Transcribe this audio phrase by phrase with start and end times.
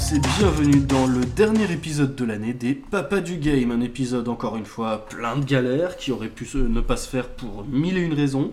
[0.00, 3.70] tous et bienvenue dans le dernier épisode de l'année des Papas du Game.
[3.70, 7.28] Un épisode encore une fois plein de galères qui aurait pu ne pas se faire
[7.28, 8.52] pour mille et une raisons.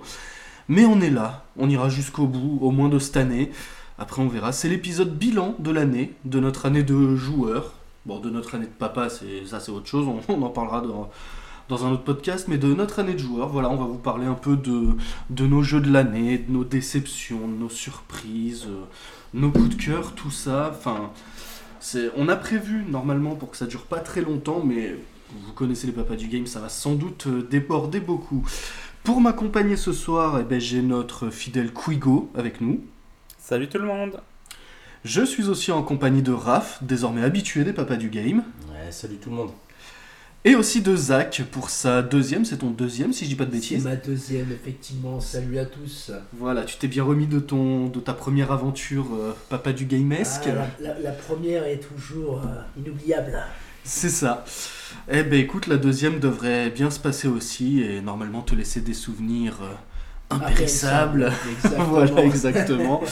[0.68, 3.52] Mais on est là, on ira jusqu'au bout, au moins de cette année.
[3.98, 4.52] Après on verra.
[4.52, 7.74] C'est l'épisode bilan de l'année, de notre année de joueur.
[8.06, 11.10] Bon, de notre année de papa, c'est ça c'est autre chose, on, en parlera dans,
[11.70, 13.50] dans un autre podcast, mais de notre année de joueur.
[13.50, 14.98] Voilà, on va vous parler un peu de,
[15.30, 18.84] de nos jeux de l'année, de nos déceptions, de nos surprises, euh,
[19.34, 20.74] nos coups de cœur, tout ça.
[20.78, 21.12] Enfin,
[22.16, 24.96] on a prévu normalement pour que ça dure pas très longtemps, mais
[25.32, 28.48] vous connaissez les papas du game, ça va sans doute euh, déborder beaucoup.
[29.04, 32.84] Pour m'accompagner ce soir, eh ben, j'ai notre fidèle Quigo avec nous.
[33.38, 34.22] Salut tout le monde
[35.06, 38.44] Je suis aussi en compagnie de Raph, désormais habitué des papas du game.
[38.70, 39.52] Ouais, salut tout le monde.
[40.48, 43.50] Et aussi de Zach pour sa deuxième, c'est ton deuxième si je dis pas de
[43.52, 43.84] C'est bêtises.
[43.84, 45.20] ma deuxième, effectivement.
[45.20, 46.12] Salut à tous.
[46.40, 50.44] Voilà, tu t'es bien remis de, ton, de ta première aventure euh, papa du gamesque.
[50.48, 53.38] Ah, la, la- la première est toujours euh, inoubliable.
[53.84, 54.46] C'est ça.
[55.12, 58.94] Eh ben écoute, la deuxième devrait bien se passer aussi et normalement te laisser des
[58.94, 59.74] souvenirs euh,
[60.36, 61.30] impérissables.
[61.52, 61.84] Exactement.
[61.90, 63.04] voilà, exactement.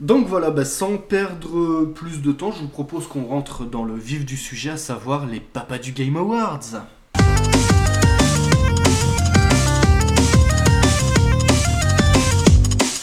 [0.00, 3.94] Donc voilà, bah, sans perdre plus de temps, je vous propose qu'on rentre dans le
[3.94, 6.82] vif du sujet, à savoir les papas du Game Awards.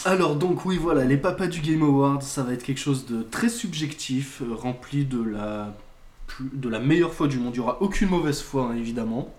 [0.04, 3.22] Alors donc oui voilà, les papas du Game Awards, ça va être quelque chose de
[3.22, 7.54] très subjectif, euh, rempli de la, meilleure foi du monde.
[7.56, 9.34] Il n'y aura aucune mauvaise foi, hein, évidemment.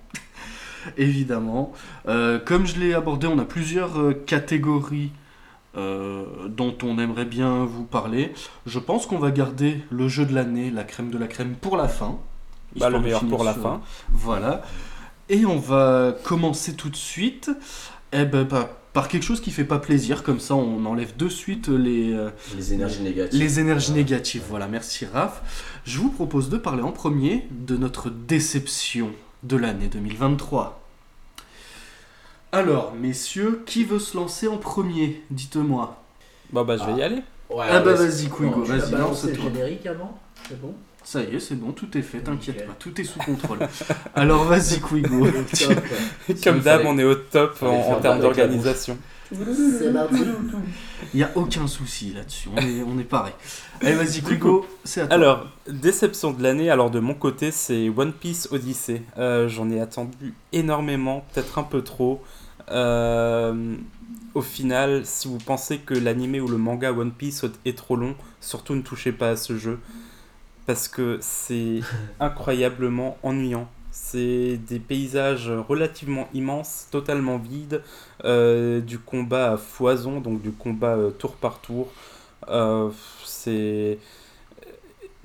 [0.97, 1.71] évidemment.
[2.09, 5.11] Euh, comme je l'ai abordé, on a plusieurs euh, catégories
[5.77, 8.33] euh, dont on aimerait bien vous parler.
[8.65, 11.77] Je pense qu'on va garder le jeu de l'année, la crème de la crème, pour
[11.77, 12.17] la fin.
[12.77, 13.81] Bah, le meilleur pour la sur- fin.
[14.11, 14.61] Voilà.
[15.29, 17.49] Et on va commencer tout de suite
[18.11, 21.27] eh ben, par, par quelque chose qui fait pas plaisir, comme ça on enlève de
[21.29, 23.39] suite les, euh, Les énergies négatives.
[23.39, 24.03] les énergies Voilà.
[24.03, 24.43] négatives.
[24.49, 25.41] Voilà, merci Raph.
[25.85, 29.11] Je vous propose de parler en premier de notre déception
[29.43, 30.81] de l'année 2023.
[32.55, 35.21] Alors, messieurs, qui veut se lancer en premier?
[35.29, 36.01] Dites-moi.
[36.53, 37.21] Bah bah je vais y aller.
[37.49, 39.33] Ouais, Ah bah vas-y, Quigo, vas-y, lance-toi.
[39.33, 40.17] générique avant
[40.47, 40.73] C'est bon?
[41.03, 43.59] Ça y est, c'est bon, tout est fait, t'inquiète pas, tout est sous contrôle.
[44.15, 45.27] Alors vas-y, Quigo.
[46.45, 48.97] Comme d'hab, on est au top en, termes d'organisation.
[49.29, 50.23] C'est parti.
[51.13, 53.33] Il n'y a aucun souci là-dessus, on est, on est pareil.
[53.81, 55.13] Allez, vas-y, Quigo, c'est à toi.
[55.13, 59.01] Alors, déception de l'année, alors de mon côté, c'est One Piece Odyssey.
[59.17, 62.23] Euh, J'en ai attendu énormément, peut-être un peu trop.
[62.71, 63.75] Euh,
[64.35, 68.15] au final, si vous pensez que l'anime ou le manga One Piece est trop long,
[68.41, 69.79] surtout ne touchez pas à ce jeu.
[70.65, 71.79] Parce que c'est
[72.19, 73.69] incroyablement ennuyant.
[73.91, 77.81] C'est des paysages relativement immenses, totalement vides,
[78.25, 81.87] euh, du combat à foison, donc du combat euh, tour par tour.
[82.49, 82.89] Euh,
[83.23, 83.97] c'est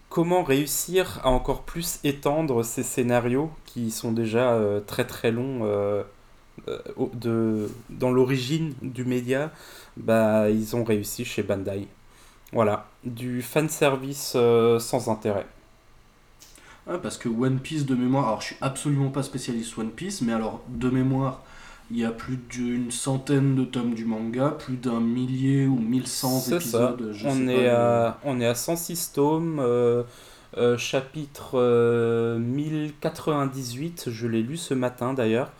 [0.08, 4.56] comment réussir à encore plus étendre ces scénarios qui sont déjà
[4.86, 5.64] très très longs
[7.14, 9.52] de, dans l'origine du média,
[9.96, 11.86] bah, ils ont réussi chez Bandai.
[12.52, 15.46] Voilà, du fanservice euh, sans intérêt.
[16.86, 20.22] Ah, parce que One Piece de mémoire, alors je suis absolument pas spécialiste One Piece,
[20.22, 21.42] mais alors de mémoire,
[21.90, 26.40] il y a plus d'une centaine de tomes du manga, plus d'un millier ou 1100
[26.40, 27.10] C'est ça, épisodes.
[27.12, 30.02] je sais on pas, est, mais- à, on est à 106 tomes, euh,
[30.56, 35.52] euh, chapitre euh, 1098, je l'ai lu ce matin d'ailleurs.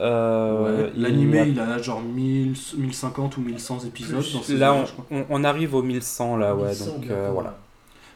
[0.00, 4.32] Euh, Ouais, L'animé, il a genre 1000, 1050 ou 1100 épisodes Plus.
[4.34, 4.84] dans ces Là,
[5.28, 7.50] on, arrive au 1100 là, ouais, donc euh, voilà.
[7.50, 7.58] là.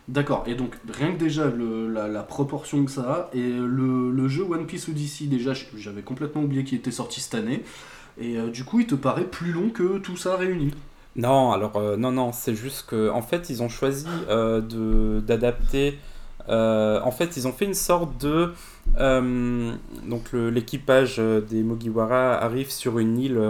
[0.06, 4.10] D'accord, et donc rien que déjà le- la, la proportion que ça a, et le,
[4.10, 7.62] le jeu One Piece Odyssey, déjà j'avais complètement oublié qu'il était sorti cette année,
[8.20, 10.72] et euh, du coup il te paraît plus long que tout ça réuni.
[11.16, 15.20] Non, alors euh, non, non, c'est juste que en fait ils ont choisi euh, de
[15.20, 15.98] d'adapter.
[16.48, 18.52] Euh, en fait, ils ont fait une sorte de
[18.98, 19.72] euh,
[20.04, 23.40] donc l'équipage euh, des Mugiwara arrive sur une île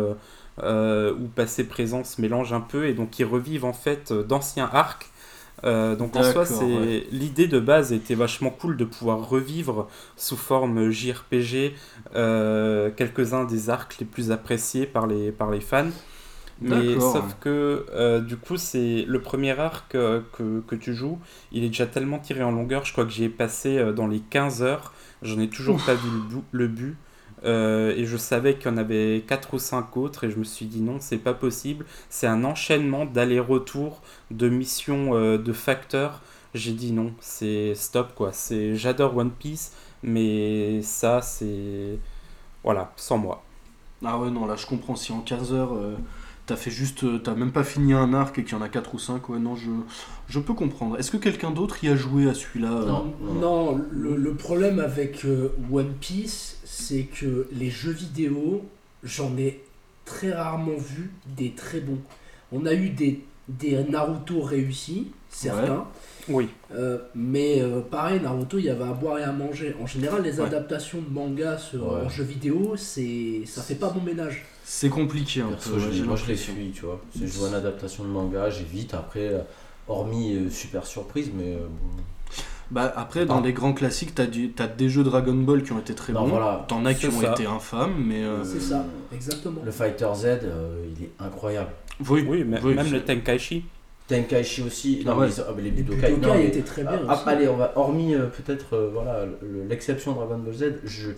[0.62, 4.70] euh, où passé présent se mélange un peu et donc ils revivent en fait d'anciens
[4.72, 5.10] arcs.
[5.62, 7.06] Donc en soi, D'accord, c'est ouais.
[7.10, 11.72] l'idée de base était vachement cool de pouvoir revivre sous forme JRPG
[12.12, 15.88] quelques-uns des arcs les plus appréciés par les par les fans.
[16.60, 21.18] Mais sauf que euh, du coup, c'est le premier arc que, que tu joues,
[21.52, 24.06] il est déjà tellement tiré en longueur, je crois que j'y ai passé euh, dans
[24.06, 24.92] les 15 heures,
[25.22, 26.08] j'en ai toujours pas vu
[26.52, 26.96] le but
[27.44, 30.44] euh, et je savais qu'il y en avait 4 ou 5 autres, et je me
[30.44, 31.84] suis dit non, c'est pas possible.
[32.08, 36.22] C'est un enchaînement d'aller-retour, de missions, de facteurs.
[36.54, 38.32] J'ai dit non, c'est stop quoi.
[38.32, 39.72] C'est J'adore One Piece,
[40.02, 41.98] mais ça, c'est.
[42.62, 43.42] Voilà, sans moi.
[44.02, 45.72] Ah ouais, non, là je comprends, si en 15 heures
[46.46, 48.68] t'as fait juste, euh, t'as même pas fini un arc et qu'il y en a
[48.68, 49.70] 4 ou 5, ouais, non, je,
[50.28, 50.98] je peux comprendre.
[50.98, 53.14] Est-ce que quelqu'un d'autre y a joué à celui-là euh Non.
[53.40, 58.64] Non, le, le problème avec euh, One Piece, c'est que les jeux vidéo,
[59.02, 59.62] j'en ai
[60.04, 62.00] très rarement vu des très bons.
[62.52, 65.86] On a eu des, des Naruto réussis, certains.
[66.28, 66.48] Oui.
[66.74, 69.74] Euh, mais euh, pareil, Naruto, il y avait à boire et à manger.
[69.82, 70.46] En général, les Ouais.
[70.46, 72.00] adaptations de manga sur, Ouais.
[72.06, 74.44] en jeux vidéo, c'est ça fait pas bon ménage.
[74.64, 77.00] C'est compliqué un Perso, peu, je- moi je les suis, tu vois.
[77.14, 78.94] Si je vois une adaptation de manga, j'évite.
[78.94, 79.40] Après, euh,
[79.88, 82.02] hormis euh, super surprise, mais euh, bon.
[82.70, 83.42] Bah après, dans Ah.
[83.44, 86.22] les grands classiques, t'as du- t'as des jeux Dragon Ball qui ont été très Non,
[86.22, 86.28] bons.
[86.30, 86.64] voilà.
[86.66, 87.32] T'en as qui ont ça.
[87.32, 89.60] été infâmes, mais euh, C'est ça, exactement.
[89.62, 91.68] Le Fighter Z, euh, il est incroyable.
[92.08, 93.64] oui, Oui, même c'est- le Tenkaichi.
[94.08, 95.02] Tenkaichi aussi.
[95.06, 95.26] Ah Non, ouais.
[95.28, 97.00] mais ils- ah, mais les Les Budokai, Budokai non, mais- étaient très bien.
[97.08, 97.22] Ah, aussi.
[97.28, 101.10] allez, on va, hormis euh, peut-être euh, voilà le- l'exception Dragon Ball Z, je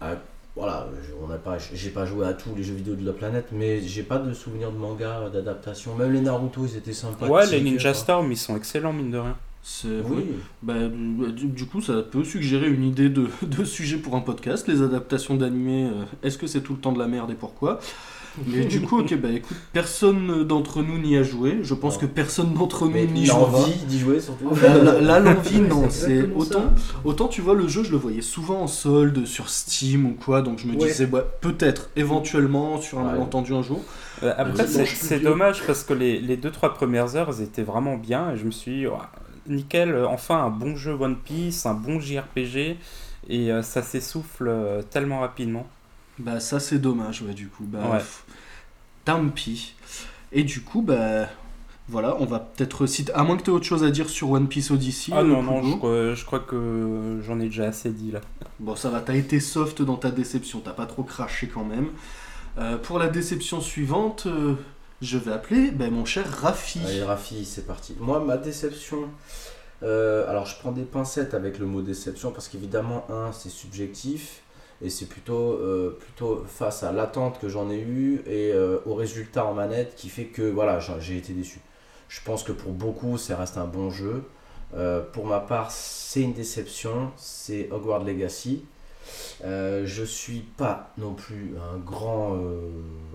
[0.00, 0.12] ah,
[0.54, 3.12] voilà, je- on n'a pas, j'ai pas joué à tous les jeux vidéo de la
[3.12, 5.94] planète, mais j'ai pas de souvenir de manga d'adaptation.
[5.96, 7.26] Même les Naruto, ils étaient sympas.
[7.26, 9.36] Ouais, les Ninja Storm, ils sont excellents, mine de rien.
[9.64, 10.02] c'est- Oui.
[10.16, 10.24] oui.
[10.62, 14.66] Bah, du, du coup, ça peut suggérer une idée de, de sujet pour un podcast.
[14.68, 17.78] Les adaptations d'animés, euh, est-ce que c'est tout le temps de la merde et pourquoi?
[18.46, 21.58] Mais du coup, ok, bah écoute, personne d'entre nous n'y a joué.
[21.62, 23.60] Je pense que personne d'entre nous n'y j'ai jouera.
[23.60, 24.48] envie d'y jouer surtout.
[25.00, 25.88] Là, l'envie, non.
[25.90, 26.72] c'est autant,
[27.04, 30.40] autant, tu vois, le jeu, je le voyais souvent en solde sur Steam ou quoi,
[30.42, 30.88] donc je me Ouais.
[30.88, 33.12] disais, ouais, peut-être, éventuellement, sur un Ouais.
[33.12, 33.80] malentendu un jour.
[34.22, 37.62] Euh, après, Ouais, c'est dommage parce que les, les deux trois premières heures, elles étaient
[37.62, 39.10] vraiment bien et je me suis dit, Ouah,
[39.48, 42.76] nickel, euh, enfin un bon jeu One Piece, un bon JRPG
[43.28, 45.66] et euh, ça s'essouffle euh, tellement rapidement.
[46.18, 47.64] Bah, ça, c'est dommage, ouais, du coup.
[47.64, 47.98] Bah, Ouais.
[47.98, 48.24] pff,
[49.04, 49.74] tant pis.
[50.32, 51.28] Et du coup, bah.
[51.88, 53.12] Voilà, on va peut-être citer.
[53.12, 55.12] À moins que tu aies autre chose à dire sur One Piece Odyssey.
[55.14, 55.68] ah euh, non, non, Kubo.
[55.72, 58.20] je, crois- je crois que j'en ai déjà assez dit là.
[58.60, 61.88] Bon, ça va, t'as été soft dans ta déception, t'as pas trop craché quand même.
[62.56, 64.54] Euh, pour la déception suivante, euh,
[65.02, 66.80] je vais appeler ben, mon cher Rafi.
[66.86, 67.94] Allez, Rafi, c'est parti.
[67.98, 69.10] Moi, ma déception.
[69.82, 74.42] euh, alors, je prends des pincettes avec le mot déception parce qu'évidemment, un, c'est subjectif
[74.82, 78.94] et c'est plutôt, euh, plutôt face à l'attente que j'en ai eue et euh, au
[78.94, 81.60] résultat en manette qui fait que voilà, j'ai- été déçu.
[82.08, 84.24] Je pense que pour beaucoup, ça reste un bon jeu.
[84.74, 87.10] Euh, pour ma part, c'est une déception.
[87.16, 88.64] C'est Hogwarts Legacy.
[89.44, 92.70] Euh, je suis pas non plus un grand euh,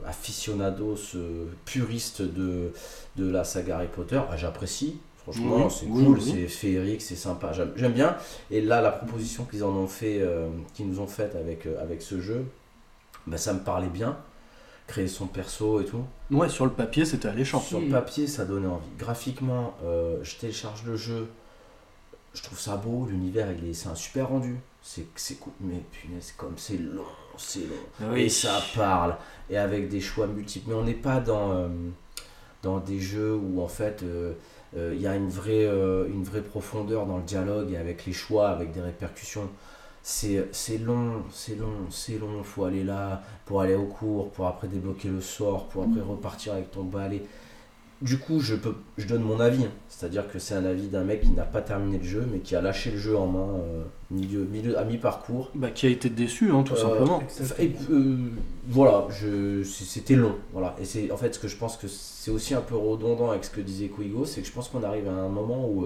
[0.05, 2.71] aficionados euh, puriste de,
[3.15, 4.19] de la saga Harry Potter.
[4.29, 4.99] Ah, J'apprécie,
[5.31, 6.31] franchement, Oui, c'est oui, cool, oui.
[6.33, 8.15] c'est féerique, c'est sympa, j'aime j'aime bien.
[8.51, 11.81] Et là, la proposition qu'ils en ont fait, euh, qu'ils nous ont faite avec, euh,
[11.81, 12.45] avec ce jeu,
[13.25, 14.17] bah, ça me parlait bien.
[14.87, 16.03] Créer son perso et tout.
[16.31, 17.59] Ouais, sur le papier, c'était alléchant.
[17.59, 17.91] Sur le Mm.
[17.91, 18.87] papier, ça donnait envie.
[18.97, 21.27] Graphiquement, euh, je télécharge le jeu,
[22.33, 24.55] je trouve ça beau, l'univers, il est, c'est un super rendu.
[24.81, 27.03] C'est, c'est cool, mais punaise, comme c'est long,
[27.37, 27.75] c'est long.
[28.01, 28.21] Ah oui.
[28.21, 29.17] Et ça parle,
[29.49, 30.69] et avec des choix multiples.
[30.69, 31.67] Mais on n'est pas dans, euh,
[32.63, 34.03] dans des jeux où en fait
[34.75, 38.13] il y a une vraie, euh, une vraie profondeur dans le dialogue et avec les
[38.13, 39.49] choix, avec des répercussions.
[40.03, 42.43] C'est, c'est long, c'est long, c'est long.
[42.43, 46.53] faut aller là pour aller au cours, pour après débloquer le sort, pour après repartir
[46.53, 47.23] avec ton balai.
[48.01, 49.63] Du coup, je, peux, je donne mon avis.
[49.65, 49.71] hein.
[49.89, 52.55] C'est-à-dire que c'est un avis d'un mec qui n'a pas terminé le jeu, mais qui
[52.55, 55.49] a lâché le jeu en main euh, milieu, milieu, à mi-parcours.
[55.55, 57.23] Bah, qui a été déçu, hein, tout Euh, simplement.
[57.57, 58.17] Et, euh,
[58.67, 59.07] voilà,
[59.63, 60.35] c'était long.
[60.53, 60.75] Voilà.
[60.79, 63.43] Et c'est en fait ce que je pense que c'est aussi un peu redondant avec
[63.45, 65.85] ce que disait Kuigo, c'est que je pense qu'on arrive à un moment où,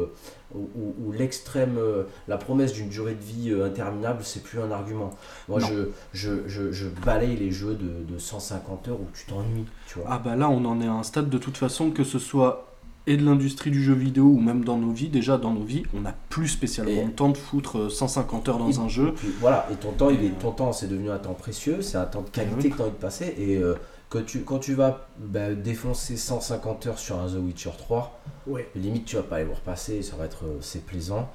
[0.55, 4.59] où, où- où l'extrême, euh, la promesse d'une durée de vie euh, interminable, c'est plus
[4.59, 5.11] un argument.
[5.49, 9.65] Moi, je, je, je, je balaye les jeux de, de 150 heures où tu t'ennuies,
[9.87, 10.07] tu vois.
[10.09, 12.67] Ah bah là, on en est à un stade de toute façon, que ce soit
[13.07, 15.81] et de l'industrie du jeu vidéo ou même dans nos vies, déjà dans nos vies,
[15.97, 18.87] on n'a plus spécialement Et- le temps de foutre euh, 150 heures dans Et- un
[18.87, 19.15] jeu.
[19.39, 21.81] Voilà, et ton temps, il Et, est, euh, ton temps, c'est devenu un temps précieux,
[21.81, 22.69] c'est un temps de qualité oui.
[22.69, 23.33] que tu as envie de passer.
[23.39, 23.73] Et euh,
[24.11, 28.67] que tu, quand tu vas bah, défoncer 150 heures sur un The Witcher 3, Ouais.
[28.75, 31.31] limite tu vas pas aller vous repasser, ça va être euh, c'est plaisant.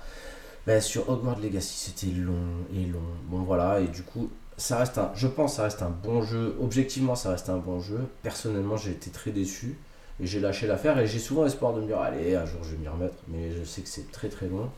[0.67, 2.35] Bah, sur Hogwarts Legacy, c'était long
[2.75, 3.01] et long.
[3.29, 6.55] Bon voilà, et du coup, ça reste un, je pense, ça reste un bon jeu.
[6.61, 8.01] Objectivement, ça reste un bon jeu.
[8.23, 9.79] Personnellement, j'ai été très déçu
[10.21, 10.99] et j'ai lâché l'affaire.
[10.99, 13.53] Et j'ai souvent l'espoir de me dire, allez, un jour je vais m'y remettre, mais
[13.53, 14.69] je sais que c'est très très long.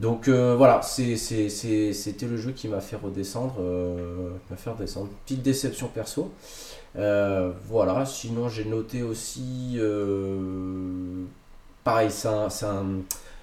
[0.00, 5.08] Donc euh, voilà, c'était le jeu qui m'a fait redescendre, euh, m'a fait redescendre.
[5.24, 6.30] Petite déception perso.
[6.96, 11.24] Euh, voilà, sinon j'ai noté aussi, euh,
[11.84, 12.10] pareil,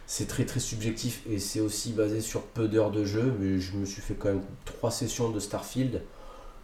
[0.05, 3.75] c'est très très subjectif et c'est aussi basé sur peu d'heures de jeu, mais je
[3.77, 6.01] me suis fait quand même trois sessions de Starfield.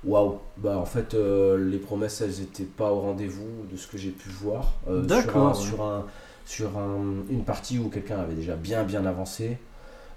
[0.05, 3.97] Waouh, bah en fait euh, les promesses elles étaient pas au rendez-vous de ce que
[3.97, 4.73] j'ai pu voir
[5.09, 6.05] sur, un, sur, un,
[6.45, 9.57] sur un- une partie où quelqu'un avait déjà bien bien avancé.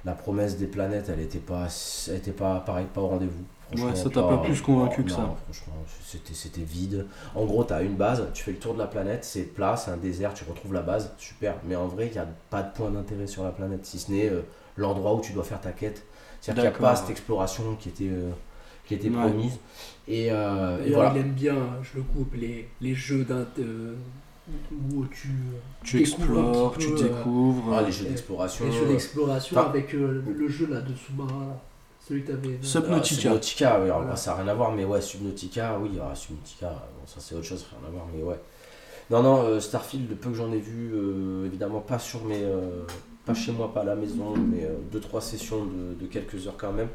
[0.04, 1.68] La promesse des planètes elle était pas,
[2.08, 3.44] elle était pas pareil, pas au rendez-vous.
[3.74, 5.34] Ouais, ça t'a pas plus convaincu que non, ça.
[5.44, 5.74] Franchement,
[6.04, 7.06] c'était, c'était vide.
[7.34, 9.90] En gros, t'as une base, tu fais le tour de la planète, c'est plat, c'est
[9.90, 11.54] un désert, tu retrouves la base, super.
[11.66, 14.10] Mais en vrai, il n'y a pas de point d'intérêt sur la planète, si ce
[14.12, 14.42] n'est euh,
[14.76, 16.04] l'endroit où tu dois faire ta quête.
[16.40, 18.30] C'est-à-dire qu'il n'y a pas cette exploration qui était, euh,
[18.86, 19.14] qui était Ouais.
[19.28, 19.58] promise.
[20.08, 21.12] Et, euh, et D'ailleurs, voilà.
[21.14, 23.46] il aime bien, je le coupe, les, les jeux d'un.
[23.58, 23.94] euh,
[24.92, 25.28] où tu.
[25.84, 27.74] Tu explores, tu découvres.
[27.78, 28.64] Ah, les jeux d'exploration.
[28.66, 31.56] Les jeux d'exploration avec euh, le jeu là de sous-marin, là.
[32.08, 32.58] Celui que t'avais.
[32.62, 33.20] Sub- Ah, Subnautica.
[33.22, 34.16] Subnautica, oui, alors Voilà.
[34.16, 37.44] ça n'a rien à voir, mais ouais, Subnautica, oui, ah, Subnautica, bon, ça c'est autre
[37.44, 38.40] chose, rien à voir, mais ouais.
[39.10, 42.42] Non, non, euh, Starfield, le peu que j'en ai vu, euh, évidemment pas sur mes.
[42.42, 42.82] euh,
[43.26, 46.72] pas chez moi, pas à la maison, mais 2-3 sessions de, de quelques heures quand
[46.72, 46.88] même.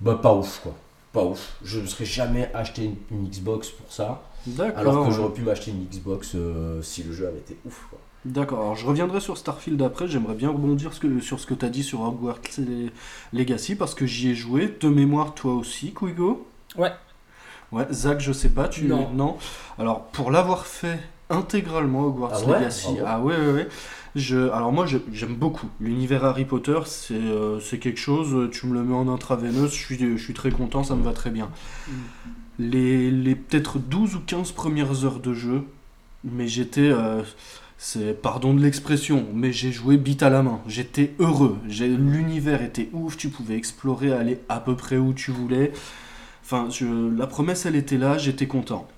[0.00, 0.74] Bah, pas ouf, quoi.
[1.12, 1.56] Pas ouf.
[1.62, 4.78] Je ne serais jamais acheté une, une Xbox pour ça, D'accord.
[4.78, 7.98] alors que j'aurais pu m'acheter une Xbox euh, si le jeu avait été ouf, quoi.
[8.26, 11.54] D'accord, alors je reviendrai sur Starfield après, j'aimerais bien rebondir ce que- sur ce que
[11.54, 12.40] tu as dit sur Hogwarts
[13.32, 16.90] Legacy, parce que j'y ai joué, de mémoire toi aussi, Quigo Ouais.
[17.70, 18.84] Ouais, Zach, je sais pas, tu...
[18.84, 19.36] Non.
[19.78, 20.98] Alors, pour l'avoir fait
[21.30, 22.58] intégralement, Hogwarts Ah ouais?
[22.58, 23.68] Legacy, Ah ah ouais, ouais, ouais.
[24.16, 24.48] Je...
[24.50, 25.68] Alors moi, j'aime beaucoup.
[25.80, 29.76] L'univers Harry Potter, c'est euh, c'est quelque chose, tu me le mets en intraveineuse, je
[29.76, 31.48] suis, je suis très content, ça me va très bien.
[31.86, 31.92] Mm.
[32.58, 35.62] Les, les peut-être 12 ou 15 premières heures de jeu,
[36.24, 36.88] mais j'étais...
[36.90, 37.22] euh,
[37.78, 40.60] c'est pardon de l'expression, mais j'ai joué bite à la main.
[40.66, 41.58] J'étais heureux.
[41.68, 43.16] L'univers était ouf.
[43.16, 45.72] Tu pouvais explorer, aller à peu près où tu voulais.
[46.44, 48.16] Enfin, je- la promesse, elle était là.
[48.18, 48.88] J'étais content.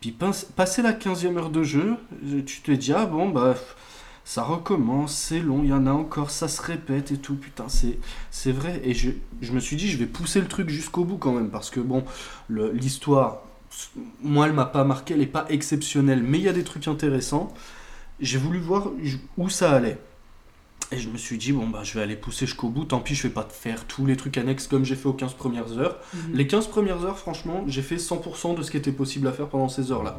[0.00, 3.54] Puis pas- passé la 15e heure de jeu, je- tu te dis ah bon bah
[4.24, 7.34] ça recommence, c'est long, il y en a encore, ça se répète et tout.
[7.36, 7.98] Putain, c'est
[8.30, 8.80] c'est vrai.
[8.84, 9.10] Et je,
[9.40, 11.80] je me suis dit je vais pousser le truc jusqu'au bout quand même parce que
[11.80, 12.04] bon
[12.50, 13.42] l'histoire,
[14.22, 16.88] moi elle m'a pas marqué, elle est pas exceptionnelle, mais il y a des trucs
[16.88, 17.52] intéressants
[18.22, 18.88] j'ai voulu voir
[19.36, 19.98] où ça allait.
[20.90, 22.84] Et je me suis dit, bon, bah, je vais aller pousser jusqu'au bout.
[22.84, 25.14] Tant pis, je vais pas te faire tous les trucs annexes comme j'ai fait aux
[25.14, 25.98] 15 premières heures.
[26.12, 26.34] Mhm.
[26.34, 29.48] Les 15 premières heures, franchement, j'ai fait 100% de ce qui était possible à faire
[29.48, 30.18] pendant ces heures-là.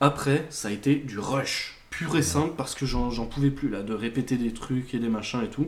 [0.00, 3.68] Après, ça a été du rush, pur et simple, parce que j'en j'en pouvais plus,
[3.68, 5.66] là, de répéter des trucs et des machins et tout.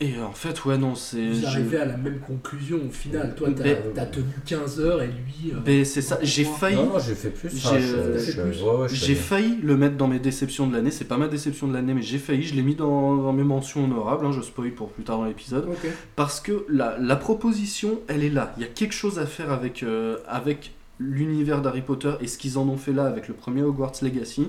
[0.00, 1.28] Et euh, en fait, ouais, non, c'est.
[1.30, 3.32] Vous je- arrivez à la même conclusion au final.
[3.36, 5.52] Toi, t'as t'as tenu 15 heures et lui.
[5.52, 6.74] euh, Mais c'est ça, j'ai failli.
[6.74, 7.48] Non, non, j'ai fait plus.
[7.50, 10.90] J'ai- je- je- plus ouais, je failli le mettre dans mes déceptions de l'année.
[10.90, 12.42] C'est pas ma déception de l'année, mais j'ai failli.
[12.42, 14.26] Je l'ai mis dans, dans mes mentions honorables.
[14.26, 15.68] hein, je spoil pour plus tard dans l'épisode.
[16.16, 18.52] Parce que la, la proposition, elle est là.
[18.56, 22.36] Il y a quelque chose à faire avec, euh, avec l'univers d'Harry Potter et ce
[22.36, 24.48] qu'ils en ont fait là avec le premier Hogwarts Legacy.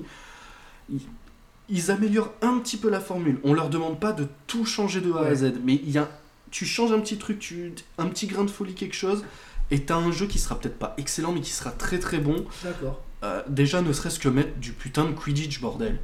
[1.69, 3.39] Ils améliorent un petit peu la formule.
[3.43, 5.35] On leur demande pas de tout changer de A à.
[5.35, 6.07] Z, mais il y a,
[6.51, 9.23] tu changes un petit truc, tu, un petit grain de folie, quelque chose,
[9.71, 12.45] et t'as un jeu qui sera peut-être pas excellent, mais qui sera très très bon.
[12.63, 13.01] D'accord.
[13.23, 15.97] Euh, déjà, ne serait-ce que mettre du putain de Quidditch, bordel.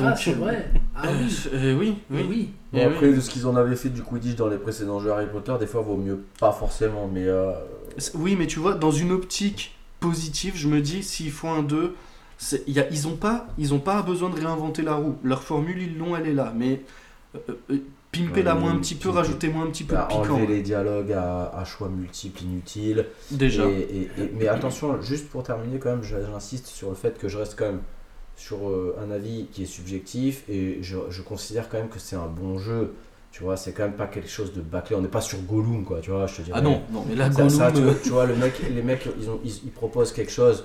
[0.00, 0.70] ah, c'est vrai.
[0.94, 1.48] Ah euh, oui.
[1.52, 1.96] euh, oui,
[2.28, 2.50] oui.
[2.72, 3.16] Et Oui, après, oui.
[3.16, 5.66] de ce qu'ils en avaient fait du Quidditch dans les précédents jeux Harry Potter, des
[5.66, 7.50] fois vaut mieux pas forcément, mais euh,
[8.14, 11.74] Oui, mais tu vois, dans une optique positive, je me dis, s'il faut un 2,
[11.76, 11.94] c'est- il
[12.66, 15.16] y a- ils n'ont pas, ils ont pas besoin de réinventer la roue.
[15.24, 16.52] Leur formule, ils l'ont, elle est là.
[16.56, 16.80] Mais
[17.34, 17.38] euh,
[17.70, 17.76] euh,
[18.12, 20.34] pimpez-la Ouais, moins un petit peu, rajoutez-moi un petit peu bah, de piquant.
[20.34, 23.06] enlever les dialogues à, à choix multiples inutiles.
[23.30, 23.66] Déjà.
[23.66, 27.28] Et, et- et- mais attention, juste pour terminer, quand même, j'insiste sur le fait que
[27.28, 27.80] je reste quand même
[28.36, 32.16] sur euh, un avis qui est subjectif et je, je considère quand même que c'est
[32.16, 32.92] un bon jeu.
[33.32, 34.96] Tu vois, c'est quand même pas quelque chose de bâclé.
[34.96, 36.00] On n'est pas sur Gollum, quoi.
[36.00, 36.50] Tu vois, je te dis.
[36.54, 38.82] Ah non, non, mais là, Gollum, ça, tu, euh, vois, tu vois, le mec, les
[38.82, 40.64] mecs, ils, ont, ils, ils proposent quelque chose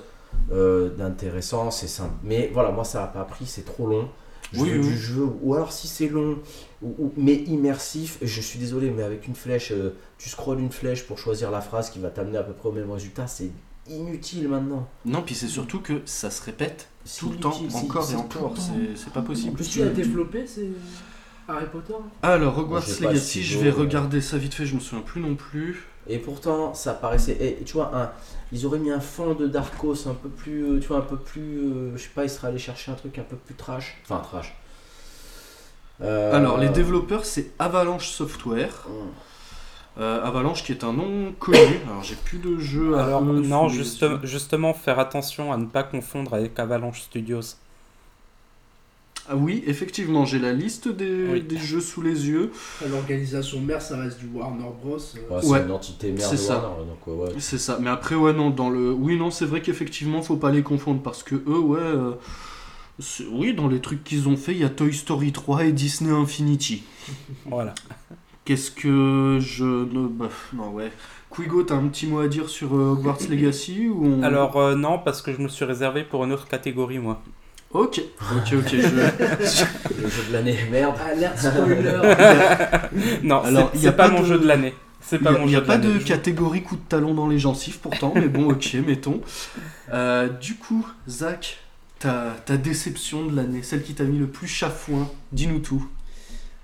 [0.52, 2.14] euh, d'intéressant, c'est simple.
[2.22, 4.08] Mais voilà, moi, ça n'a pas pris, c'est trop long.
[4.52, 4.86] Je Oui, veux oui.
[4.88, 6.38] du jeu, ou alors si c'est long,
[6.82, 10.70] ou, ou- mais immersif, je suis désolé, mais avec une flèche, euh, tu scrolles une
[10.72, 13.50] flèche pour choisir la phrase qui va t'amener à peu près au même résultat, c'est
[13.88, 14.86] inutile maintenant.
[15.06, 18.54] non, puis c'est surtout que ça se répète tout le temps, encore et encore.
[18.58, 19.54] C'est c'est pas En possible.
[19.54, 20.68] plus, tu- développé c'est
[21.48, 25.02] Harry Potter Alors, Hogwarts Legacy, je stylo, vais regarder ça vite fait, je me souviens
[25.02, 25.86] plus non plus.
[26.08, 27.36] Et pourtant, ça paraissait.
[27.40, 28.10] Et, tu vois, un,
[28.52, 30.64] ils auraient mis un fond de Darkos un peu plus.
[30.64, 31.58] euh, Tu vois, un peu plus.
[31.60, 33.96] euh, je sais pas, ils seraient allés chercher un truc un peu plus trash.
[34.04, 34.54] Enfin, trash.
[36.00, 38.86] Euh, Alors, les développeurs, c'est Avalanche Software.
[38.88, 39.08] hum.
[39.98, 41.58] Euh, Avalanche qui est un nom connu.
[41.86, 46.32] Alors, j'ai plus de jeux à Alors, non, justement, faire attention à ne pas confondre
[46.32, 47.56] avec Avalanche Studios.
[49.28, 51.40] Ah oui, effectivement, j'ai la liste des, Oui.
[51.42, 52.50] des jeux sous les yeux.
[52.90, 54.96] L'organisation mère, ça reste du Warner Bros.
[54.96, 56.58] euh, Ouais, c'est Ouais, une entité merde c'est ça.
[56.60, 57.34] Warner, donc ouais, ouais.
[57.38, 57.78] C'est ça.
[57.80, 58.92] Mais après, ouais, non, dans le.
[58.92, 61.78] Oui, non, c'est vrai qu'effectivement, faut pas les confondre parce que eux, ouais.
[61.80, 62.12] euh,
[63.30, 66.10] Oui, dans les trucs qu'ils ont fait, il y a Toy Story 3 et Disney
[66.10, 66.82] Infinity.
[67.46, 67.74] Voilà.
[68.44, 70.08] Qu'est-ce que je ne.
[70.08, 70.90] Bah, non, ouais.
[71.30, 74.74] Quigo, t'as un petit mot à dire sur euh, Hogwarts Legacy ou on- Alors, euh,
[74.74, 77.22] non, parce que je me suis réservé pour une autre catégorie, moi.
[77.72, 78.68] Ok, ok, ok.
[78.70, 80.94] je- Le jeu de l'année, merde.
[81.10, 81.98] Alerte spoiler
[83.22, 84.74] non, Alors, c'est y a pas, pas mon de- jeu de l'année.
[85.00, 86.82] C'est Il pas n'y a, mon il y a jeu pas de catégorie coup de
[86.88, 89.20] talon dans les gencives pourtant, mais bon, ok, mettons.
[89.92, 91.58] Euh, du coup, Zach,
[91.98, 95.86] ta, ta déception de l'année, celle qui t'a mis le plus chafouin, dis-nous tout.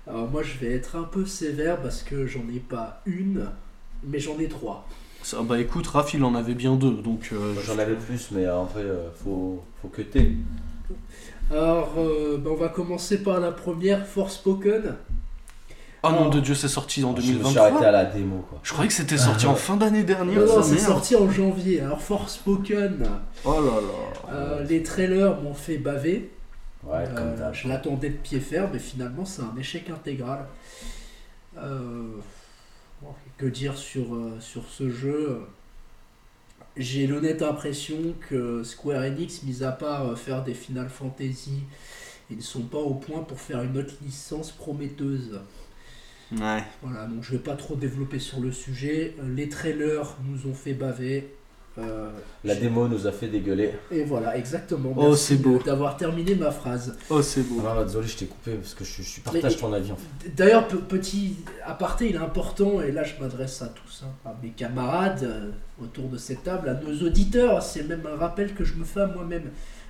[0.07, 3.45] Alors moi je vais être un peu sévère parce que j'en ai pas une,
[4.07, 4.87] mais j'en ai trois.
[5.21, 7.29] Ça, bah écoute, Raph, il en avait bien deux, donc...
[7.33, 10.31] euh, Moi, J'en avais plus, mais en vrai, euh, faut, faut que t'aies.
[11.51, 14.95] Alors euh, ben, on va commencer par la première, Forspoken.
[16.03, 16.29] Oh nom Oh.
[16.29, 18.59] de Dieu, c'est sorti en Je me suis arrêté 2023 à la démo, quoi.
[18.63, 21.81] Je croyais que c'était sorti en fin d'année dernière, Non, non, c'est sorti en janvier.
[21.81, 23.05] Alors Forspoken,
[23.43, 24.33] Oh là là.
[24.33, 26.31] euh, les trailers m'ont fait baver.
[26.83, 30.45] Ouais, Euh, comme je l'attendais de pied ferme, mais finalement c'est un échec intégral.
[31.57, 32.07] Euh,
[33.37, 34.05] que dire sur,
[34.39, 35.41] sur ce jeu?
[36.79, 41.63] J'ai l'honnête impression que Square Enix, mis à part euh, faire des Final Fantasy,
[42.31, 45.41] ils ne sont pas au point pour faire une autre licence prometteuse.
[46.31, 46.63] Ouais.
[46.81, 49.13] Voilà, donc je vais pas trop développer sur le sujet.
[49.19, 51.35] Euh, Les trailers nous ont fait baver.
[51.77, 52.09] Euh,
[52.43, 53.71] La démo nous a fait dégueuler.
[53.91, 54.91] et voilà, exactement.
[54.97, 55.59] Oh, Merci c'est beau.
[55.63, 56.97] D'avoir terminé ma phrase.
[57.09, 57.61] Oh, c'est beau.
[57.61, 59.95] Non, non, désolé, je t'ai coupé parce que je, je partage Mais- ton avis en
[59.95, 60.35] fait.
[60.35, 64.35] D'ailleurs, pe- petit aparté, il est important, et là je m'adresse à tous, hein, à
[64.43, 68.63] mes camarades euh, autour de cette table, à nos auditeurs, c'est même un rappel que
[68.65, 69.43] je me fais à moi-même,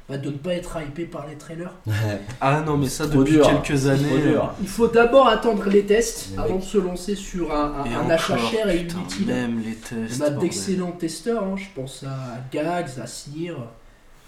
[0.10, 1.74] bah, de ne pas être hypé par les trailers.
[2.42, 3.46] Ah non, mais ça, depuis dur.
[3.64, 4.20] quelques années...
[4.22, 4.54] dur.
[4.62, 6.64] Il faut d'abord attendre les tests Mais avant mec.
[6.64, 9.28] de se lancer sur un, un- Et un encore, achat cher et inutile.
[9.28, 10.20] Même les tests.
[10.22, 13.56] On a d'excellents testeurs, hein, je pense à Gags, à Sneer,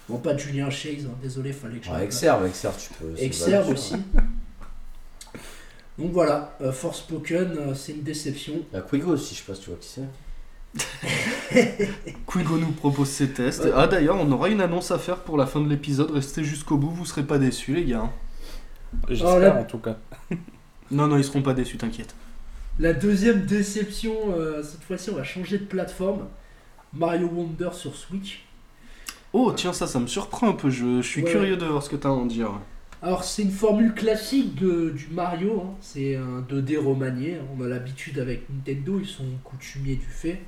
[0.08, 3.14] bon pas Julien Chase, hein, désolé, fallait que je Ouais, le Exerve, Exerve, tu peux.
[3.22, 3.90] Exerve aussi.
[3.90, 3.96] ça.
[5.98, 8.54] Donc voilà, euh, Forspoken, euh, c'est une déception.
[8.72, 10.02] Il y a Quigo aussi, je sais pas si tu vois qui c'est.
[12.26, 13.64] Quigo nous propose ses tests.
[13.64, 13.72] Ouais.
[13.74, 16.10] Ah d'ailleurs, on aura une annonce à faire pour la fin de l'épisode.
[16.10, 18.10] Restez jusqu'au bout, vous serez pas déçus, les gars.
[19.08, 19.96] J'espère Oh, là- en tout cas.
[20.90, 22.14] Non, non, ils seront pas déçus, t'inquiète.
[22.78, 26.26] La deuxième déception, euh, cette fois-ci on va changer de plateforme.
[26.92, 28.44] Mario Wonder sur Switch.
[29.32, 30.68] Oh, tiens, ça, ça me surprend un peu.
[30.68, 31.30] Je, je suis Ouais.
[31.30, 32.50] curieux de voir ce que t'as à en dire.
[33.00, 35.74] Alors c'est une formule classique de, du Mario, hein.
[35.80, 40.40] c'est un 2D remanié, on a l'habitude avec Nintendo, ils sont coutumiers du fait.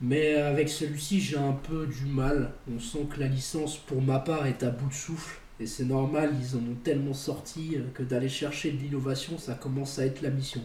[0.00, 4.18] Mais avec celui-ci j'ai un peu du mal, on sent que la licence pour ma
[4.18, 5.38] part est à bout de souffle.
[5.60, 9.54] Et c'est normal, ils en ont tellement sorti euh, que d'aller chercher de l'innovation, ça
[9.54, 10.60] commence à être la mission.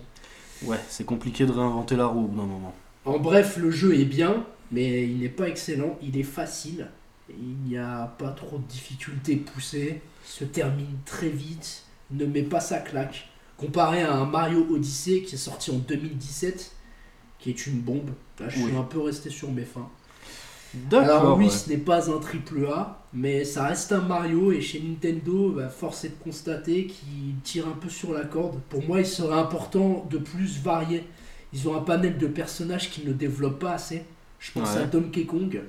[0.63, 2.75] Ouais, c'est compliqué de réinventer la roue d'un moment.
[3.05, 6.87] En bref, le jeu est bien, mais il n'est pas excellent, il est facile,
[7.29, 12.25] il n'y a pas trop de difficultés poussées, il se termine très vite, il ne
[12.25, 13.29] met pas sa claque.
[13.57, 16.71] Comparé à un Mario Odyssey qui est sorti en 2017,
[17.43, 18.67] qui est une bombe, là je Oui.
[18.69, 19.89] suis un peu resté sur mes fins.
[20.91, 21.51] Alors oui, ouais.
[21.51, 25.69] ce n'est pas un triple A, mais ça reste un Mario et chez Nintendo, bah,
[25.69, 28.60] force est de constater qu'il tire un peu sur la corde.
[28.69, 31.03] Pour moi, il serait important de plus varier.
[31.53, 34.03] Ils ont un panel de personnages qu'ils ne développent pas assez.
[34.39, 34.82] Je pense Ouais.
[34.82, 35.62] à Donkey Kong.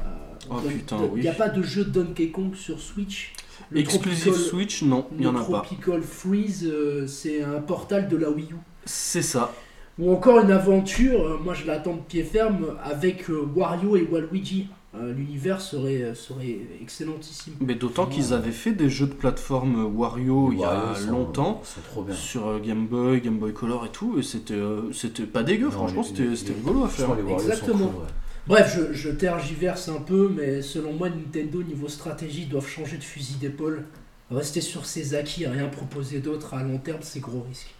[0.00, 0.02] Euh,
[0.50, 1.20] Oh, Don- putain, Don- Il oui.
[1.20, 3.32] n'y a pas de jeu de Donkey Kong sur Switch.
[3.70, 5.60] Le Exclusive Tropical- Switch, non, il y le en a pas.
[5.60, 8.56] Tropical Freeze, euh, c'est un portal de la Wii U.
[8.86, 9.52] C'est ça.
[9.98, 14.08] Ou encore une aventure, euh, moi je l'attends de pied ferme, avec euh, Wario et
[14.10, 14.68] Waluigi.
[14.94, 17.54] Euh, L'univers serait, serait excellentissime.
[17.60, 18.10] Mais d'autant Ouais.
[18.14, 21.62] qu'ils avaient fait des jeux de plateforme Wario il y a sont- longtemps.
[21.64, 22.14] ils sont trop bien.
[22.14, 25.70] Sur Game Boy, Game Boy Color et tout, et c'était euh, c'était pas dégueu, Non,
[25.72, 26.24] franchement, c'était
[26.54, 27.08] rigolo à faire.
[27.32, 27.86] Exactement.
[27.88, 28.08] cool, ouais.
[28.46, 33.04] Bref, je, je tergiverse un peu, mais selon moi, Nintendo, niveau stratégie, doivent changer de
[33.04, 33.84] fusil d'épaule.
[34.30, 37.74] Rester sur ses acquis et rien proposer d'autre à long terme, c'est gros risque.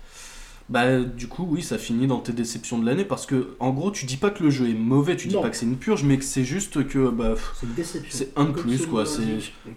[0.68, 3.90] Bah, du coup, oui, ça finit dans tes déceptions de l'année parce que, en gros,
[3.90, 5.42] tu dis pas que le jeu est mauvais, tu dis Non.
[5.42, 8.10] pas que c'est une purge, mais que c'est juste que, bah, C'est une déception.
[8.18, 9.22] C'est un de plus, quoi, c'est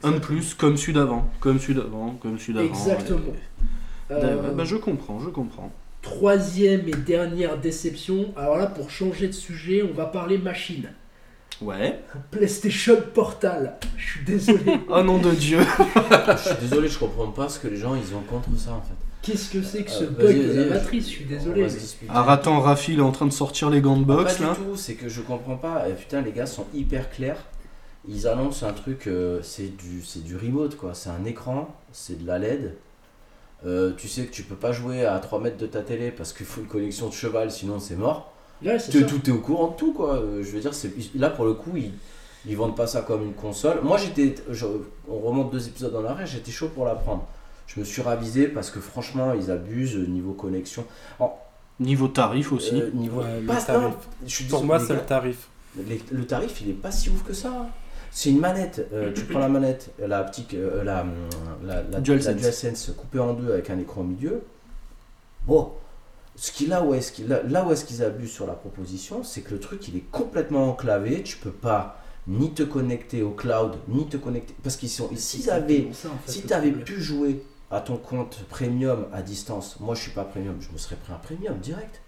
[0.04, 2.68] un de plus, comme celui d'avant, comme celui d'avant, comme celui d'avant.
[2.70, 3.20] Exactement.
[3.20, 5.72] et- Euh, Bah, je comprends, je comprends.
[6.04, 8.32] Troisième et dernière déception.
[8.38, 10.90] Alors là, pour changer de sujet, on va parler machine.
[11.62, 12.00] Ouais.
[12.32, 13.78] PlayStation Portal.
[13.98, 14.78] Je suis désolé.
[14.90, 18.14] Oh nom de Dieu Je suis désolé, je comprends pas ce que les gens ils
[18.14, 18.94] ont contre ça en fait.
[19.26, 21.68] Qu'est-ce que c'est que ce Euh, bug de la matrice Je suis désolé.
[22.10, 24.44] Alors attends, Rafi, il est en train de sortir les gants de Ah, boxe pas
[24.44, 24.50] là.
[24.54, 25.90] du tout, c'est que je comprends pas.
[25.90, 27.44] Et putain, les gars sont hyper clairs.
[28.08, 30.94] Ils annoncent un truc, euh, c'est du, c'est du remote quoi.
[30.94, 32.76] C'est un écran, c'est de la LED.
[33.66, 36.32] Euh, tu sais que tu peux pas jouer à 3 mètres de ta télé parce
[36.32, 38.32] qu'il faut une connexion de cheval, sinon c'est mort.
[38.64, 40.18] Ouais, c'est tout est au courant de tout quoi.
[40.18, 41.92] Euh, Je veux dire, c'est là pour le coup, ils,
[42.46, 43.80] ils vendent pas ça comme une console.
[43.82, 44.68] Moi j'étais, je-
[45.10, 47.28] on remonte deux épisodes en arrière, j'étais chaud pour la prendre.
[47.68, 50.86] Je me suis ravisé parce que franchement, ils abusent euh, niveau connexion.
[51.80, 52.80] Niveau tarif aussi.
[52.82, 53.82] Euh, niveau Ouais, le pas- tarif.
[53.84, 53.94] non,
[54.26, 55.48] je suis Pour moi, c'est le tarif.
[55.88, 57.68] Les- le tarif, il est pas si ouf que ça.
[58.12, 58.88] C'est une manette.
[58.94, 61.06] euh, tu prends la manette, la petite, euh, la,
[61.66, 62.28] la, la, DualSense.
[62.28, 64.42] la DualSense coupée en deux avec un écran au milieu.
[65.48, 65.72] Bon,
[66.38, 69.24] Ce qui, là, où est-ce qu'ils, là, là où est-ce qu'ils abusent sur la proposition,
[69.24, 71.24] c'est que le truc, il est complètement enclavé.
[71.24, 74.54] Tu peux pas ni te connecter au cloud, ni te connecter.
[74.64, 75.10] Parce qu'ils sont.
[75.16, 75.88] S'ils avaient.
[75.94, 76.86] Ça, en fait, Si tu avais problème.
[76.86, 80.78] pu jouer à ton compte premium à distance, moi je suis pas premium, je me
[80.78, 82.02] serais pris un premium direct.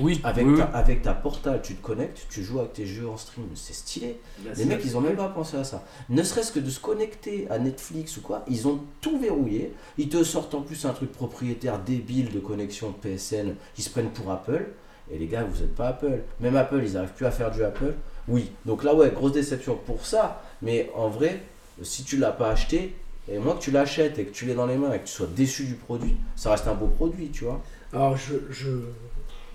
[0.00, 3.08] Oui, Avec, oui, ta, avec ta portale, tu te connectes, tu joues avec tes jeux
[3.08, 4.18] en stream, c'est stylé.
[4.56, 5.84] Les mecs, ils ont même pas pensé à ça.
[6.08, 9.74] Ne serait-ce que de se connecter à Netflix ou quoi, ils ont tout verrouillé.
[9.98, 13.54] Ils te sortent en plus un truc propriétaire débile de connexion PSN.
[13.76, 14.66] Ils se prennent pour Apple.
[15.10, 16.20] Et les gars, vous n'êtes pas Apple.
[16.40, 17.94] Même Apple, ils n'arrivent plus à faire du Apple.
[18.28, 18.50] Oui.
[18.64, 20.42] Donc là, ouais, grosse déception pour ça.
[20.62, 21.42] Mais en vrai,
[21.82, 22.94] si tu l'as pas acheté,
[23.28, 25.12] et moins que tu l'achètes et que tu l'aies dans les mains et que tu
[25.12, 27.62] sois déçu du produit, ça reste un beau produit, tu vois.
[27.92, 28.68] Alors, je, je,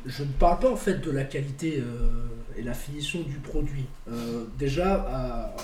[0.05, 2.27] je ne parle pas en fait de la qualité euh,
[2.57, 3.85] et la finition du produit.
[4.09, 5.55] Euh, déjà, à-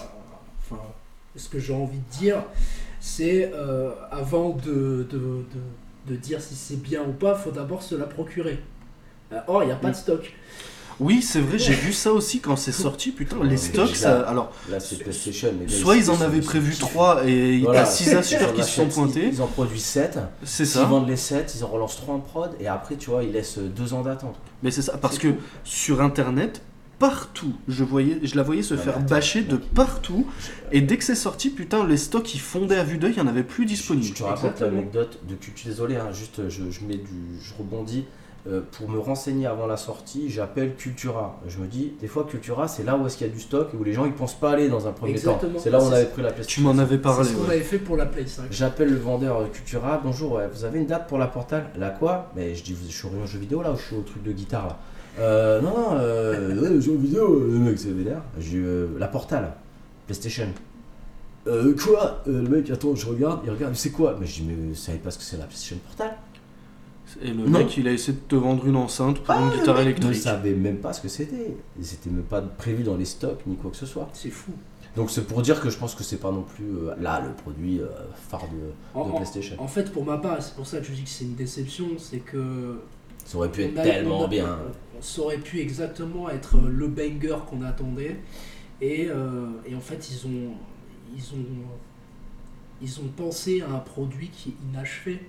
[0.59, 0.81] enfin,
[1.35, 2.43] ce que j'ai envie de dire,
[2.99, 5.43] c'est euh, avant de, de, de,
[6.11, 8.59] de dire si c'est bien ou pas, faut d'abord se la procurer.
[9.31, 10.33] Euh, Or, il n'y a pas de stock.
[10.99, 13.11] Oui, c'est vrai, j'ai vu ça aussi quand c'est sorti.
[13.11, 14.21] Putain, les stocks, ça.
[14.21, 15.51] Alors, Là, c'est PlayStation.
[15.67, 16.81] soit ils en avaient prévu kiffés.
[16.85, 17.81] 3 et Voilà.
[17.81, 19.27] à 6 Ils acheteurs en qui se sont pointés.
[19.27, 20.19] Ils, ils en produisent 7.
[20.43, 20.83] C'est Ils ça.
[20.85, 22.51] vendent les 7, ils en relancent 3 en prod.
[22.59, 24.35] Et après, tu vois, ils laissent 2 ans d'attente.
[24.61, 25.29] Mais c'est ça, parce que
[25.63, 26.61] sur internet,
[26.99, 30.25] partout, je, voyais, je la voyais se faire attends, bâcher de partout.
[30.71, 33.27] Et dès que c'est sorti, putain, les stocks ils fondaient à vue d'œil, il n'y
[33.27, 34.15] en avait plus Je disponibles.
[34.15, 34.71] te raconte Exactement.
[34.71, 38.05] l'anecdote de je suis désolé, hein, juste je, je mets du, je rebondis.
[38.45, 41.39] Euh, pour me renseigner avant la sortie, j'appelle Cultura.
[41.47, 43.69] Je me dis, des fois Cultura, c'est là où est-ce qu'il y a du stock
[43.73, 45.53] et où les gens ils pensent pas aller dans un premier Exactement.
[45.53, 45.59] temps.
[45.63, 46.61] C'est là où on C'est- avait pris la Tu PlayStation.
[46.63, 47.29] m'en avais C'est parlé.
[47.29, 47.51] ce qu'on ouais.
[47.51, 48.47] avait fait pour la Play 5.
[48.51, 50.01] J'appelle le vendeur euh, Cultura.
[50.03, 52.31] Bonjour, ouais, vous avez une date pour la portale La quoi?
[52.35, 54.01] Mais je dis, vous- je suis au rayon jeux vidéo là ou je suis au
[54.01, 54.77] truc de guitare là
[55.19, 58.23] euh, Non, non, euh, ouais, jeux vidéo, le mec c'est vénère.
[58.39, 59.53] J'ai euh, la portale,
[60.05, 60.47] PlayStation.
[61.47, 62.21] Euh, quoi?
[62.27, 64.17] Euh, Le mec, attends, je regarde, il regarde, c'est quoi?
[64.19, 66.17] Mais je dis, mais vous savez pas ce que c'est la PlayStation Portale
[67.21, 67.59] Et le Non.
[67.59, 70.09] mec, il a essayé de te vendre une enceinte pour une le guitare électrique.
[70.09, 71.55] ne savait même pas ce que c'était.
[71.81, 74.09] C'était même pas prévu dans les stocks ni quoi que ce soit.
[74.13, 74.51] C'est fou.
[74.95, 77.33] Donc c'est pour dire que je pense que c'est pas non plus euh, là le
[77.33, 77.87] produit euh,
[78.29, 79.55] phare de, En, de en- PlayStation.
[79.57, 81.87] en fait, pour ma part, c'est pour ça que je dis que c'est une déception,
[81.97, 82.79] c'est que
[83.25, 84.57] Ça aurait pu être a- tellement a- bien.
[85.01, 88.19] Ça aurait pu exactement être euh, le banger qu'on attendait.
[88.81, 90.51] Et, euh, et en fait, ils ont,
[91.15, 91.45] ils, ont,
[92.81, 95.21] ils ont pensé à un produit qui est inachevé.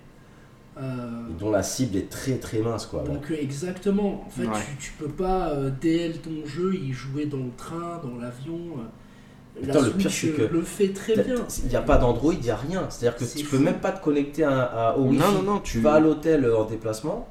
[0.76, 3.04] Euh, Et dont la cible est très très mince quoi.
[3.04, 4.54] donc euh, exactement, en fait Ouais.
[4.80, 8.58] tu, tu peux pas euh, DL ton jeu, y jouer dans le train, dans l'avion.
[8.78, 11.37] euh, La le pire, Switch c'est que- le fait très bien.
[11.62, 12.87] Il n'y a pas d'Android, il n'y a rien.
[12.90, 15.20] C'est-à-dire que tu peux même pas te connecter à, à- au Wi-Fi.
[15.22, 17.28] Non, non, non, Tu vas à l'hôtel en déplacement.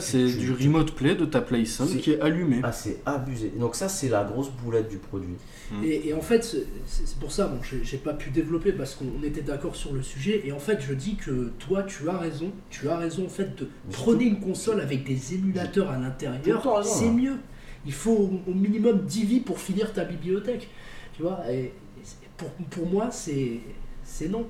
[0.00, 2.60] C'est du remote play de ta Play 5 C'est- qui est allumé.
[2.62, 3.52] Ah, c'est abusé.
[3.58, 5.34] Donc ça, c'est la grosse boulette du produit.
[5.84, 6.56] Et, et en fait,
[6.86, 10.42] c'est pour ça, bon, j'ai pas pu développer parce qu'on était d'accord sur le sujet.
[10.46, 12.50] Et en fait, je dis que toi, tu as raison.
[12.70, 16.84] Tu as raison, en fait, de Mais prenez une console avec des émulateurs à l'intérieur.
[16.84, 17.36] C'est mieux.
[17.86, 18.12] Il faut
[18.46, 20.68] au, au minimum 10 vies pour finir ta bibliothèque.
[21.14, 21.72] Tu vois et,
[22.36, 23.60] pour, pour moi, c'est
[24.04, 24.46] c'est non.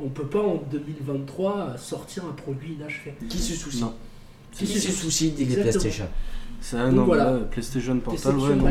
[0.00, 3.14] On peut pas en 2023 sortir un produit inachevé.
[3.28, 3.80] Qui se soucie?
[3.80, 3.94] Non.
[4.58, 5.70] Qui se soucie des Exactement.
[5.72, 6.08] PlayStation
[6.60, 7.32] Ça, Donc non, voilà.
[7.50, 8.70] PlayStation Portal, ouais, non.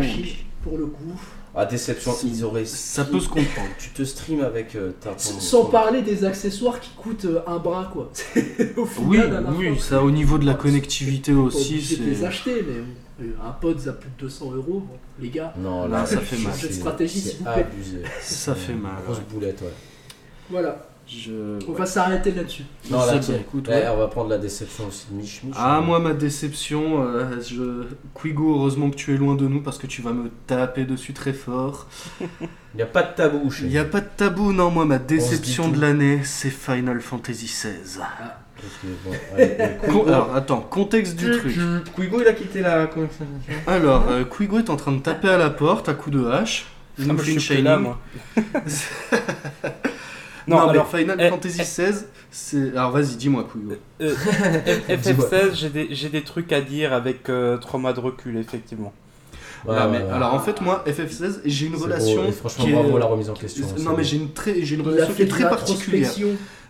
[0.63, 1.19] pour le coup.
[1.57, 2.65] Ah, déception, C'est- ils auraient.
[2.65, 3.69] Ça peut se comprendre.
[3.79, 5.13] Tu te streams avec euh, ta.
[5.17, 8.11] Sans ton- parler des accessoires qui coûtent euh, un bras, quoi.
[8.77, 12.03] Au final, Oui, à la oui, ça au niveau de la Ah, connectivité aussi, de
[12.09, 12.25] les c'est.
[12.25, 15.53] acheter, mais euh, un pod à plus de 200 euros, bon, les gars.
[15.57, 16.51] Non, Là, là, ça fait mal.
[16.53, 17.65] c'est- Cette stratégie, c'est s'il vous plaît.
[17.71, 18.01] abusé.
[18.21, 19.23] Ça C'est fait une mal, Grosse ouais.
[19.31, 19.73] boulette, ouais.
[20.49, 21.59] Voilà, Je...
[21.67, 22.63] on va s'arrêter là-dessus.
[22.89, 23.87] Non, là, écoute, ouais.
[23.93, 25.55] on va prendre la déception aussi de Mich Mich.
[25.57, 27.83] Ah, moi, ma déception, euh, je...
[28.15, 31.13] Quigo, heureusement que tu es loin de nous parce que tu vas me taper dessus
[31.13, 31.87] très fort.
[32.21, 34.85] Il n'y a pas de tabou chez Il n'y a pas de tabou, non, moi,
[34.85, 38.01] ma déception de l'année, c'est Final Fantasy XVI.
[39.05, 41.55] Bon, allez, Quigo- Alors, attends, contexte du truc.
[41.95, 43.25] Quigo, il a quitté la conversation.
[43.67, 46.65] Alors, euh, Quigo est en train de taper à la porte à coups de hache.
[46.97, 47.83] Ah, Il nous moi, fait une plus là, shining.
[47.83, 47.99] moi.
[50.47, 51.63] Non, Non, mais alors Final eh, Fantasy eh.
[51.63, 51.97] XVI,
[52.31, 52.71] c'est.
[52.77, 53.73] Alors vas-y, dis-moi, Quigo.
[54.01, 54.13] euh,
[54.89, 57.23] FF16, j'ai des, j'ai des trucs à dire avec
[57.61, 58.93] 3 mois de recul, effectivement.
[59.67, 60.11] Ouais, mais ouais.
[60.11, 62.25] alors en fait, moi, FF16, j'ai une relation.
[62.25, 63.65] beau, franchement, qui est- bravo la remise en question.
[63.79, 64.61] Non, mais j'ai une, très...
[64.63, 66.11] j'ai une relation qui est très particulière.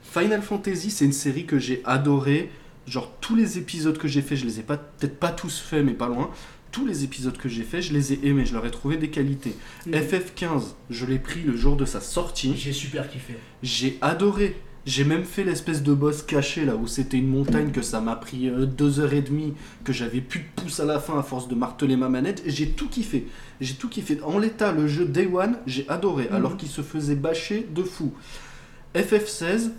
[0.03, 2.49] Final Fantasy, c'est une série que j'ai adorée.
[2.88, 5.83] Genre, tous les épisodes que j'ai fait, je les ai pas, peut-être pas tous faits,
[5.83, 6.29] mais pas loin.
[6.75, 9.09] Tous les épisodes que j'ai fait, je les ai aimés, je leur ai trouvé des
[9.09, 9.55] qualités.
[9.85, 9.93] Mhm.
[9.93, 12.53] FF15, je l'ai pris le jour de sa sortie.
[12.57, 13.35] J'ai super kiffé.
[13.63, 14.57] J'ai adoré.
[14.85, 18.17] J'ai même fait l'espèce de boss caché là où c'était une montagne que ça m'a
[18.17, 19.53] pris euh, deux heures et demie,
[19.85, 22.43] que j'avais plus de pouce à la fin à force de marteler ma manette.
[22.45, 23.25] J'ai tout kiffé.
[23.61, 24.19] J'ai tout kiffé.
[24.21, 26.35] En l'état, le jeu Day One, j'ai adoré, Mhm.
[26.35, 28.11] alors qu'il se faisait bâcher de fou.
[28.93, 29.71] FF16,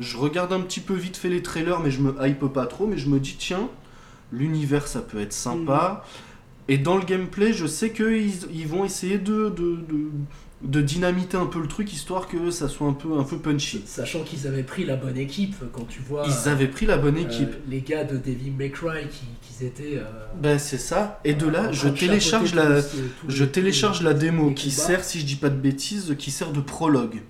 [0.00, 2.88] je regarde un petit peu vite fait les trailers, mais je me hype pas trop,
[2.88, 3.70] mais je me dis tiens,
[4.32, 6.04] L'univers, ça peut être sympa.
[6.68, 10.10] Et dans le gameplay, je sais qu'ils ils vont essayer de, de, de,
[10.62, 13.82] de dynamiter un peu le truc, histoire que ça soit un peu, un peu punchy.
[13.86, 17.18] Sachant qu'ils avaient pris la bonne équipe, quand tu vois Ils avaient pris la bonne
[17.18, 17.50] euh, équipe.
[17.68, 19.98] les gars de Devil May Cry qui, qui étaient.
[19.98, 20.04] euh,
[20.42, 21.20] Ben c'est ça.
[21.24, 24.14] Et de en là, je télécharge la, tous les- tous je les- télécharge tous la
[24.14, 27.22] démo qui sert, si je dis pas de bêtises, qui sert de prologue.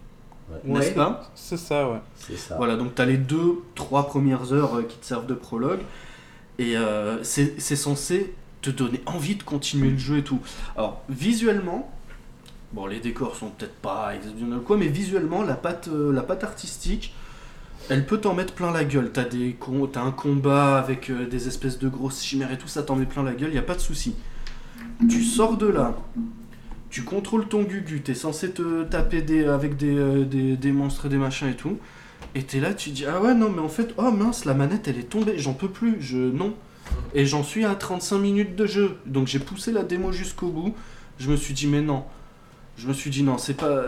[0.48, 0.78] Ouais.
[0.78, 1.30] N'est-ce pas?
[1.34, 1.98] C'est ça, ouais.
[2.26, 2.56] C'est ça.
[2.56, 5.80] Voilà, donc tu as les deux, trois premières heures euh, qui te servent de prologue.
[6.58, 10.40] Et euh, c'est censé te donner envie de continuer le jeu et tout.
[10.76, 11.92] Alors, visuellement,
[12.72, 16.44] bon, les décors sont peut-être pas exceptionnels quoi, mais visuellement, la patte, euh, la patte
[16.44, 17.14] artistique,
[17.90, 19.12] elle peut t'en mettre plein la gueule.
[19.12, 19.26] T'as
[19.60, 23.06] com- un combat avec euh, des espèces de grosses chimères et tout, ça t'en met
[23.06, 24.14] plein la gueule, y a pas de souci.
[25.10, 25.94] Tu sors de là,
[26.88, 31.08] tu contrôles ton Gugu, t'es censé te taper des, avec des, des, des monstres et
[31.10, 31.78] des machins et tout.
[32.36, 34.88] Et t'es là, tu dis ah ouais non mais en fait oh mince la manette
[34.88, 36.52] elle est tombée, j'en peux plus, je non.
[37.14, 40.74] Et j'en suis à 35 minutes de jeu, donc j'ai poussé la démo jusqu'au bout.
[41.18, 42.04] Je me suis dit mais non,
[42.76, 43.84] je me suis dit non c'est pas,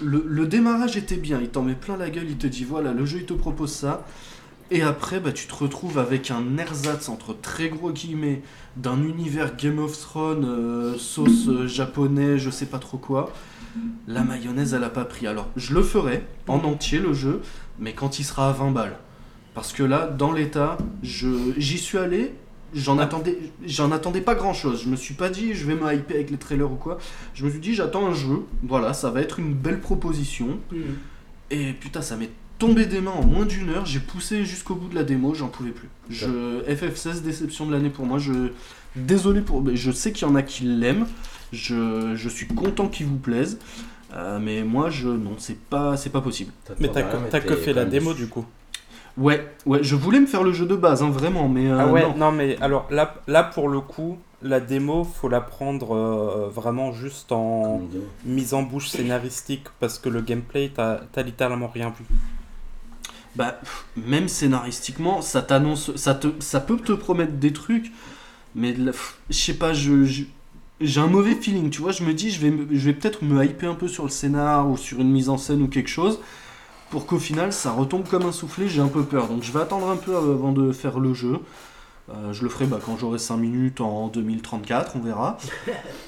[0.00, 2.94] le, le démarrage était bien, il t'en met plein la gueule, il te dit voilà
[2.94, 4.06] le jeu il te propose ça.
[4.72, 8.40] Et après bah tu te retrouves avec un ersatz entre très gros guillemets
[8.78, 13.34] d'un univers Game of Thrones euh, sauce euh, japonais je sais pas trop quoi.
[14.08, 15.26] La mayonnaise elle a pas pris.
[15.26, 17.42] Alors je le ferai en entier le jeu,
[17.78, 18.96] mais quand il sera à 20 balles.
[19.54, 22.32] Parce que là, dans l'état, j'y suis allé,
[22.74, 24.82] j'en attendais, j'en attendais pas grand chose.
[24.84, 26.96] Je me suis pas dit je vais me hyper avec les trailers ou quoi.
[27.34, 30.58] Je me suis dit j'attends un jeu, voilà, ça va être une belle proposition.
[30.70, 30.80] Mhm.
[31.50, 32.30] Et putain, ça m'est
[32.62, 33.86] tombé des mains en moins d'une heure.
[33.86, 35.88] J'ai poussé jusqu'au bout de la démo, j'en pouvais plus.
[36.08, 38.18] Je FF16 déception de l'année pour moi.
[38.18, 38.50] Je
[38.94, 41.06] désolé pour, mais je sais qu'il y en a qui l'aiment.
[41.52, 43.58] Je, je suis content qu'il vous plaise.
[44.14, 46.52] Euh, mais moi, je non, c'est pas, c'est pas possible.
[46.78, 48.44] Mais t'as que fait la démo du coup.
[49.18, 51.86] Ouais, ouais, je voulais me faire le jeu de base, hein, vraiment, mais euh, ah
[51.86, 52.16] ouais, non.
[52.16, 52.32] non.
[52.32, 57.30] mais alors là, là pour le coup, la démo, faut la prendre euh, vraiment juste
[57.30, 57.82] en
[58.24, 62.06] mise en bouche scénaristique parce que le gameplay, t'as t'as littéralement rien vu.
[63.34, 63.60] Bah,
[63.96, 67.90] même scénaristiquement, ça t'annonce, ça te, ça peut te promettre des trucs,
[68.54, 68.76] mais
[69.30, 70.24] je sais pas, je, je-
[70.80, 71.92] j'ai un mauvais feeling, tu vois.
[71.92, 74.68] Je me dis, je vais, je vais peut-être me hyper un peu sur le scénar
[74.70, 76.20] ou sur une mise en scène ou quelque chose,
[76.90, 78.68] pour qu'au final, ça retombe comme un soufflé.
[78.68, 81.38] J'ai un peu peur, donc je vais attendre un peu avant de faire le jeu.
[82.10, 85.38] Euh, je le ferai bah, quand j'aurai 5 minutes en 2034, on verra.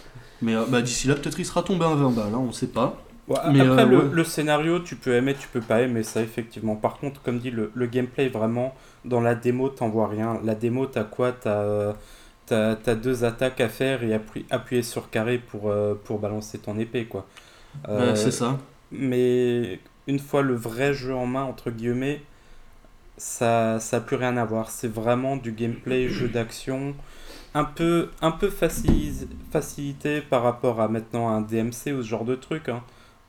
[0.43, 2.67] Mais euh, bah, d'ici là, peut-être il sera tombé à 20 balles, hein, on sait
[2.69, 3.04] pas.
[3.27, 4.11] Ouais, Mais, après, euh, le, ouais.
[4.11, 6.77] le scénario, tu peux aimer, tu peux pas aimer ça, effectivement.
[6.77, 8.75] Par contre, comme dit, le, le gameplay, vraiment,
[9.07, 10.41] dans la démo, t'en vois rien.
[10.45, 11.33] La démo, t'as quoi?
[11.33, 16.59] T'as t'as deux attaques à faire et appuyer, appuyer sur carré pour, euh, pour balancer
[16.59, 17.27] ton épée, quoi.
[17.89, 18.59] Euh, Ouais, c'est ça.
[18.93, 22.23] mais une fois le vrai jeu en main, entre guillemets,
[23.17, 24.71] ça ça a plus rien à voir.
[24.71, 26.95] C'est vraiment du gameplay, jeu d'action,
[27.55, 32.25] un peu, un peu facilis- facilité par rapport à maintenant un DMC ou ce genre
[32.25, 32.69] de truc.
[32.69, 32.83] hein.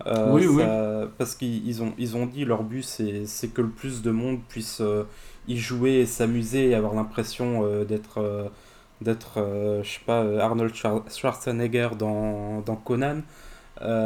[0.08, 0.64] Euh, Oui, oui.
[1.18, 4.12] Parce qu'ils ils ont, ils ont dit leur but c'est c'est que le plus de
[4.12, 5.04] monde puisse euh,
[5.48, 8.52] y jouer et s'amuser et avoir l'impression euh, d'être
[9.02, 9.36] d'être
[9.84, 13.22] je sais pas Arnold Schwar- Schwarzenegger dans, dans Conan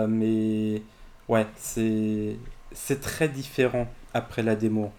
[0.09, 0.83] mais
[1.29, 2.37] ouais c'est
[2.71, 4.91] c'est très différent après la démo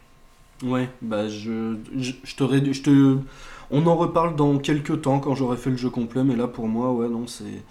[0.62, 3.18] Ouais, bah je, je, je te je te
[3.70, 6.68] on en reparle dans quelques temps quand j'aurai fait le jeu complet, mais là pour
[6.68, 7.64] moi, ouais, non, c'est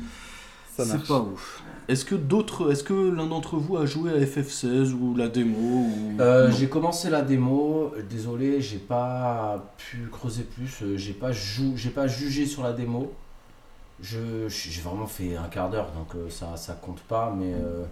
[0.75, 1.63] c'est pas ouf.
[1.89, 5.57] Est-ce que d'autres, est-ce que l'un d'entre vous a joué à FF16 ou la démo
[5.57, 6.21] ou...
[6.21, 11.73] Euh, j'ai commencé la démo, désolé, j'ai pas pu creuser plus, euh, j'ai pas, jou-
[11.75, 13.11] j'ai pas jugé sur la démo.
[14.01, 17.83] Je, j'ai vraiment fait un quart d'heure, donc euh, ça, ça compte pas, mais euh,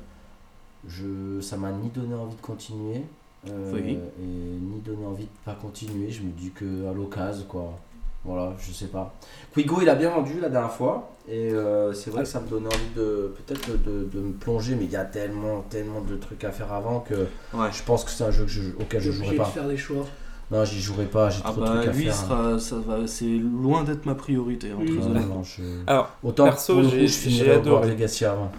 [0.87, 3.01] je, ça m'a ni donné envie de continuer,
[3.49, 3.97] euh, Oui.
[4.21, 6.11] et ni donné envie de pas continuer.
[6.11, 7.77] Je me dis que à l'occasion, quoi.
[8.25, 9.13] Voilà, je sais pas.
[9.53, 12.47] Quigo, il a bien vendu la dernière fois, et euh, c'est vrai que ça me
[12.47, 16.15] donnait envie de peut-être de, de me plonger, mais il y a tellement, tellement de
[16.17, 17.13] trucs à faire avant que.
[17.53, 17.69] Ouais.
[17.71, 19.49] Je pense que c'est un jeu que je- auquel je jouerai obligé de pas.
[19.49, 20.05] faire des choix.
[20.51, 22.13] Non, j'y jouerai pas, j'ai Ah trop de bah trucs à lui, faire.
[22.13, 22.15] hein.
[22.15, 24.71] sera, ça va, c'est loin d'être ma priorité.
[24.71, 27.89] hein, très Non, non, je- alors Autant Perso, pour le j'ai- coup, je j'ai adoré.
[27.89, 28.51] Legacy avant.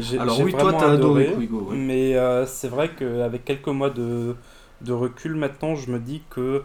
[0.00, 1.76] j'ai Alors oui, toi t'as adoré adoré, Quigo, ouais.
[1.76, 4.34] Mais euh, c'est vrai qu'avec quelques mois de,
[4.80, 6.62] de recul maintenant, je me dis que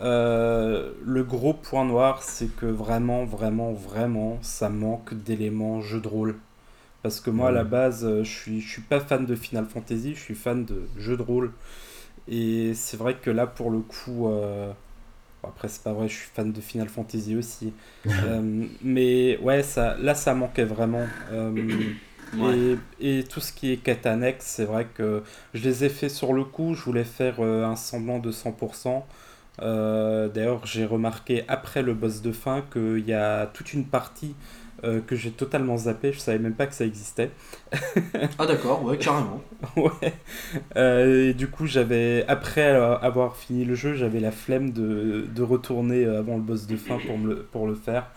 [0.00, 6.08] euh, le gros point noir, c'est que vraiment, vraiment, vraiment, ça manque d'éléments jeu de
[6.08, 6.36] rôle.
[7.02, 9.66] Parce que moi, à la base, euh, je suis, je suis pas fan de Final
[9.66, 11.52] Fantasy, je suis fan de jeux de rôle.
[12.28, 14.72] Et c'est vrai que là, pour le coup, euh,
[15.42, 17.74] bon, après, c'est pas vrai, je suis fan de Final Fantasy aussi.
[18.22, 21.14] Euh, mais ouais, ça, là, ça manquait vraiment.
[22.36, 22.58] Ouais.
[23.00, 26.08] et, et tout ce qui est quête annexe, c'est vrai que je les ai fait
[26.08, 26.74] sur le coup.
[26.74, 29.06] Je voulais faire un semblant de 100%.
[29.62, 34.34] Euh, D'ailleurs, j'ai remarqué après le boss de fin qu'il y a toute une partie
[34.82, 37.30] euh, que j'ai totalement zappé, je savais même pas que ça existait.
[38.38, 39.40] ah d'accord, ouais, carrément.
[39.76, 40.12] ouais.
[40.76, 45.42] Euh, et du coup, j'avais, après avoir fini le jeu, j'avais la flemme de, de,
[45.42, 48.08] retourner avant le boss de fin pour, me, pour le faire.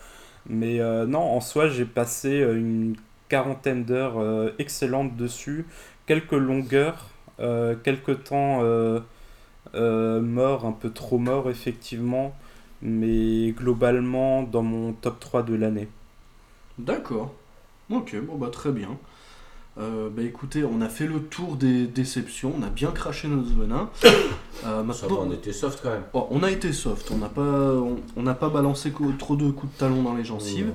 [0.48, 2.96] Mais non, en soi, j'ai passé une
[3.28, 5.66] quarantaine d'heures excellentes dessus,
[6.06, 7.08] quelques longueurs,
[7.82, 8.62] quelques temps
[9.74, 12.34] mort, un peu trop mort effectivement,
[12.82, 15.88] mais globalement dans mon top 3 de l'année.
[16.78, 17.34] D'accord.
[17.90, 18.98] Ok, bon bah très bien.
[19.78, 23.54] Euh, bah écoutez, on a fait le tour des déceptions, on a bien craché notre
[23.54, 23.90] venin.
[24.66, 26.02] Euh, maintenant, on était soft quand même.
[26.14, 27.76] Oh, on a été soft, on n'a pas,
[28.16, 30.72] on, n'a pas balancé trop de coups de talon dans les gencives.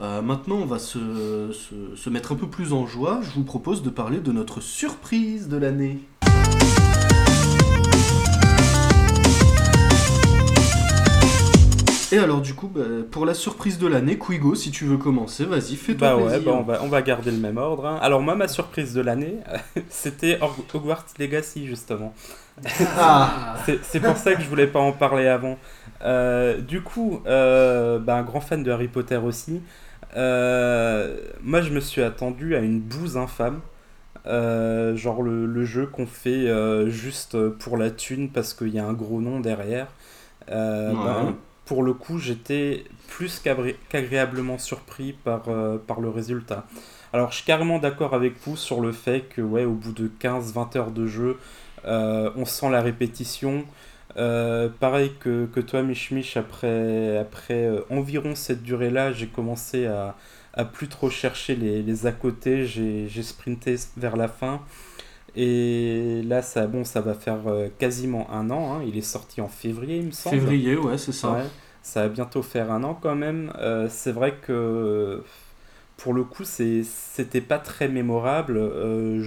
[0.00, 3.20] Euh, maintenant, on va se, se, se mettre un peu plus en joie.
[3.22, 6.00] Je vous propose de parler de notre surprise de l'année.
[12.14, 15.44] Et alors du coup, bah, pour la surprise de l'année, Quigo, si tu veux commencer,
[15.44, 17.86] vas-y, fais-toi bah Ouais, bah on, va, on va garder le même ordre.
[17.86, 17.98] Hein.
[18.02, 19.38] Alors moi, ma surprise de l'année,
[19.88, 20.38] c'était
[20.72, 22.14] Hogwarts Legacy, justement.
[22.96, 23.56] Ah.
[23.82, 25.58] c'est pour ça que je voulais pas en parler avant.
[26.04, 29.60] Euh, du coup, euh, bah, un grand fan de Harry Potter aussi.
[30.16, 33.60] Euh, moi, je me suis attendu à une bouse infâme.
[34.24, 36.46] genre le, le jeu qu'on fait
[36.88, 39.88] juste pour la thune parce qu'il y a un gros nom derrière.
[40.46, 46.66] Ben, pour le coup, j'étais plus qu'agréablement surpris par, euh, par le résultat.
[47.12, 50.76] Alors, je suis carrément d'accord avec vous sur le fait que, au bout de 15-20
[50.76, 51.38] heures de jeu,
[51.84, 53.64] euh, on sent la répétition.
[54.16, 60.16] Euh, pareil que, toi, Mich après, environ cette durée-là, j'ai commencé à,
[60.54, 62.66] à plus trop chercher les, les à côté.
[62.66, 64.60] J'ai sprinté vers la fin.
[65.36, 68.74] Et là, ça, bon, ça va faire euh, quasiment un an.
[68.74, 68.84] Hein.
[68.86, 70.36] Il est sorti en février, il me semble.
[70.36, 71.38] Février, ouais, c'est ça.
[71.82, 73.52] ça va bientôt faire un an quand même.
[73.58, 75.22] Euh, c'est vrai que
[75.96, 78.56] pour le coup, c'était pas très mémorable.
[78.58, 79.22] Euh,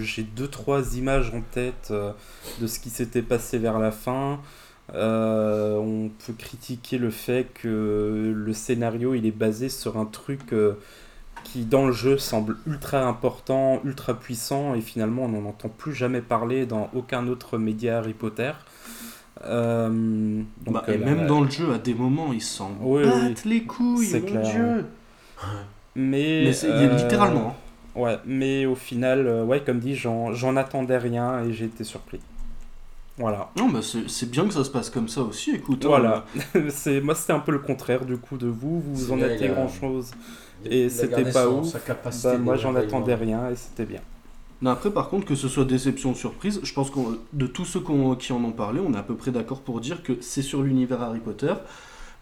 [0.00, 1.92] j'ai deux, trois images en tête
[2.60, 4.40] de ce qui s'était passé vers la fin.
[4.94, 10.54] on peut critiquer le fait que le scénario il est basé sur un truc
[11.44, 15.94] qui dans le jeu semble ultra important, ultra puissant, et finalement on n'en entend plus
[15.94, 18.52] jamais parler dans aucun autre média Harry Potter.
[19.44, 23.62] Euh, bah, et euh, même dans le jeu, à des moments, ils s'en battent les
[23.62, 24.84] couilles, mon clair, dieu
[25.94, 27.56] Mais, mais euh, littéralement.
[27.96, 28.00] Hein.
[28.00, 32.20] Ouais, mais au final, ouais, comme dit, j'en attendais rien et j'ai été surpris.
[33.16, 33.50] Voilà.
[33.56, 35.84] Non, bah c'est bien que ça se passe comme ça aussi, écoute.
[35.84, 35.88] Hein.
[35.88, 36.24] Voilà.
[36.68, 38.80] c'est moi, c'était un peu le contraire du coup de vous.
[38.80, 40.12] Vous en êtes grand chose
[40.64, 41.74] et c'était pas ouf.
[42.24, 44.00] Bah, moi, j'en attendais rien et c'était bien.
[44.60, 46.98] Non, après, par contre, que ce soit déception ou surprise, je pense que
[47.32, 50.02] de tous ceux qui en ont parlé, on est à peu près d'accord pour dire
[50.02, 51.54] que c'est sur l'univers Harry Potter,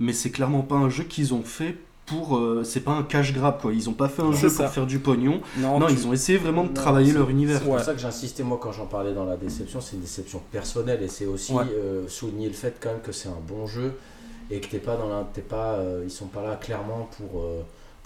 [0.00, 2.36] mais c'est clairement pas un jeu qu'ils ont fait pour.
[2.36, 3.72] Euh, c'est pas un cash grab, quoi.
[3.72, 5.40] Ils ont pas fait un jeu pour faire du pognon.
[5.56, 7.58] Non, ils ont essayé vraiment de travailler leur univers.
[7.58, 10.42] C'est pour ça que j'insistais, moi, quand j'en parlais dans la déception, c'est une déception
[10.52, 13.94] personnelle et c'est aussi euh, souligner le fait, quand même, que c'est un bon jeu
[14.50, 15.26] et que t'es pas dans la.
[15.48, 17.44] pas, euh, ils sont pas là clairement pour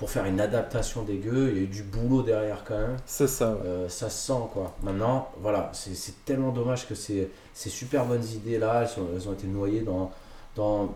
[0.01, 2.97] pour faire une adaptation dégueu, il y a eu du boulot derrière quand même.
[3.05, 3.59] C'est ça.
[3.67, 4.75] Euh, ça se sent quoi.
[4.83, 9.47] Maintenant, voilà, c'est tellement dommage que ces, ces super bonnes idées là, elles, ont été
[9.47, 10.11] noyées dans,
[10.57, 10.95] dans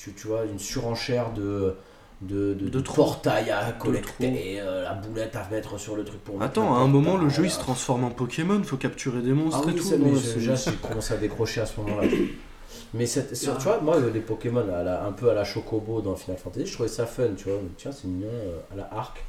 [0.00, 1.76] tu, tu, vois, une surenchère de,
[2.22, 6.42] de, de, de portail à collecter, euh, la boulette à mettre sur le truc pour
[6.42, 9.62] Attends, à un moment, le jeu il se transforme en Pokémon, faut capturer des monstres
[9.68, 9.88] ah et tout.
[9.96, 12.08] Mais déjà, j'ai commencé à décrocher à ce moment-là.
[12.92, 16.38] Mais cette, tu vois, moi, les Pokémon à un peu à la Chocobo dans Final
[16.38, 17.60] Fantasy, je trouvais ça fun, tu vois.
[17.76, 19.22] Tiens, c'est mignon euh, à la arc.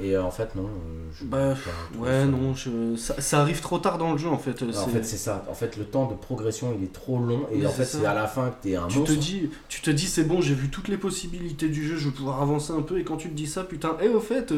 [0.00, 0.64] Et euh, en fait, non.
[0.64, 1.54] Euh, je, bah,
[1.98, 2.96] ouais, non, je...
[2.96, 4.62] ça, ça, arrive trop tard dans le jeu en fait.
[4.62, 5.44] en fait, c'est ça.
[5.50, 8.14] En fait, le temps de progression il est trop long et en fait, c'est à
[8.14, 9.14] la fin que t'es un tu monstre.
[9.14, 12.08] Te dis, tu te dis, c'est bon, j'ai vu toutes les possibilités du jeu, je
[12.08, 12.98] vais pouvoir avancer un peu.
[12.98, 14.52] Et quand tu te dis ça, putain, et au fait,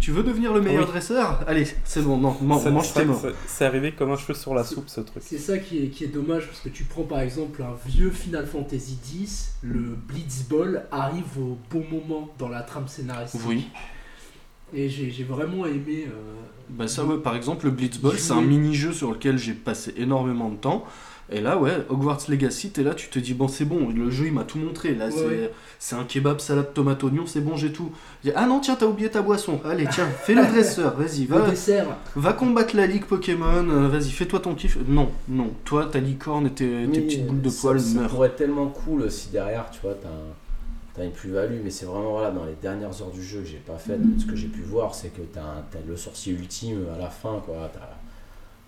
[0.00, 1.40] tu veux devenir le meilleur dresseur?
[1.46, 3.26] Allez, c'est bon, non, mange tes morts.
[3.46, 5.22] C'est arrivé comme un cheveu sur la soupe ce truc.
[5.24, 8.10] C'est ça qui est, qui est dommage parce que tu prends par exemple un vieux
[8.10, 13.40] Final Fantasy X, le Blitzball arrive au bon moment dans la trame scénaristique.
[13.46, 13.68] Oui.
[14.74, 16.06] Et j'ai vraiment aimé.
[16.06, 19.92] Euh, bah ça ouais, par exemple le Blitzball c'est un mini-jeu sur lequel j'ai passé
[19.96, 20.86] énormément de temps.
[21.30, 24.26] Et là, ouais, Hogwarts Legacy, t'es là, tu te dis, bon, c'est bon, le jeu
[24.26, 24.94] il m'a tout montré.
[24.94, 25.08] Là,
[25.78, 27.90] c'est un kebab, salade, tomate, oignon, c'est bon, j'ai tout.
[28.34, 29.60] ah non, tiens, t'as oublié ta boisson.
[29.64, 31.46] Allez, tiens, fais le dresseur, vas-y, va.
[32.16, 34.76] Va combattre la ligue Pokémon, euh, vas-y, fais-toi ton kiff.
[34.86, 38.02] Non, non, toi, ta licorne et tes, petites boules de poils meurent.
[38.02, 40.08] Ça pourrait être tellement cool si derrière, tu vois, t'as
[40.98, 43.78] une plus-value, mais c'est vraiment voilà, dans les dernières heures du jeu que j'ai pas
[43.78, 47.08] fait, ce que j'ai pu voir, c'est que t'as as le sorcier ultime à la
[47.08, 47.70] fin, quoi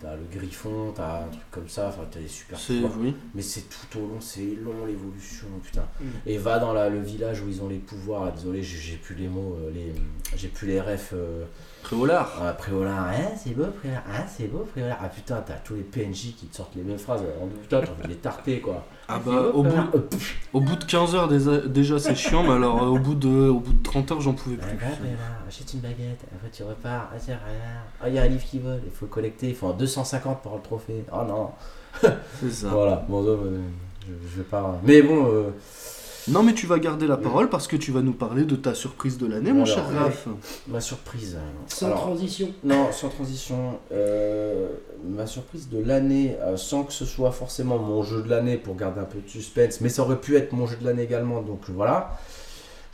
[0.00, 2.92] t'as le griffon, t'as un truc comme ça, enfin t'as des super pouvoirs.
[2.98, 3.14] oui.
[3.34, 5.86] Mais c'est tout au long, c'est long l'évolution, putain.
[6.00, 6.04] Mm.
[6.26, 9.14] Et va dans la- le village où ils ont les pouvoirs, désolé, j'ai j'ai plus
[9.14, 9.94] les mots, euh, les,
[10.36, 11.12] j'ai plus les refs.
[11.14, 11.44] Euh,
[11.84, 12.32] Préolard.
[12.42, 14.98] ah, Préolard, ah, c'est beau Préolard, ah, c'est beau Préolard.
[15.02, 17.92] Ah putain, t'as tous les PNJ qui te sortent les mêmes phrases, alors, putain, t'as
[17.92, 18.84] envie de les tarter quoi.
[19.06, 19.70] Ah c'est bah beau, au bout.
[19.94, 20.00] Euh,
[20.54, 23.60] au bout de 15 heures déjà, c'est chiant, mais alors euh, au bout de au
[23.60, 24.76] bout de 30 heures j'en pouvais ah, plus.
[24.76, 27.40] bah, Préolard, achète une baguette, après tu repars, ah c'est rien.
[28.00, 29.74] Ah, il y a un livre qui vole, il faut le collecter, il faut un
[29.74, 31.04] 250 pour le trophée.
[31.12, 31.50] Oh non.
[32.40, 32.68] C'est ça.
[32.70, 33.60] Voilà, bon, euh,
[34.00, 34.80] je, je vais pas.
[34.82, 35.50] Mais bon, euh,
[36.28, 38.74] Non mais tu vas garder la parole parce que tu vas nous parler de ta
[38.74, 39.84] surprise de l'année, mon cher.
[39.94, 40.26] Raph.
[40.68, 41.38] ma surprise.
[41.68, 42.48] Sans alors, transition.
[42.62, 43.78] Non, sans transition.
[43.92, 44.68] euh,
[45.06, 48.74] ma surprise de l'année, euh, sans que ce soit forcément mon jeu de l'année pour
[48.74, 51.42] garder un peu de suspense, mais ça aurait pu être mon jeu de l'année également,
[51.42, 52.18] donc voilà.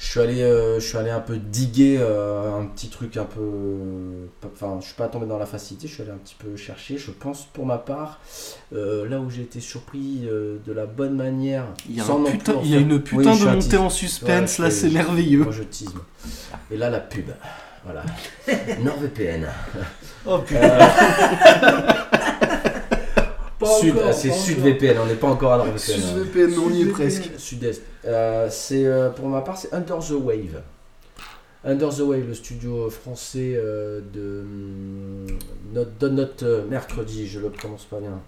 [0.02, 3.26] Je suis allé, euh, je suis allé un peu diguer euh, un petit truc un
[3.26, 3.42] peu.
[4.46, 6.96] Enfin, je suis pas tombé dans la facilité, je suis allé un petit peu chercher.
[6.96, 8.18] Je pense pour ma part,
[8.74, 11.66] euh, là où j'ai été surpris euh, de la bonne manière.
[11.88, 14.58] Il y a, sans un putain- il y a une putain de montée en suspense,
[14.58, 15.44] Ouais, là c'est merveilleux.
[15.44, 15.92] Moi je tease.
[16.70, 17.26] Et là la pub.
[17.84, 18.02] Voilà.
[18.82, 19.46] NordVPN.
[20.24, 20.60] Oh putain.
[20.62, 21.80] Euh,
[23.66, 25.78] Sud, encore, ah, c'est pas SudVPN, on n'est pas encore à NordVPN.
[25.78, 27.30] SusVPN, on y est presque.
[27.36, 27.82] Sud-Est.
[28.06, 30.62] Euh, c'est euh, pour ma part, c'est Under the Wave.
[31.64, 35.26] Under the Wave, le studio français euh, de hum,
[35.74, 38.18] notre Donut euh, mercredi, je le prononce pas bien.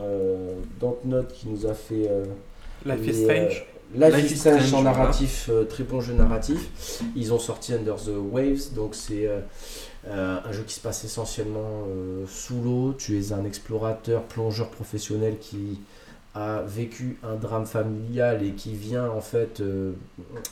[0.00, 2.24] Euh, Dontnod qui nous a fait euh,
[2.84, 3.66] Life is Strange.
[3.96, 7.00] euh, Life, Life is Strange Strange, en narratif, euh, très bon jeu narratif.
[7.14, 9.30] Ils ont sorti Under the Waves, donc c'est
[10.06, 12.94] euh, un jeu qui se passe essentiellement euh, sous l'eau.
[12.96, 15.80] Tu es un explorateur, plongeur professionnel qui
[16.34, 19.92] a vécu un drame familial et qui vient en fait euh,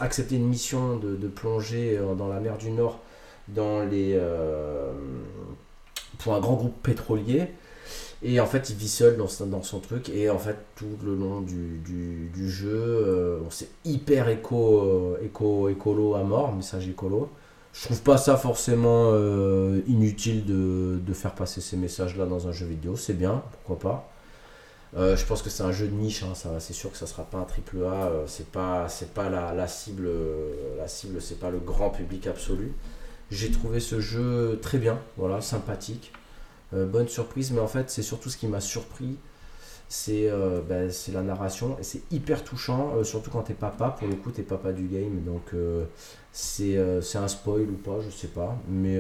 [0.01, 3.01] accepter une mission de, plonger dans la mer du Nord
[3.49, 4.19] dans les,
[6.19, 7.49] pour un grand groupe pétrolier.
[8.23, 10.09] Et en fait, il vit seul dans, son- truc.
[10.11, 16.55] Et en fait, tout le long du, jeu, c'est hyper éco, éco, écolo à mort,
[16.55, 17.29] message écolo.
[17.73, 22.53] Je trouve pas ça forcément euh, inutile de, de faire passer ces messages-là dans un
[22.53, 22.97] jeu vidéo.
[22.97, 24.09] C'est bien, pourquoi pas.
[24.95, 27.25] Euh, je pense que c'est un jeu de niche, hein, c'est sûr que ça sera
[27.25, 31.23] pas un triple A, euh, c'est pas, c'est pas la, la cible, euh, la cible,
[31.23, 32.75] c'est pas le grand public absolu.
[33.31, 36.13] J'ai trouvé ce jeu très bien, voilà, sympathique,
[36.73, 39.17] bonne surprise, mais en fait c'est surtout ce qui m'a surpris,
[39.93, 44.09] c'est euh, c'est la narration et c'est hyper touchant, euh, surtout quand t'es papa, pour
[44.09, 45.85] le coup t'es papa du game, donc euh,
[46.33, 46.77] c'est
[47.19, 48.99] un spoil ou pas, je sais pas, mais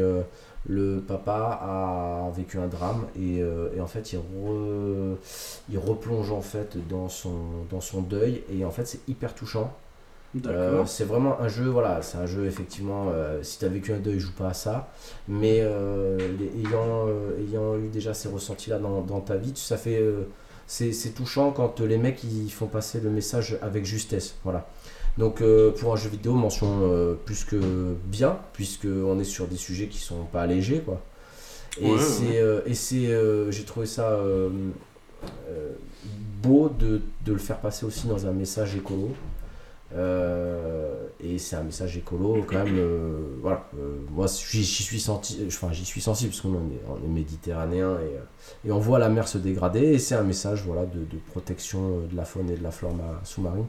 [0.66, 5.16] le papa a vécu un drame et, et en fait il, re-
[5.70, 7.34] il replonge en fait dans son,
[7.70, 9.72] dans son deuil et en fait c'est hyper touchant.
[10.48, 13.92] Euh, c'est vraiment un jeu, voilà, c'est un jeu effectivement, euh, si tu as vécu
[13.92, 14.88] un deuil, joue pas à ça,
[15.28, 17.06] mais euh, les- ayant,
[17.38, 20.02] ayant eu déjà ces ressentis-là dans, dans ta vie, ça fait,
[20.92, 24.66] c'est touchant quand les mecs ils font passer le message avec justesse, voilà.
[25.18, 27.60] Donc euh, pour un jeu vidéo, mention euh, plus que
[28.06, 31.00] bien, puisque on est sur des sujets qui sont pas légers, quoi.
[31.80, 32.36] Et Ouais, c'est, ouais.
[32.38, 32.60] euh,
[32.92, 34.48] euh, j'ai trouvé ça euh,
[35.50, 35.72] euh,
[36.42, 39.10] beau de, de le faire passer aussi dans un message écolo.
[39.94, 42.78] Euh, et c'est un message écolo quand même.
[42.78, 47.98] euh, voilà, euh, moi j'y suis suis sensible parce qu'on est, méditerranéen
[48.64, 52.16] et, on voit la mer se dégrader et c'est un message voilà de, protection de
[52.16, 53.66] la faune et de la flore ma- sous-marine.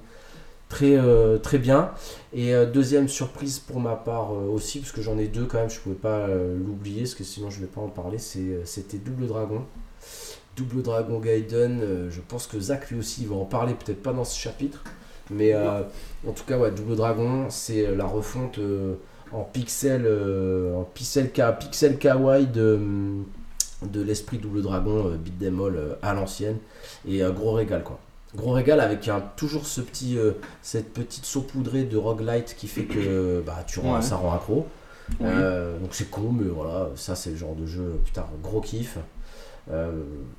[0.69, 0.97] Très,
[1.43, 1.91] très bien.
[2.33, 5.79] Et deuxième surprise pour ma part aussi, parce que j'en ai deux quand même, je
[5.79, 9.63] pouvais pas l'oublier, parce que sinon je vais pas en parler, c'était Double Dragon.
[10.57, 14.13] Double Dragon Gaiden, je pense que Zach lui aussi il va en parler, peut-être pas
[14.13, 14.83] dans ce chapitre,
[15.31, 15.81] mais euh,
[16.27, 18.95] en tout cas, ouais, Double Dragon, c'est euh, la refonte euh,
[19.31, 20.05] en pixel,
[20.75, 23.25] en pixel, ka- pixel kawaii de, hum,
[23.89, 26.57] de l'esprit Double Dragon, euh, beat them all euh, à l'ancienne,
[27.07, 27.99] et un gros régal quoi.
[28.35, 30.17] Gros régal avec un, toujours ce petit,
[30.63, 34.01] cette petite saupoudrée de roguelite qui fait que bah, tu rends, Ouais.
[34.01, 34.65] ça rend accro.
[35.19, 38.97] Donc c'est con, mais voilà, ça c'est le genre de jeu, putain, gros kiff.
[39.71, 39.91] Euh,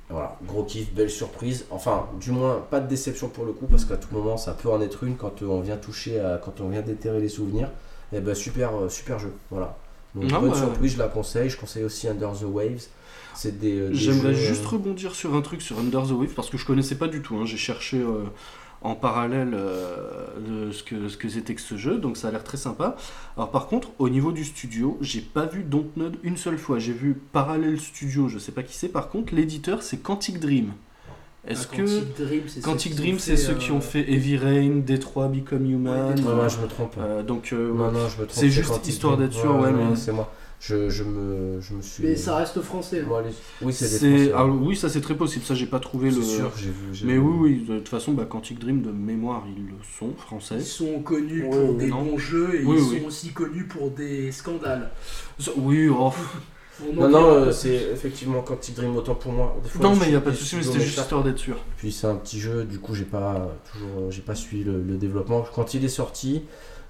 [0.09, 1.65] voilà, gros kiff, belle surprise.
[1.71, 4.69] Enfin, du moins, pas de déception pour le coup, parce qu'à tout moment, ça peut
[4.69, 7.69] en être une quand on vient toucher, à, quand on vient déterrer les souvenirs.
[8.13, 9.75] Et ben super, euh, super jeu, voilà.
[10.13, 11.49] Donc Non, bonne bah- surprise, je la conseille.
[11.49, 12.85] Je conseille aussi Under the Waves.
[13.33, 16.33] C'est des, euh, des J'aimerais jeux, juste rebondir sur un truc sur Under the Wave
[16.35, 17.35] parce que je connaissais pas du tout.
[17.35, 17.45] hein.
[17.45, 18.23] J'ai cherché euh,
[18.81, 22.31] en parallèle euh, le- ce que ce que c'était que ce jeu, donc ça a
[22.31, 22.95] l'air très sympa.
[23.37, 26.77] Alors par contre, au niveau du studio, j'ai pas vu Dontnod une seule fois.
[26.79, 28.89] J'ai vu Parallel Studio, je sais pas qui c'est.
[28.89, 30.71] Par contre, l'éditeur c'est Quantic Dream.
[31.47, 34.81] Est-ce Ah, que Quantic Dream, c'est ceux qui Dream, ont fait, euh, fait Heavy Rain,
[34.85, 35.93] Détroit, Become Human.
[35.93, 36.35] Ouais, Ouais, Détroit.
[36.43, 36.95] ouais, je me trompe.
[36.97, 38.29] Euh, donc euh, non, non, je me trompe.
[38.31, 40.31] c'est juste histoire d'être sûr, ouais, mais- c'est moi.
[40.59, 42.03] Je, je me, je me suis.
[42.03, 43.01] Mais ça reste français.
[43.01, 43.23] hein.
[43.61, 45.45] Oui, c'est oui, ça c'est très possible.
[45.45, 46.21] Ça, j'ai pas trouvé le.
[46.21, 47.05] C'est sûr, j'ai vu.
[47.05, 47.19] Mais vu.
[47.19, 50.55] oui, oui, de toute façon, bah, Quantic Dream de mémoire, ils le sont, français.
[50.57, 52.03] Ils sont connus pour des non.
[52.03, 52.99] bons jeux et Oui, ils oui.
[53.01, 54.89] sont aussi connus pour des scandales.
[55.57, 56.13] Oui, oh,
[56.93, 59.55] Non, non, euh, c'est effectivement Quantic Dream autant pour moi.
[59.63, 61.23] Des fois, Non, mais il suis y a pas de souci, mais c'était juste histoire
[61.23, 61.57] d'être sûr.
[61.77, 64.81] Puis c'est un petit jeu, du coup j'ai pas toujours euh, j'ai pas suivi le,
[64.81, 65.45] le développement.
[65.53, 66.43] Quand il est sorti,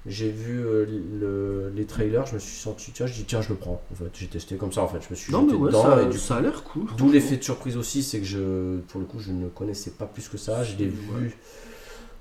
[0.07, 0.85] j'ai vu euh,
[1.19, 3.81] le- les trailers, je me suis senti tiens, je dis tiens je le prends.
[3.91, 5.67] En fait, j'ai testé comme ça en fait, je me suis Non, jeté mais ouais,
[5.69, 6.87] dedans ça, et du ça a l'air cool.
[6.97, 10.05] D'où l'effet de surprise aussi, c'est que je, pour le coup, je ne connaissais pas
[10.05, 10.63] plus que ça.
[10.63, 10.91] Je l'ai Ouais.
[11.19, 11.37] vu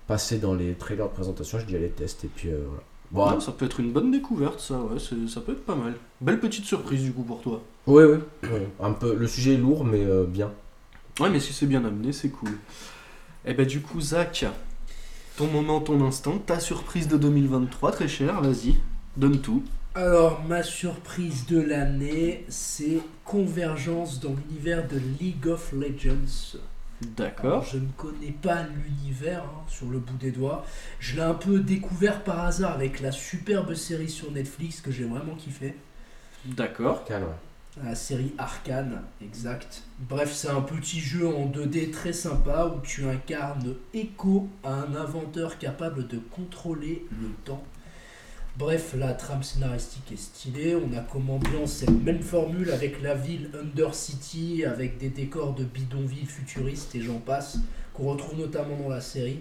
[0.07, 1.59] passer dans les trailers de présentation.
[1.59, 2.59] Je dis allez test et puis euh,
[3.13, 3.31] voilà.
[3.33, 5.95] Non, Bon, ça peut être une bonne découverte, ça, ouais, ça peut être pas mal.
[6.21, 7.63] Belle petite surprise du coup pour toi.
[7.87, 8.19] ouais, ouais.
[8.81, 9.15] Un peu.
[9.15, 10.51] Le sujet est lourd, mais euh, bien.
[11.21, 12.49] Ouais, mais si c'est bien amené, c'est cool.
[13.47, 14.47] Et bah, du coup, Zach,
[15.37, 18.77] ton moment, ton instant, ta surprise de 2023, très cher, vas-y,
[19.17, 19.63] donne tout.
[19.95, 26.59] Alors, ma surprise de l'année, c'est Convergence dans l'univers de League of Legends.
[27.17, 27.65] D'accord.
[27.65, 30.65] je ne connais pas l'univers hein, sur le bout des doigts.
[31.01, 35.05] Je l'ai un peu découvert par hasard avec la superbe série sur Netflix que j'ai
[35.05, 35.75] vraiment kiffé.
[36.45, 36.99] D'accord.
[36.99, 37.29] Arcane, ouais.
[37.83, 39.83] La série Arcane, exact.
[40.09, 45.59] Bref, c'est un petit jeu en 2D très sympa où tu incarnes Echo, un inventeur
[45.59, 47.65] capable de contrôler le temps.
[48.57, 50.77] Bref, la trame scénaristique est stylée.
[50.77, 55.65] On a comme ambiance cette même formule avec la ville Undercity, avec des décors de
[55.65, 57.59] bidonville futuristes et j'en passe,
[57.93, 59.41] qu'on retrouve notamment dans la série.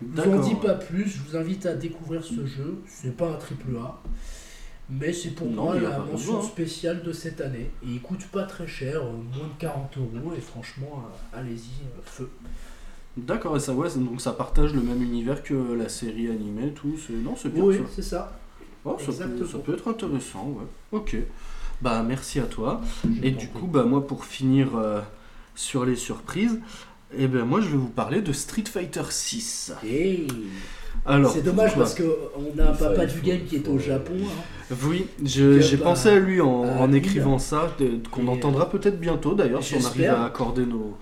[0.00, 2.80] Je vous en dis pas plus, je vous invite à découvrir ce jeu.
[2.86, 4.00] C'est pas un triple A,
[4.90, 6.42] mais c'est pour Non, moi la mention hein.
[6.42, 7.70] spéciale de cette année.
[7.82, 11.84] Et il coûte pas très cher, euh, moins de 40 euros, et franchement, euh, allez-y,
[11.84, 12.30] euh, feu.
[13.16, 16.96] D'accord, et ça, ouais, donc ça partage le même univers que la série animée, tout.
[17.10, 18.38] Non, c'est bien Oui, c'est ça.
[18.84, 19.48] Oh, ça, peut, exactement.
[19.48, 20.66] ça peut être intéressant, ouais.
[20.92, 21.16] Ok.
[21.80, 22.80] Bah, merci à toi.
[23.04, 25.00] Je Et du coup, bah, moi, pour finir euh,
[25.54, 26.60] sur les surprises,
[27.16, 29.72] eh ben, moi, je vais vous parler de Street Fighter 6.
[29.84, 30.26] Hey.
[31.06, 33.78] Alors, c'est dommage pourquoi parce qu'on a un papa du faut- game qui est au
[33.78, 34.14] Japon.
[34.22, 34.74] hein.
[34.84, 37.74] Oui, j'ai bah, pensé à lui en, à en lui, écrivant ça,
[38.10, 40.96] qu'on Et, entendra peut-être bientôt d'ailleurs, si on arrive à accorder nos,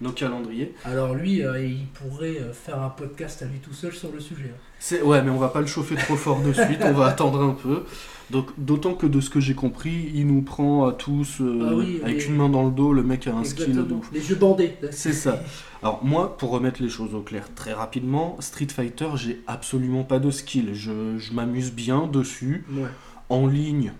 [0.00, 0.74] nos calendriers.
[0.84, 4.20] Alors lui, euh, il pourrait euh, faire un podcast à lui tout seul sur le
[4.20, 4.52] sujet.
[4.54, 4.96] hein.
[5.04, 7.54] Ouais, mais on va pas le chauffer trop fort de suite, on va attendre un
[7.60, 7.82] peu.
[8.30, 11.74] Donc d'autant que de ce que j'ai compris, il nous prend à tous euh, Ah
[11.74, 14.10] oui, avec une main dans le dos, le mec a un skill de ouf.
[14.12, 14.76] Les jeux bandés.
[14.90, 15.42] C'est ça.
[15.82, 20.18] Alors moi, pour remettre les choses au clair très rapidement, Street Fighter, j'ai absolument pas
[20.18, 20.74] de skill.
[20.74, 22.64] Je, je m'amuse bien dessus.
[22.72, 22.88] Ouais.
[23.30, 23.92] En ligne,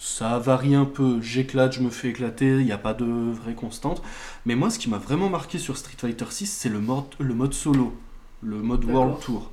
[0.00, 1.20] ça varie un peu.
[1.20, 4.02] J'éclate, je me fais éclater, il n'y a pas de vraie constante.
[4.46, 7.34] Mais moi, ce qui m'a vraiment marqué sur Street Fighter 6, c'est le mode, le
[7.34, 7.94] mode solo,
[8.42, 8.84] le mode.
[8.84, 9.50] World Tour.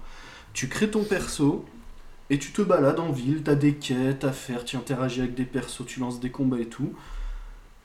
[0.54, 1.66] Tu crées ton perso
[2.34, 5.46] et tu te balades en ville, t'as des quêtes à faire, tu interagis avec des
[5.46, 6.92] persos, tu lances des combats et tout.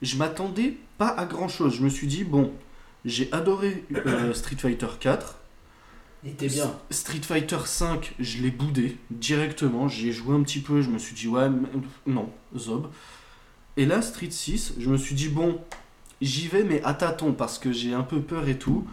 [0.01, 1.75] Je m'attendais pas à grand chose.
[1.75, 2.51] Je me suis dit, bon,
[3.05, 5.37] j'ai adoré euh, Street Fighter 4.
[6.23, 6.73] Il était bien.
[6.89, 9.87] Street Fighter 5, je l'ai boudé directement.
[9.87, 10.81] J'y ai joué un petit peu.
[10.81, 11.47] Je me suis dit, ouais,
[12.07, 12.89] non, Zob.
[13.77, 15.61] Et là, Street 6, je me suis dit, bon,
[16.21, 18.87] j'y vais, mais à tâtons parce que j'ai un peu peur et tout.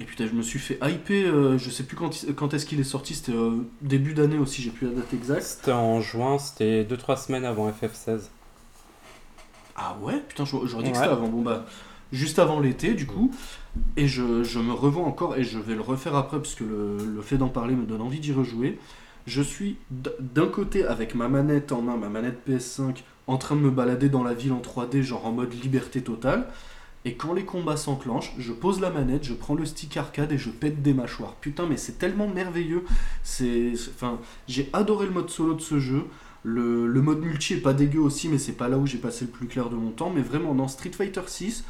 [0.00, 1.34] Et putain, je me suis fait hyper.
[1.34, 3.14] euh, je sais plus quand, quand est-ce qu'il est sorti.
[3.14, 5.42] C'était euh, début d'année aussi, j'ai plus la date exacte.
[5.42, 8.28] C'était en juin, c'était 2-3 semaines avant FF16.
[9.76, 10.20] Ah ouais?
[10.28, 11.02] Putain, j'aurais dit que Ouais.
[11.02, 11.28] c'était avant.
[11.28, 11.66] Bon, bah,
[12.12, 13.30] juste avant l'été, du coup.
[13.96, 16.96] Et je, je me revois encore, et je vais le refaire après, parce que le,
[17.14, 18.78] le fait d'en parler me donne envie d'y rejouer.
[19.26, 19.76] Je suis
[20.20, 24.08] d'un côté avec ma manette en main, ma manette PS5, en train de me balader
[24.08, 26.46] dans la ville en 3D, genre en mode liberté totale.
[27.08, 30.36] Et quand les combats s'enclenchent, je pose la manette, je prends le stick arcade et
[30.36, 31.36] je pète des mâchoires.
[31.36, 32.84] Putain, mais c'est tellement merveilleux.
[33.22, 36.04] C'est, enfin, j'ai adoré le mode solo de ce jeu.
[36.42, 39.24] Le, le mode multi est pas dégueu aussi, mais c'est pas là où j'ai passé
[39.24, 40.12] le plus clair de mon temps.
[40.14, 41.64] Mais vraiment, dans Street Fighter 6,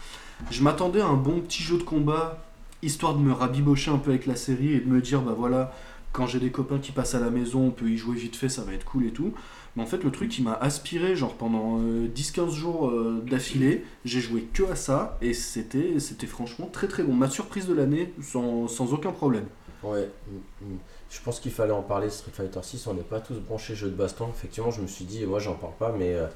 [0.51, 2.45] je m'attendais à un bon petit jeu de combat,
[2.83, 5.73] histoire de me rabibocher un peu avec la série et de me dire, bah voilà,
[6.11, 8.49] quand j'ai des copains qui passent à la maison, on peut y jouer vite fait,
[8.49, 9.35] ça va être cool et tout.
[9.77, 13.85] Mais en fait, le truc qui m'a aspiré, genre pendant euh, 10-15 jours euh, d'affilée,
[14.05, 17.13] j'ai joué que à ça et c'était franchement très très bon.
[17.13, 19.47] Ma surprise de l'année, sans, aucun problème.
[19.83, 20.79] Ouais, mm, mm.
[21.11, 22.11] je pense qu'il fallait en parler.
[22.11, 24.29] Street Fighter 6, on n'est pas tous branchés jeux de baston.
[24.31, 26.27] Effectivement, je me suis dit, ouais, j'en parle pas, mais euh,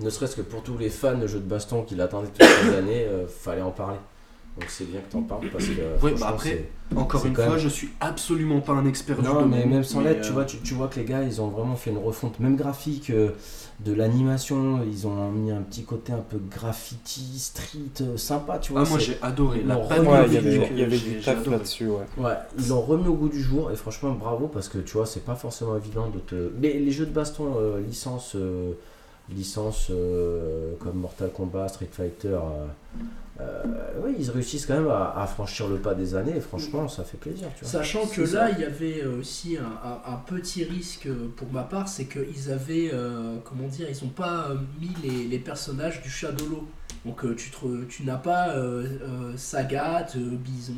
[0.00, 2.74] ne serait-ce que pour tous les fans de jeux de baston qui l'attendaient toutes ces
[2.76, 3.98] années, euh, fallait en parler.
[4.60, 5.72] Donc c'est bien que t'en parles parce que.
[5.80, 9.26] bah franchement, après, c'est- Encore une fois, même- je suis absolument pas un expert du
[9.26, 9.60] Non, domaine.
[9.60, 11.48] mais même sans l'être, tu, euh, vois, tu, tu vois que les gars, ils ont
[11.48, 13.30] vraiment fait une refonte, même graphique, euh,
[13.80, 14.80] de l'animation.
[14.86, 18.82] Ils ont mis un petit côté un peu graffiti, street, euh, sympa, tu vois.
[18.84, 19.62] Ah, moi j'ai adoré.
[19.62, 22.04] La panne ouais, Ouais, il y avait, il y avait du taf là-dessus, ouais.
[22.18, 25.06] Ouais, ils l'ont remis au goût du jour et franchement bravo parce que tu vois
[25.06, 26.50] c'est pas forcément évident de te.
[26.60, 28.72] Mais les jeux de baston euh, licence euh,
[29.34, 32.38] licences euh, comme Mortal Kombat, Street Fighter,
[33.40, 36.40] euh, euh, oui, ils réussissent quand même à, à franchir le pas des années et
[36.40, 37.48] franchement, ça fait plaisir.
[37.56, 37.70] Tu vois.
[37.72, 38.50] Sachant que là, ça.
[38.50, 42.52] il y avait aussi un, un- un petit risque euh, pour ma part, c'est qu'ils
[42.52, 46.66] avaient, euh, comment dire, ils n'ont pas euh, mis les, les personnages du Shadowlo.
[47.04, 50.72] Donc euh, tu, te- tu n'as pas euh, euh, Sagat, Bison,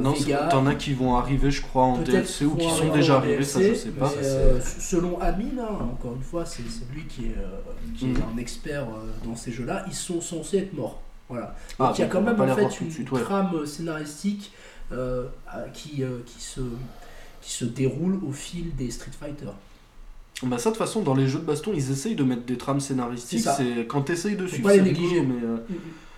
[0.00, 0.48] Non, Vega.
[0.50, 3.62] t'en as qui vont arriver, je crois, en DLC ou qui sont déjà arrivés, ça
[3.62, 4.08] je sais pas.
[4.08, 6.62] Ça, selon Admin, hein, encore une fois, c'est
[6.92, 7.36] lui qui est,
[8.04, 8.16] Mhm.
[8.34, 8.86] un expert
[9.24, 11.00] dans ces jeux-là, ils sont censés être morts.
[11.28, 11.54] Voilà.
[11.78, 13.20] Ah, Donc il y a quand même en fait une suite, ouais.
[13.22, 14.52] trame scénaristique
[15.72, 16.02] qui,
[16.42, 16.60] se,
[17.40, 19.46] qui se déroule au fil des Street Fighter.
[20.46, 22.56] Bah ça de toute façon dans les jeux de baston ils essayent de mettre des
[22.56, 23.46] trames scénaristiques.
[23.56, 25.20] C'est quand t'essayes de suivre c'est négliger.
[25.22, 25.56] mais euh,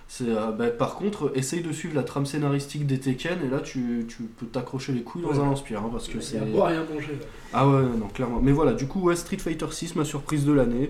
[0.07, 3.59] c'est euh, bah, par contre essaye de suivre la trame scénaristique des Tekken et là
[3.59, 6.45] tu, tu peux t'accrocher les couilles dans un lance-pierre hein, parce que Il c'est à
[6.45, 7.19] manger.
[7.53, 8.39] ah ouais non clairement.
[8.41, 10.89] Mais voilà du coup ouais Street Fighter 6 ma surprise de l'année.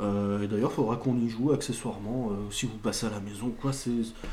[0.00, 3.50] Euh, et d'ailleurs faudra qu'on y joue accessoirement euh, si vous passez à la maison
[3.62, 3.90] quoi c'est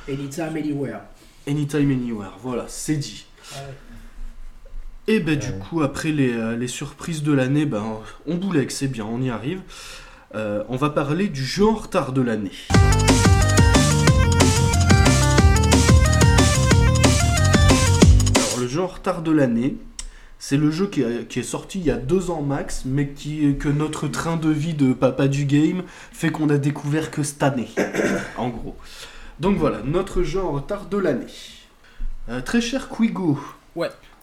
[0.10, 1.02] Anytime, anywhere.
[1.48, 3.26] anytime anywhere voilà c'est dit.
[5.08, 5.54] Et ben du Ouais.
[5.60, 7.84] coup, après les, euh, les surprises de l'année, ben,
[8.28, 9.62] on boulegue, c'est bien, on y arrive.
[10.36, 12.52] Euh, on va parler du jeu en retard de l'année.
[18.46, 19.76] Alors le jeu en retard de l'année,
[20.40, 23.10] c'est le jeu qui, est- qui est sorti il y a deux ans max, mais
[23.10, 27.24] qui, que notre train de vie de papa du game fait qu'on a découvert que
[27.24, 27.70] cette année,
[28.38, 28.76] en gros.
[29.40, 31.26] Donc voilà, notre jeu en retard de l'année.
[32.30, 33.40] Euh, très cher Quigo,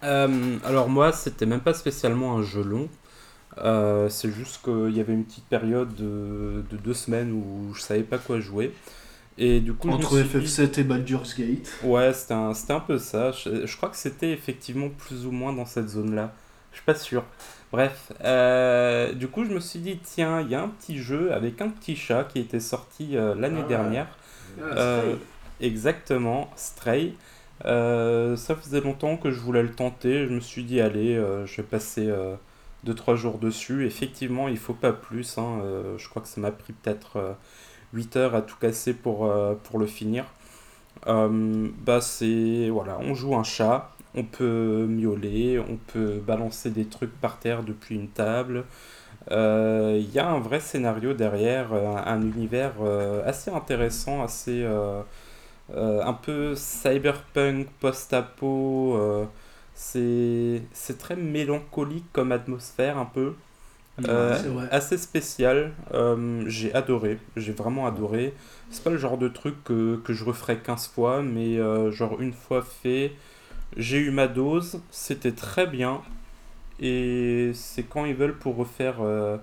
[0.04, 2.88] Euh, alors moi, c'était même pas spécialement un jeu long.
[3.58, 7.80] Euh, c'est juste qu'il y avait une petite période de, de deux semaines où je
[7.80, 8.72] savais pas quoi jouer.
[9.36, 11.72] Et du coup, Entre suis dit- FF7 et Baldur's Gate.
[11.82, 13.32] Ouais, c'était un, c'était un peu ça.
[13.32, 16.32] Je, je crois que c'était effectivement plus ou moins dans cette zone-là.
[16.72, 17.24] Je suis pas sûr.
[17.72, 21.32] Bref, euh, du coup, je me suis dit, tiens, il y a un petit jeu
[21.32, 23.68] avec un petit chat qui était sorti euh, l'année Ah.
[23.68, 24.06] dernière.
[24.60, 25.18] Ah, Euh, Stray.
[25.60, 27.14] exactement, Stray.
[27.64, 30.26] Euh, ça faisait longtemps que je voulais le tenter.
[30.26, 32.12] Je me suis dit, allez, euh, je vais passer
[32.84, 33.86] 2-3 jours dessus.
[33.86, 35.38] Effectivement, il faut pas plus.
[35.38, 35.60] hein.
[35.62, 37.36] Euh, je crois que ça m'a pris peut-être
[37.92, 40.24] 8 heures à tout casser pour, euh, pour le finir.
[41.06, 42.68] Euh, bah, c'est.
[42.70, 43.92] Voilà, on joue un chat.
[44.14, 48.64] On peut miauler, on peut balancer des trucs par terre depuis une table.
[49.30, 54.22] Euh, Il y a un vrai scénario derrière, euh, un, un univers euh, assez intéressant,
[54.22, 55.02] assez euh, euh,
[55.74, 58.96] un peu cyberpunk, post-apo.
[58.96, 59.26] euh,
[59.74, 63.34] c'est très mélancolique comme atmosphère, un peu.
[64.08, 64.70] Euh, c'est vrai.
[64.70, 65.72] assez spécial.
[65.94, 68.34] Euh, j'ai adoré, j'ai vraiment adoré.
[68.70, 72.20] C'est pas le genre de truc que, que je referais 15 fois, mais euh, genre
[72.20, 73.12] une fois fait,
[73.76, 76.02] j'ai eu ma dose, c'était très bien.
[76.80, 79.38] Et c'est quand ils veulent pour refaire euh,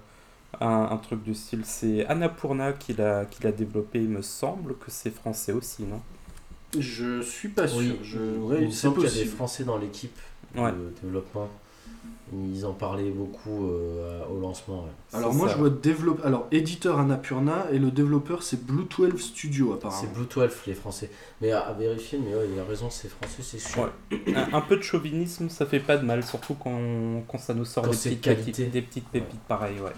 [0.61, 1.65] un, un truc du style.
[1.65, 6.01] C'est Annapurna qui l'a qui l'a développé, il me semble que c'est français aussi, non?
[6.80, 7.80] Je suis pas sûr.
[7.80, 8.17] Oui, je...
[8.59, 9.30] il me c'est semble qu'il y a des.
[9.30, 10.17] Français dans l'équipe
[10.55, 10.71] Ouais.
[10.71, 11.49] de développement.
[12.34, 14.84] Ils en parlaient beaucoup euh, au lancement.
[14.86, 14.89] ouais.
[15.13, 15.53] Alors C'est moi ça.
[15.53, 16.21] je vois développe...
[16.26, 20.11] Alors éditeur Annapurna et le développeur c'est Blue 12 Studio C'est apparemment.
[20.13, 21.11] Blue 12 les Français.
[21.41, 23.89] Mais à, à vérifier, mais ouais, il a raison, c'est français, c'est sûr.
[24.11, 24.34] Ouais.
[24.36, 27.65] un, un peu de chauvinisme, ça fait pas de mal, surtout quand, quand ça nous
[27.65, 28.51] sort Quand des c'est petites, qualité.
[28.63, 29.91] pépites, des petites pépites pareilles, ouais.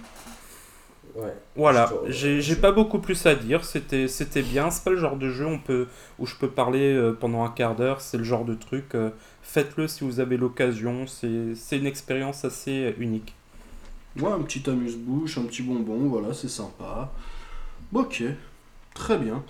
[1.18, 1.34] Ouais.
[1.56, 5.32] Voilà, j'ai pas beaucoup plus à dire, c'était c'était bien, c'est pas le genre de
[5.32, 5.88] jeu on peut,
[6.20, 9.10] où je peux parler euh, pendant un quart d'heure, c'est le genre de truc, euh,
[9.42, 13.34] faites-le si vous avez l'occasion, c'est c'est une expérience assez unique.
[14.20, 17.12] Ouais, un petit amuse-bouche, un petit bonbon, voilà, c'est sympa.
[17.94, 18.24] Ok,
[18.94, 19.44] très bien.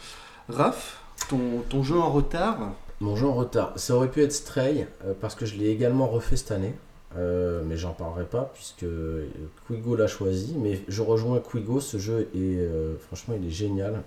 [0.47, 2.72] Raph, ton, ton jeu en retard?
[3.01, 3.74] Mon jeu en retard.
[3.76, 6.76] Ça aurait pu être Stray, euh, parce que je l'ai également refait cette année.
[7.18, 9.26] Euh, mais j'en parlerai pas puisque euh,
[9.65, 10.55] Quigo l'a choisi.
[10.59, 14.03] Mais je rejoins Quigo, ce jeu est euh, franchement il est génial.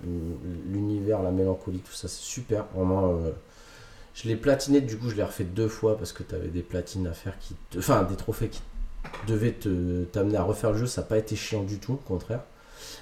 [0.69, 2.65] L'univers, la mélancolie, tout ça c'est super.
[2.75, 3.31] Vraiment, euh,
[4.13, 6.61] je l'ai platiné, du coup je l'ai refait deux fois parce que tu avais des
[6.61, 7.55] platines à faire qui.
[7.69, 8.61] te- Enfin, des trophées qui
[9.27, 10.85] devaient te- t'amener à refaire le jeu.
[10.87, 12.41] Ça n'a pas été chiant du tout, au contraire.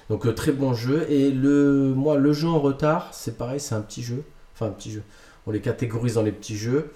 [0.08, 1.06] Donc très bon jeu.
[1.10, 4.22] Et le, moi, le jeu en retard, c'est pareil, c'est un petit jeu.
[4.54, 5.02] Enfin, un petit jeu.
[5.46, 6.90] On les catégorise dans les petits jeux.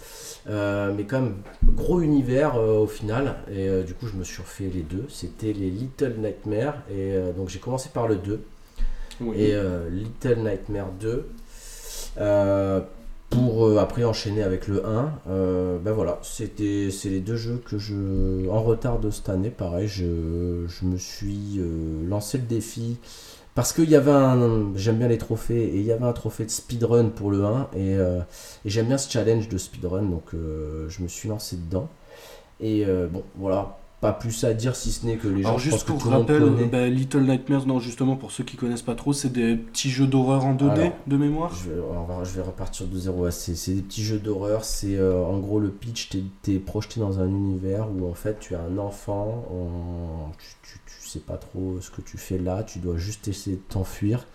[0.48, 3.36] Euh, mais quand même, gros univers euh, au final.
[3.50, 5.06] Et euh, du coup, je me suis refait les deux.
[5.08, 6.76] C'était les Little Nightmares.
[6.94, 8.40] Et donc, j'ai commencé par le 2.
[9.20, 9.40] Oui.
[9.40, 9.54] Et
[9.90, 11.26] Little Nightmare 2.
[12.18, 12.80] euh,
[13.30, 15.12] pour après enchaîner avec le 1.
[15.28, 18.48] Euh, ben voilà, c'était c'est les deux jeux que je.
[18.48, 21.60] En retard de cette année, pareil, je, je me suis
[22.08, 22.98] lancé le défi.
[23.54, 24.72] Parce qu'il y avait un.
[24.74, 25.62] J'aime bien les trophées.
[25.64, 27.68] Et il y avait un trophée de speedrun pour le 1.
[27.74, 28.18] Et, euh,
[28.64, 30.02] et j'aime bien ce challenge de speedrun.
[30.02, 31.88] Donc euh, je me suis lancé dedans.
[32.60, 33.78] Et euh, bon, voilà.
[34.00, 36.04] pas plus à dire si ce n'est que les gens Alors je pense juste pour
[36.12, 39.88] rappel, bah, Little Nightmares, non justement pour ceux qui connaissent pas trop, c'est des petits
[39.90, 41.52] jeux d'horreur en 2D Alors, de mémoire.
[41.54, 43.30] Je vais, va- je vais repartir de zéro.
[43.30, 44.64] C'est des petits jeux d'horreur.
[44.64, 46.10] C'est euh, en gros le pitch.
[46.42, 49.44] T'es es projeté dans un univers où en fait tu es un enfant.
[49.50, 50.83] en- tu, tu, tu
[51.14, 52.62] sais pas trop ce que tu fais là.
[52.62, 54.26] Tu dois juste essayer de t'enfuir.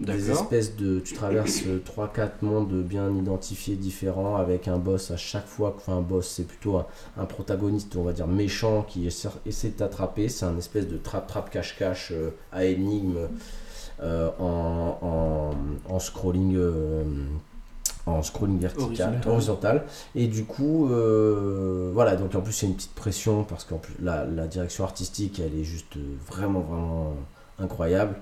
[0.00, 1.00] Des espèces de.
[1.00, 5.74] Tu traverses 3-4 mondes bien identifiés, différents, avec un boss à chaque fois.
[5.76, 6.86] Enfin, un boss, c'est plutôt un,
[7.16, 10.28] un protagoniste, on va dire, méchant qui essaie, essaie de t'attraper.
[10.28, 13.28] C'est un espèce de trap-trap cache-cache euh, à énigme
[14.00, 16.56] euh, en, en, en scrolling.
[18.08, 19.84] En scrolling vertical, Horizontal.
[20.14, 24.24] Et du coup, euh, voilà, donc en plus c'est une petite pression parce que la,
[24.24, 25.96] la direction artistique, elle est juste
[26.26, 27.14] vraiment, vraiment
[27.58, 28.16] incroyable.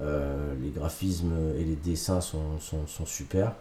[0.00, 3.52] Euh, les graphismes et les dessins sont, sont, sont super.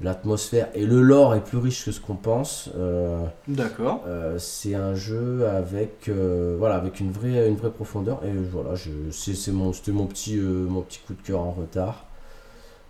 [0.00, 2.70] L'atmosphère et le lore est plus riche que ce qu'on pense.
[2.76, 4.04] Euh, D'accord.
[4.38, 6.10] c'est un jeu avec,
[6.58, 8.20] voilà, avec une, vraie, une vraie profondeur.
[8.24, 8.70] Et voilà,
[9.10, 12.06] c'est mon, c'était mon petit, mon petit coup de cœur en retard.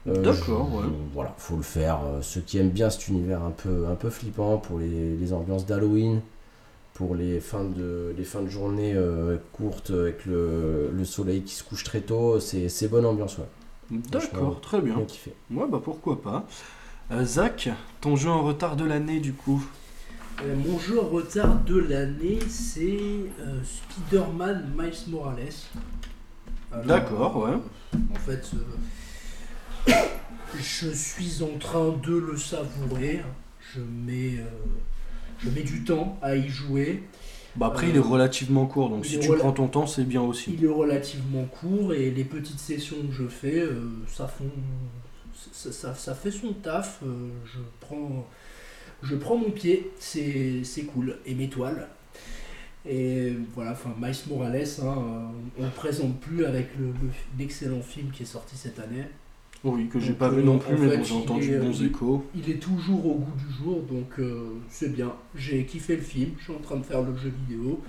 [0.09, 0.84] Euh, D'accord, ouais.
[1.14, 2.00] voilà, faut le faire.
[2.05, 5.32] Euh, Ceux qui aiment bien cet univers un peu, un peu flippant pour les, les
[5.32, 6.20] ambiances d'Halloween,
[6.94, 11.55] pour les fins de, les fins de journée euh, courtes avec le, le soleil qui
[11.55, 13.44] se couche très tôt, c'est, c'est bonne ambiance, ouais.
[14.11, 14.96] D'accord, très bien.
[14.96, 15.34] Bien kiffé.
[15.50, 16.46] Ouais, bah pourquoi pas.
[17.11, 17.68] Euh, Zach,
[18.00, 19.62] ton jeu en retard de l'année du coup?
[20.42, 22.98] Euh, mon jeu en retard de l'année, c'est
[23.40, 25.36] euh, Spider-Man Miles Morales.
[26.72, 27.50] Alors, D'accord, ouais.
[27.50, 28.59] euh, En fait, euh,
[30.59, 33.22] je suis en train de le savourer.
[33.74, 34.45] Je mets, euh,
[35.39, 37.03] je mets du temps à y jouer.
[37.57, 40.22] Bah après, Euh, il est relativement court, donc si tu prends ton temps, c'est bien
[40.22, 40.55] aussi.
[40.59, 44.51] Il est relativement court et les petites sessions que je fais, euh, ça, font,
[45.53, 47.01] ça, ça- ça fait son taf.
[47.03, 48.26] euh, je, prends,
[49.03, 50.62] je prends mon pied, c'est
[50.95, 51.18] cool.
[51.26, 51.89] Et mes toiles.
[52.89, 55.26] Et voilà, enfin, Miles Morales, hein, euh,
[55.59, 59.05] on ne le présente plus avec le- le- l'excellent film qui est sorti cette année.
[59.64, 61.52] Oui, que j'ai pas vu euh, non en plus, mais fait, bon, j'ai il entendu
[61.54, 62.24] est, bons euh, échos.
[62.34, 65.12] Il est toujours au goût du jour, donc euh, c'est bien.
[65.36, 67.80] J'ai kiffé le film, je suis en train de faire le jeu vidéo.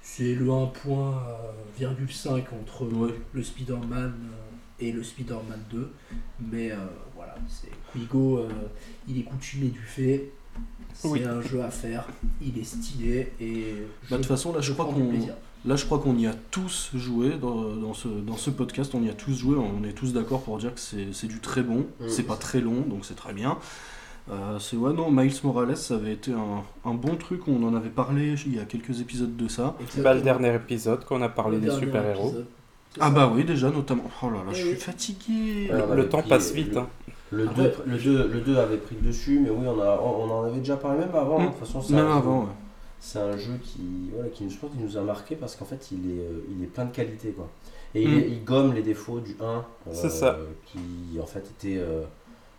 [0.00, 3.10] C'est le 1.5 entre Ouais.
[3.32, 5.90] le Spider-Man euh, et le Spider-Man 2.
[6.50, 6.76] Mais euh,
[7.14, 8.48] voilà, c'est Quigo, euh,
[9.08, 10.30] il est coutumé du fait.
[10.94, 11.22] C'est Oui.
[11.24, 12.06] un jeu à faire,
[12.40, 13.74] il est stylé et
[14.04, 15.34] je, Bah, de toute façon, là, je crois qu'on plaisir.
[15.66, 18.94] Là, je crois qu'on y a tous joué dans, dans ce, dans ce podcast.
[18.94, 19.56] On y a tous joué.
[19.56, 21.86] On est tous d'accord pour dire que c'est c'est du très bon.
[22.00, 22.08] Mm.
[22.08, 23.58] C'est pas très long, donc c'est très bien.
[24.30, 27.46] Euh, c'est ouais, non, Miles Morales, ça avait été un, un bon truc.
[27.46, 29.62] On en avait parlé il y a quelques épisodes de ça.
[29.62, 29.84] Bah, le
[30.18, 30.24] Exactement.
[30.24, 32.34] dernier épisode, quand on a parlé Le des super-héros.
[32.94, 34.02] C'est Ah bah oui, déjà, notamment.
[34.22, 35.70] Oh là là, je suis fatigué.
[35.72, 36.72] Ouais, Le temps pris passe vite.
[36.72, 36.86] le- hein.
[37.32, 37.74] Le Ah 2, ouais.
[37.86, 40.58] le, 2, le 2 avait pris le dessus, mais oui, on, a, on, en avait
[40.60, 41.40] déjà parlé même avant.
[41.40, 41.44] hein.
[41.44, 42.46] De toute façon, c'est Même avant, ouais.
[43.00, 45.88] C'est un jeu qui, voilà, qui, je pense, qu'il nous a marqué parce qu'en fait,
[45.92, 47.30] il est, euh, il est plein de qualités.
[47.30, 47.48] Quoi.
[47.94, 48.24] Et il, Mm.
[48.28, 50.38] il gomme les défauts du 1, euh, C'est ça.
[50.66, 52.02] qui en fait étaient euh,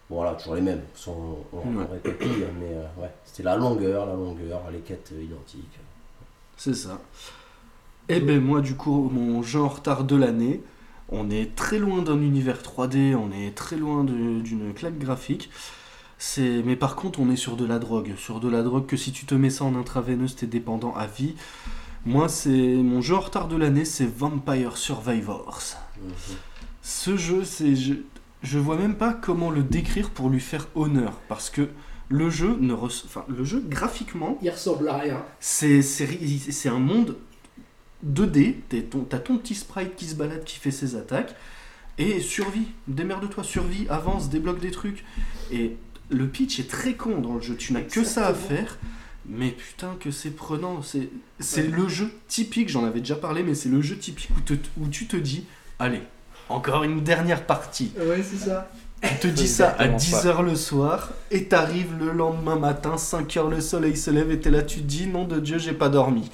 [0.09, 0.81] bon, voilà, toujours les mêmes.
[0.95, 5.11] Sans, on, on répète hein, mais euh, ouais, c'était la longueur, la longueur, les quêtes
[5.19, 5.79] identiques.
[6.55, 6.99] C'est ça.
[8.09, 10.61] Et ben moi du coup mon jeu en retard de l'année,
[11.09, 15.49] on est très loin d'un univers 3D, on est très loin d'une claque graphique.
[16.19, 18.97] C'est mais par contre on est sur de la drogue, sur de la drogue que
[18.97, 21.35] si tu te mets ça en intraveineuse t'es dépendant à vie.
[22.05, 25.59] Moi c'est mon jeu en retard de l'année, c'est Vampire Survivors.
[26.81, 27.93] Ce jeu, c'est je,
[28.43, 31.69] je vois même pas comment le décrire pour lui faire honneur parce que
[32.09, 35.23] le jeu ne res- enfin le jeu graphiquement Il ressemble à rien.
[35.39, 37.17] c'est c'est un monde
[38.05, 41.35] 2D, t'es ton- t'as ton petit sprite qui se balade, qui fait ses attaques,
[41.97, 45.03] et survie, démerde-toi, survie, avance, débloque des trucs.
[45.51, 45.75] Et
[46.09, 48.77] le pitch est très con dans le jeu, tu n'as que ça à faire,
[49.25, 51.09] mais putain que c'est prenant, c'est
[51.57, 51.67] Ouais.
[51.67, 54.87] le jeu typique, j'en avais déjà parlé, mais c'est le jeu typique où, te- où
[54.87, 55.45] tu te dis,
[55.79, 56.01] allez,
[56.49, 57.91] encore une dernière partie.
[57.99, 58.69] Ouais, c'est ça.
[59.03, 60.33] Tu te dis ça à exactement ça.
[60.33, 64.49] 10h le soir et t'arrives le lendemain matin, 5h le soleil se lève et t'es
[64.49, 66.31] là, tu te dis non de Dieu, j'ai pas dormi.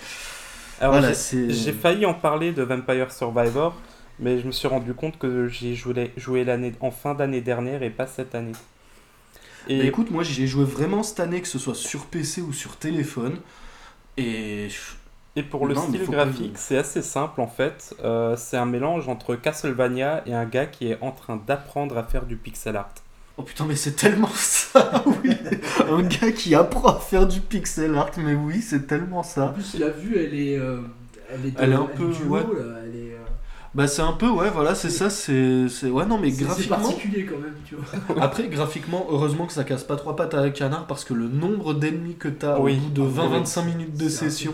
[0.79, 1.49] Alors, voilà, j'ai- c'est.
[1.49, 3.75] j'ai failli en parler de Vampire Survivor,
[4.19, 7.83] mais je me suis rendu compte que j'ai joué, joué l'année en fin d'année dernière
[7.83, 8.53] et pas cette année.
[9.67, 12.41] Et Bah, écoute, moi j'y ai joué vraiment cette année, que ce soit sur PC
[12.41, 13.37] ou sur téléphone.
[14.17, 14.67] Et.
[15.35, 17.95] Et pour le Non, style graphique, c'est assez simple en fait.
[18.03, 22.03] Euh, c'est un mélange entre Castlevania et un gars qui est en train d'apprendre à
[22.03, 22.93] faire du pixel art.
[23.37, 25.31] Oh putain, mais c'est tellement ça, oui!
[25.89, 29.47] Un gars qui apprend à faire du pixel art, mais oui, c'est tellement En ça.
[29.47, 30.55] plus, la vue, elle est.
[30.59, 30.81] euh,
[31.31, 32.41] elle est, de- Elle est un peu, ouais.
[32.41, 32.79] là.
[32.85, 33.12] Elle est.
[33.73, 35.67] euh, Bah, c'est un peu, ouais, voilà, c'est ça, c'est.
[35.69, 36.77] c'est- Ouais, non, mais graphiquement.
[36.77, 38.21] particulier quand même, tu vois.
[38.23, 41.27] Après, graphiquement, heureusement que ça casse pas trois pattes à un canard parce que le
[41.27, 42.77] nombre d'ennemis que t'as Oui.
[42.77, 44.53] au bout de Ah, 20-25 minutes de session,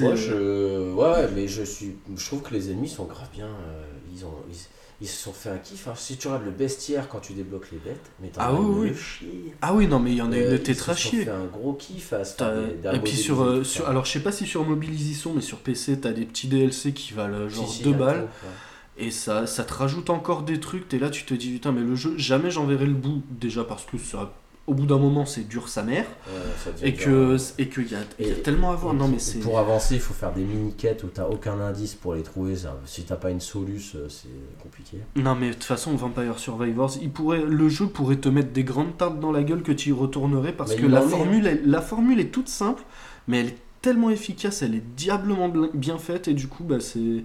[0.00, 0.92] Moi, je.
[0.94, 1.96] Ouais, mais je suis.
[2.16, 3.46] Je trouve que les ennemis sont grave bien.
[3.46, 4.34] euh, Ils ont.
[4.50, 4.56] Ils...
[5.00, 5.86] ils se sont fait un kiff.
[5.88, 5.92] hein.
[5.96, 8.90] Si tu regardes le bestiaire quand tu débloques les bêtes, mais t'en Ah oui,
[9.22, 9.52] oui.
[9.62, 11.24] Ah oui, non, mais il y en a Euh, une ils tétra se sont chier.
[11.24, 14.12] fait un gros kiff à se faire des- Et puis sur, euh, sur- alors je
[14.12, 17.54] sais pas si sur mobilisation, mais sur PC t'as des petits DLC qui valent Si,
[17.56, 19.06] genre si, 2 y a balles, ouais.
[19.06, 21.82] et ça, ça te rajoute encore des trucs, t'es là tu te dis putain mais
[21.82, 24.32] le jeu, jamais j'en verrai le bout, déjà parce que ça,
[24.68, 27.54] au bout d'un moment c'est dur sa mère, Ouais, devient et que hein.
[27.58, 27.90] et qu'il y
[28.28, 29.40] y a tellement à voir, non mais c'est...
[29.40, 32.54] Pour avancer, il faut faire des mini-quêtes où t'as aucun indice pour les trouver.
[32.54, 32.78] ça.
[32.84, 34.28] Si t'as pas une soluce, euh, c'est
[34.62, 34.98] compliqué.
[35.16, 38.64] Non mais de toute façon Vampire Survivors, il pourrait, le jeu pourrait te mettre des
[38.64, 41.46] grandes tartes dans la gueule que tu y retournerais parce Mais que la est, formule,
[41.46, 42.82] est, la formule est toute simple,
[43.26, 46.78] mais elle est tellement efficace, elle est diablement bl- bien faite et du coup bah
[46.80, 47.24] c'est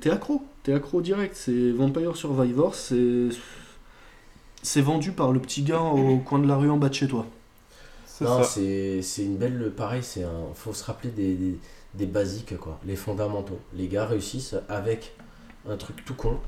[0.00, 1.34] t'es accro, t'es accro direct.
[1.34, 3.28] C'est Vampire Survivors, c'est
[4.62, 7.08] c'est vendu par le petit gars au coin de la rue en bas de chez
[7.08, 7.26] toi.
[8.20, 9.72] Non, c'est c'est une belle.
[9.76, 10.44] Pareil, c'est un.
[10.54, 11.58] Faut se rappeler des, des,
[11.94, 12.78] des basiques, quoi.
[12.86, 13.58] Les fondamentaux.
[13.74, 15.12] Les gars réussissent avec
[15.68, 16.38] un truc tout con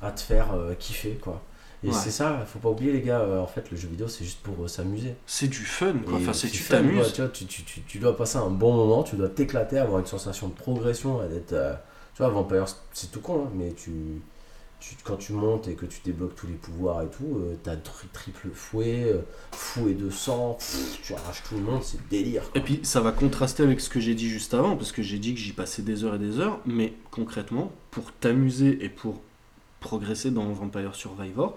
[0.00, 1.42] à te faire euh, kiffer, quoi.
[1.82, 1.92] Et Ouais.
[1.92, 3.20] c'est ça, faut pas oublier, les gars.
[3.20, 5.14] euh, en fait, le jeu vidéo, c'est juste pour euh, s'amuser.
[5.26, 6.14] C'est du fun quoi.
[6.18, 7.12] Et Enfin c'est tu t'amuses.
[7.12, 10.00] Tu, vois, tu, tu, tu, tu dois passer un bon moment, tu dois t'éclater, avoir
[10.00, 11.52] une sensation de progression, et d'être.
[11.52, 11.74] euh,
[12.14, 12.64] tu vois, Vampire,
[12.94, 13.90] c'est tout con, hein, mais tu,
[14.80, 17.76] tu, quand tu montes et que tu débloques tous les pouvoirs et tout, euh, t'as
[17.76, 19.20] tri- triple fouet, euh,
[19.52, 22.42] fouet de sang, pff, tu arraches tout le monde, c'est délire.
[22.50, 22.60] quoi.
[22.60, 25.18] Et puis ça va contraster avec ce que j'ai dit juste avant, parce que j'ai
[25.18, 29.22] dit que j'y passais des heures et des heures, mais concrètement, pour t'amuser et pour
[29.80, 31.56] progresser dans Vampire Survivor,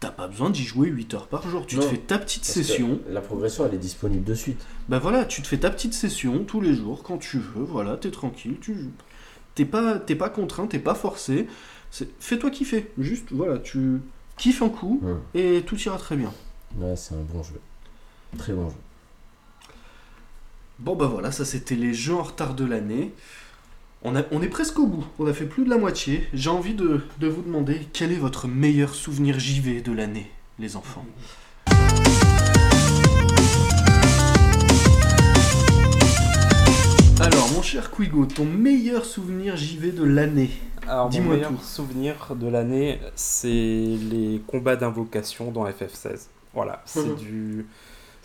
[0.00, 1.66] t'as pas besoin d'y jouer 8 heures par jour.
[1.66, 4.66] Tu te fais ta petite session, La progression, elle est disponible de suite.
[4.88, 7.96] bah voilà, tu te fais ta petite session tous les jours quand tu veux, voilà,
[7.96, 8.90] t'es tranquille, tu joues.
[9.54, 11.46] T'es pas, t'es pas contraint, t'es pas forcé.
[12.18, 14.00] Fais-toi kiffer, juste voilà, tu
[14.36, 15.00] kiffes un coup
[15.32, 16.32] et tout ira très bien.
[16.76, 17.60] Ouais, c'est un bon jeu.
[18.36, 18.76] Très bon jeu.
[20.80, 23.12] Bon bah voilà, ça c'était les jeux en retard de l'année.
[24.02, 26.26] On, a, on est presque au bout, on a fait plus de la moitié.
[26.34, 30.74] J'ai envie de, de vous demander quel est votre meilleur souvenir JV de l'année, les
[30.74, 31.06] enfants?
[37.20, 40.50] Alors mon cher Quigo, ton meilleur souvenir JV de l'année?
[40.88, 41.62] Alors, mon meilleur tout.
[41.62, 46.26] souvenir de l'année, c'est les combats d'invocation dans FF16.
[46.52, 47.66] Voilà, c'est du.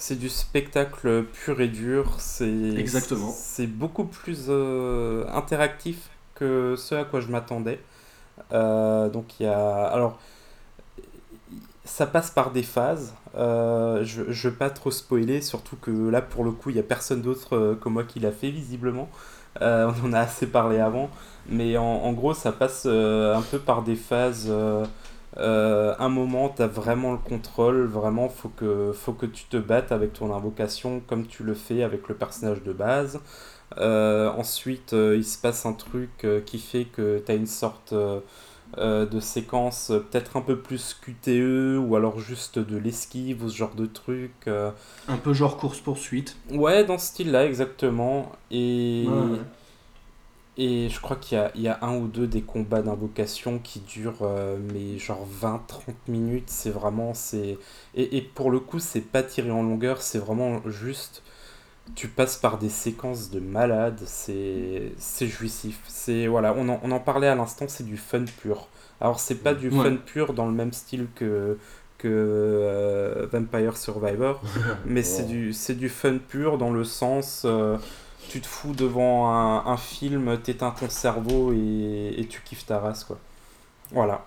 [0.01, 2.47] C'est du spectacle pur et dur, c'est
[2.77, 3.33] Exactement.
[3.35, 7.81] c'est beaucoup plus euh, interactif que ce à quoi je m'attendais.
[8.53, 10.17] Euh, donc il y a alors
[11.83, 13.13] ça passe par des phases.
[13.35, 16.79] Euh, je ne vais pas trop spoiler, surtout que là pour le coup il y
[16.79, 19.09] a personne d'autre que moi qui l'a fait visiblement.
[19.59, 21.09] On en a assez parlé avant,
[21.49, 24.47] mais en, en gros ça passe euh, un peu par des phases.
[24.49, 24.85] euh,
[25.37, 29.57] euh, un moment, tu as vraiment le contrôle, vraiment, faut que, faut que tu te
[29.57, 33.19] battes avec ton invocation comme tu le fais avec le personnage de base.
[33.77, 37.93] Euh, ensuite, euh, il se passe un truc qui fait que tu as une sorte
[38.77, 43.75] de séquence peut-être un peu plus QTE ou alors juste de l'esquive ou ce genre
[43.75, 44.47] de truc.
[44.47, 46.37] Un peu genre course-poursuite.
[46.51, 48.31] Ouais, dans ce style-là, exactement.
[48.51, 49.05] Et.
[49.07, 49.39] Ouais.
[50.61, 54.23] Et je crois qu'il y y a un ou deux des combats d'invocation qui durent
[54.23, 56.49] euh, mais genre 20-30 minutes.
[56.49, 57.13] C'est vraiment.
[57.13, 57.57] c'est
[57.95, 61.23] et, et pour le coup, c'est pas tiré en longueur, c'est vraiment juste.
[61.95, 65.79] Tu passes par des séquences de malades, c'est c'est jouissif.
[65.87, 68.67] C'est voilà, on en, on en parlait à l'instant, c'est du fun pur.
[69.01, 69.91] Alors c'est pas du Ouais.
[69.91, 71.57] fun pur dans le même style que
[71.99, 74.41] que euh, Vampire Survivor,
[74.85, 75.27] mais c'est Ouais.
[75.27, 77.77] du c'est du fun pur dans le sens euh,
[78.29, 82.79] tu te fous devant un, un film, t'éteins ton cerveau et, et tu kiffes ta
[82.79, 83.19] race quoi.
[83.91, 84.25] Voilà.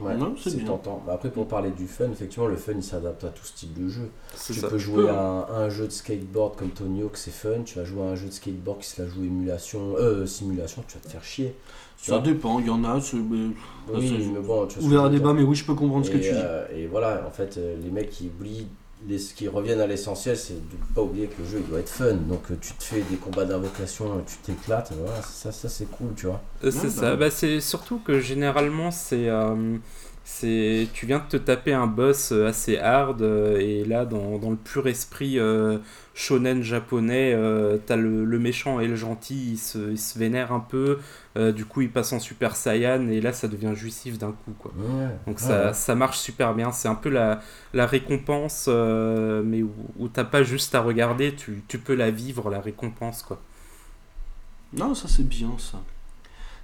[0.00, 1.02] Ouais, Non, c'est tentant.
[1.06, 3.88] Bah, Après, pour parler du fun, effectivement, le fun il s'adapte à tout style de
[3.88, 4.10] jeu.
[4.34, 4.68] C'est Tu ça.
[4.68, 7.62] peux jouer à un, à un jeu de skateboard comme Tony Hawk, c'est fun.
[7.64, 10.84] Tu vas jouer à un jeu de skateboard qui se la joue émulation, euh, simulation,
[10.88, 11.54] tu vas te faire chier.
[12.02, 12.20] Tu Ça vois?
[12.20, 13.00] dépend, il y en a,
[13.86, 15.74] Oui, c'est- mais bon, tu vois ce que ouvert à débat, mais oui, je peux
[15.74, 16.46] comprendre ce que tu dis.
[16.46, 18.68] euh, et voilà, en fait, euh, les mecs qui oublient,
[19.08, 21.68] les, ce qui reviennent à l'essentiel, c'est de ne pas oublier que le jeu il
[21.68, 22.14] doit être fun.
[22.14, 25.86] Donc euh, tu te fais des combats d'invocation, euh, tu t'éclates, voilà, ça, ça c'est
[25.90, 26.40] cool, tu vois.
[26.64, 27.10] Euh, C'est Ouais, ça.
[27.10, 27.16] bah.
[27.16, 29.28] Bah, c'est surtout que généralement, c'est.
[29.28, 29.76] euh,
[30.24, 34.38] c'est tu viens de te taper un boss euh, assez hard, euh, et là, dans,
[34.38, 35.78] dans le pur esprit euh,
[36.14, 40.52] shonen japonais, euh, t'as le, le méchant et le gentil, ils se, ils se vénèrent
[40.52, 40.98] un peu,
[41.36, 44.52] euh, du coup, ils passent en Super Saiyan, et là, ça devient jouissif d'un coup,
[44.58, 44.72] quoi.
[44.74, 45.72] Ouais, Donc ouais, ça, ouais.
[45.72, 46.72] ça marche super bien.
[46.72, 47.40] C'est un peu la,
[47.74, 52.10] la récompense, euh, mais où, où t'as pas juste à regarder, tu, tu peux la
[52.10, 53.40] vivre, la récompense, quoi.
[54.72, 55.82] Non, ça c'est bien ça.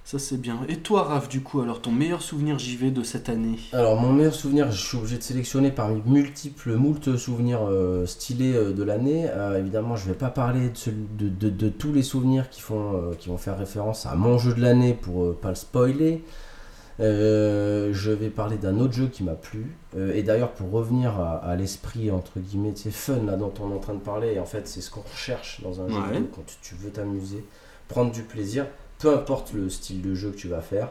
[0.03, 0.59] Ça c'est bien.
[0.67, 4.11] Et toi Raph, du coup, alors ton meilleur souvenir JV de cette année Alors, mon
[4.11, 8.83] meilleur souvenir, je suis obligé de sélectionner parmi multiples, moult souvenirs euh, stylés euh, de
[8.83, 9.27] l'année.
[9.29, 12.59] Euh, évidemment, je vais pas parler de, celui- de, de- de tous les souvenirs qui,
[12.61, 16.23] font, qui vont faire référence à mon jeu de l'année pour euh, pas le spoiler.
[16.99, 19.65] Je vais parler d'un autre jeu qui m'a plu.
[20.13, 23.75] Et d'ailleurs, pour revenir à, à l'esprit, entre guillemets, c'est fun là dont on est
[23.75, 26.21] en train de parler, et en fait, c'est ce qu'on recherche dans un jeu Ouais.
[26.35, 27.43] quand tu veux t'amuser,
[27.87, 28.65] prendre du plaisir,
[29.01, 30.89] peu importe le style de jeu que tu vas faire.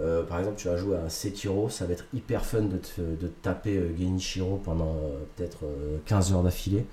[0.00, 2.78] Euh, par exemple, tu vas jouer à un Sekiro, ça va être hyper fun de
[2.78, 6.86] te, de te taper euh, Genichiro pendant euh, peut-être euh, 15 heures d'affilée.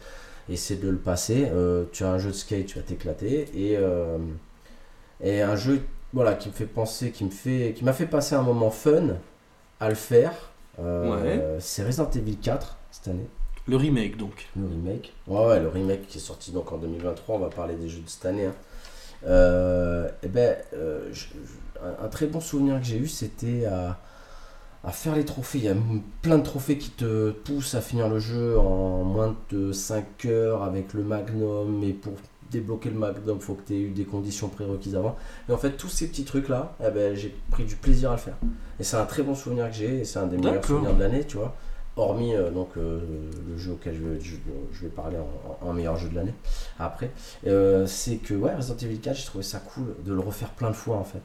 [0.50, 1.48] Essaie de le passer.
[1.54, 3.48] Euh, tu as un jeu de skate, tu vas t'éclater.
[3.56, 4.18] Et, euh,
[5.22, 5.82] et un jeu
[6.14, 9.16] voilà, qui me fait penser, qui me fait, qui m'a fait passer un moment fun
[9.80, 10.34] à le faire.
[10.80, 13.28] euh, C'est Resident Evil 4 cette année,
[13.68, 14.48] Le remake donc.
[14.58, 15.14] le remake.
[15.28, 17.36] Ouais, ouais, le remake qui est sorti donc en 2023.
[17.36, 18.48] On va parler des jeux de cette année.
[18.48, 18.56] hein.
[19.26, 23.98] Euh, et ben, euh, je- je- un, très bon souvenir que j'ai eu, c'était à,
[24.84, 25.60] à faire les trophées.
[25.60, 25.76] Il y a
[26.22, 30.64] plein de trophées qui te poussent à finir le jeu en moins de 5 heures
[30.64, 31.82] avec le Magnum.
[31.84, 32.14] Et pour
[32.52, 35.16] débloquer le Magnum, faut que tu aies eu des conditions prérequises avant.
[35.48, 38.20] Et en fait, tous ces petits trucs-là, eh ben, j'ai pris du plaisir à le
[38.20, 38.38] faire.
[38.80, 40.00] Et c'est un très bon souvenir que j'ai.
[40.00, 41.56] Et c'est un des meilleurs souvenirs de l'année, tu vois.
[42.00, 43.00] Hormis euh, donc, euh,
[43.50, 44.36] le jeu auquel je, vais- je-
[44.74, 46.34] je vais parler en, en meilleur jeu de l'année
[46.80, 47.12] après.
[47.48, 50.70] Euh, c'est que ouais, Resident Evil 4, j'ai trouvé ça cool de le refaire plein
[50.70, 51.22] de fois en fait.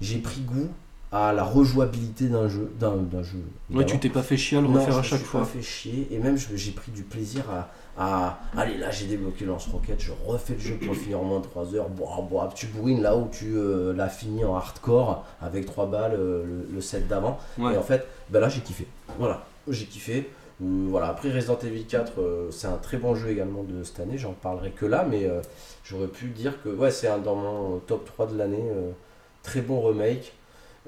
[0.00, 0.68] J'ai pris goût
[1.12, 2.72] à la rejouabilité d'un jeu.
[2.80, 3.38] D'un, d'un jeu
[3.70, 5.28] Ouais, tu t'es pas fait chier à le non, refaire je à me chaque suis
[5.28, 5.40] fois.
[5.40, 9.06] pas fait chier et même je- j'ai pris du plaisir à, à- allez là j'ai
[9.06, 11.90] débloqué le lance-roquette, je refais le jeu pour le finir en moins de 3 heures.
[11.90, 13.54] Boah, boah, tu bourrines là où tu
[13.94, 17.38] l'as fini en hardcore avec 3 balles le, le set d'avant.
[17.58, 17.74] Ouais.
[17.74, 18.86] Et en fait, ben là j'ai kiffé.
[19.18, 20.28] Voilà, j'ai kiffé.
[20.62, 24.00] Euh, voilà, après Resident Evil 4, euh, c'est un très bon jeu également de cette
[24.00, 25.40] année, j'en parlerai que là, mais euh,
[25.84, 28.64] j'aurais pu dire que ouais, c'est un dans mon top 3 de l'année.
[29.42, 30.32] très bon remake.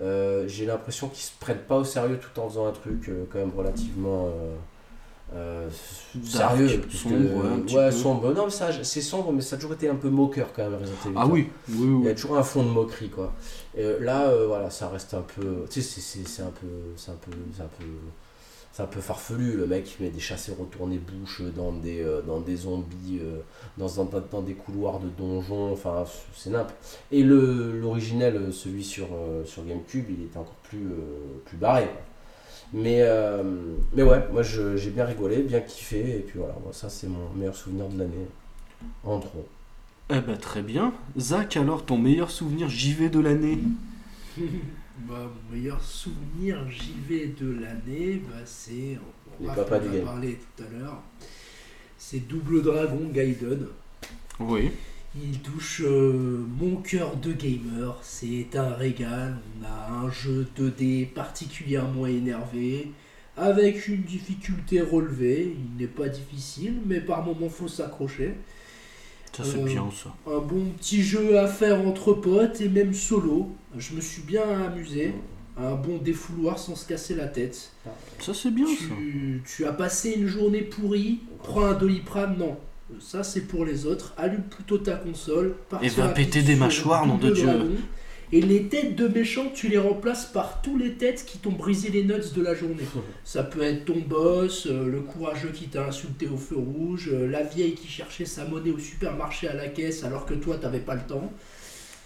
[0.01, 3.53] J'ai l'impression qu'ils se prennent pas au sérieux tout en faisant un truc quand même
[3.57, 4.29] relativement
[5.33, 6.83] Dark, sérieux.
[6.93, 8.33] sombre, ouais, sombre.
[8.35, 10.79] Non, mais ça, c'est sombre, mais ça a toujours été un peu moqueur quand même,
[10.81, 11.33] Resident Evil Ah 4.
[11.33, 13.33] oui, oui, Il y a toujours un fond de moquerie quoi.
[13.77, 15.65] Et là, voilà, ça reste un peu.
[15.71, 16.67] Tu sais, c'est- c'est c'est un peu.
[16.97, 17.33] C'est un peu.
[17.57, 17.85] C'est un peu.
[18.77, 22.23] C'est un peu farfelu, le mec il met des chasseurs retournés bouche dans des, euh,
[22.23, 23.39] dans des zombies, euh,
[23.79, 26.05] dans, dans, dans des couloirs de donjons, enfin
[26.35, 26.67] c'est nimp.
[27.13, 31.57] Et le- l'originel, euh, celui sur, euh, sur Gamecube, il était encore plus, euh, plus
[31.57, 31.89] barré.
[32.73, 33.45] Mais, euh,
[33.95, 37.07] mais ouais, moi je- j'ai bien rigolé, bien kiffé, et puis voilà, moi, ça c'est
[37.07, 38.27] mon meilleur souvenir de l'année.
[39.05, 39.47] En trop.
[40.11, 40.93] Eh ben très bien.
[41.17, 43.59] Zach, alors ton meilleur souvenir JV de l'année?
[44.99, 48.99] Bah, mon meilleur souvenir JV de l'année, bah, c'est.
[49.41, 50.05] Les Raph papas en du a game.
[50.05, 51.03] parlé tout à l'heure.
[51.99, 53.67] C'est Double Dragon Gaiden.
[54.39, 54.71] Oui.
[55.21, 57.99] Il touche euh, mon cœur de gamer.
[58.03, 59.37] C'est un régal.
[59.61, 62.93] On a un jeu 2D particulièrement énervé,
[63.37, 65.57] avec une difficulté relevée.
[65.59, 68.35] Il n'est pas difficile, mais par moments faut s'accrocher.
[69.43, 70.15] C'est Euh, bien ça.
[70.31, 73.51] Un bon petit jeu à faire entre potes et même solo.
[73.77, 75.15] Je me suis bien amusé.
[75.57, 77.71] Un bon défouloir sans se casser la tête.
[78.19, 78.95] Ça c'est bien ça.
[79.47, 82.57] Tu, as passé une journée pourrie, prends un doliprane, non.
[83.01, 84.15] Ça c'est pour les autres.
[84.17, 85.55] Allume plutôt ta console.
[85.81, 87.47] Et va péter des mâchoires, nom de Dieu.
[87.47, 87.71] Dragon.
[88.35, 91.91] Et les têtes de méchants, tu les remplaces par tous les têtes qui t'ont brisé
[91.91, 92.83] les nuts de la journée.
[93.25, 97.31] Ça peut être ton boss, euh, le courageux qui t'a insulté au feu rouge, euh,
[97.31, 100.81] la vieille qui cherchait sa monnaie au supermarché à la caisse alors que toi t'avais
[100.81, 101.33] pas le temps.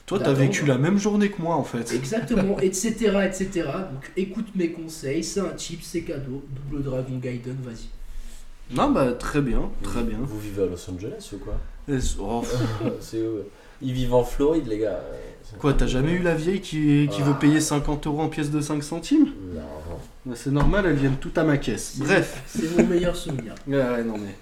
[0.05, 1.95] Toi t'as vécu la même journée que moi en fait.
[1.95, 2.93] Exactement, etc.,
[3.25, 3.49] etc.
[3.91, 6.45] Donc écoute mes conseils, c'est un chip, c'est cadeau.
[6.51, 8.77] Double Dragon Gaiden, vas-y.
[8.77, 10.19] Non bah très bien, très bien.
[10.21, 11.59] Vous vivez à Los Angeles ou quoi?
[11.89, 12.45] Et- oh.
[13.81, 15.01] Ils vivent en Floride, les gars.
[15.59, 17.41] Quoi, t'as jamais eu la vieille qui, qui veut Ah.
[17.41, 19.61] payer 50 euros en pièces de 5 centimes Non.
[20.27, 21.97] Bah, C'est normal, elles viennent toutes à ma caisse.
[21.99, 22.43] Bref.
[22.47, 23.55] C'est mon meilleur souvenir.
[23.67, 24.35] Ouais, ouais, non mais.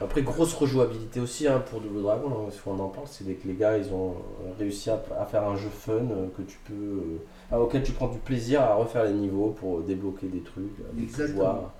[0.00, 3.46] Après, grosse rejouabilité aussi hein, pour Double Dragon, hein, si on en parle, c'est que
[3.46, 4.10] les gars, ils ont
[4.44, 7.18] euh, réussi à, à faire un jeu fun euh, que tu peux, euh,
[7.52, 10.84] ah, auquel tu prends du plaisir à refaire les niveaux pour débloquer des trucs, euh,
[10.94, 11.70] des Exactement.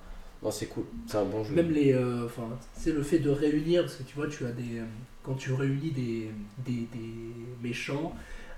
[0.42, 1.54] Non, c'est cool, c'est un bon jeu.
[1.54, 1.92] Même les.
[1.92, 2.42] euh, Enfin,
[2.76, 4.78] c'est le fait de réunir, parce que tu vois, tu as des.
[4.78, 4.84] euh,
[5.24, 6.30] Quand tu réunis des,
[6.64, 8.12] des, des méchants,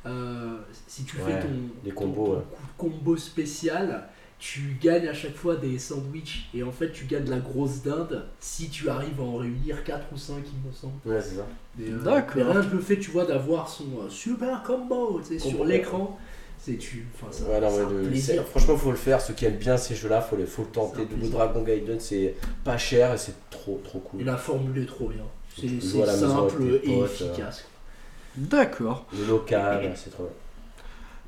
[0.07, 1.49] euh, si tu fais ton,
[1.85, 2.39] les ton- combos, ton ouais.
[2.77, 6.49] coup de combo spécial, tu gagnes à chaque fois des sandwichs.
[6.55, 10.07] Et en fait, tu gagnes la grosse dinde si tu arrives à en réunir 4
[10.13, 10.93] ou 5, il me semble.
[11.07, 11.47] Ouais, c'est ça.
[11.81, 12.47] Euh, D'accord.
[12.53, 16.19] rien que le fait, tu vois, d'avoir son euh, super combo tu sais, sur l'écran,
[16.59, 17.07] c'est tu.
[17.15, 18.45] Enfin, ça, Ouais, un plaisir.
[18.45, 19.21] franchement, faut le faire.
[19.21, 21.07] Ceux qui aiment bien ces jeux-là, faut, les, faut le tenter.
[21.07, 21.31] Double.
[21.31, 22.35] Dragon Gaiden, c'est
[22.65, 24.21] pas cher et c'est trop, trop cool.
[24.21, 25.25] Et la formule est trop bien.
[25.59, 27.65] C'est simple et potes, efficace.
[28.37, 29.07] D'accord.
[29.19, 30.33] Le local, c'est trop bien.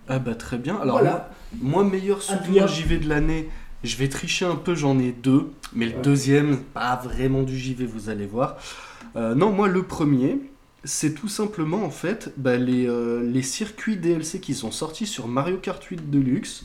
[0.08, 0.76] Ah bah très bien.
[0.76, 1.30] Alors Voilà.
[1.60, 2.66] moi, moi, meilleur souvenir.
[2.68, 3.48] JV de l'année,
[3.84, 5.50] je vais tricher un peu, j'en ai deux.
[5.74, 6.02] Mais le Ouais.
[6.02, 8.56] deuxième, pas vraiment du JV, vous allez voir.
[9.16, 10.38] Euh, non, moi le premier,
[10.84, 15.28] c'est tout simplement en fait bah, les, euh, les circuits DLC qui sont sortis sur
[15.28, 16.64] Mario Kart 8 Deluxe.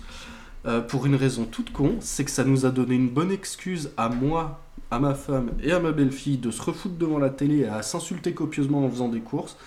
[0.65, 3.91] euh, pour une raison toute con, c'est que ça nous a donné une bonne excuse
[3.97, 4.62] à moi,
[4.93, 7.81] à ma femme et à ma belle-fille de se refoutre devant la télé et à
[7.81, 9.57] s'insulter copieusement en faisant des courses.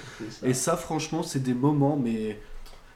[0.43, 2.41] Et ça, franchement, c'est des moments, mais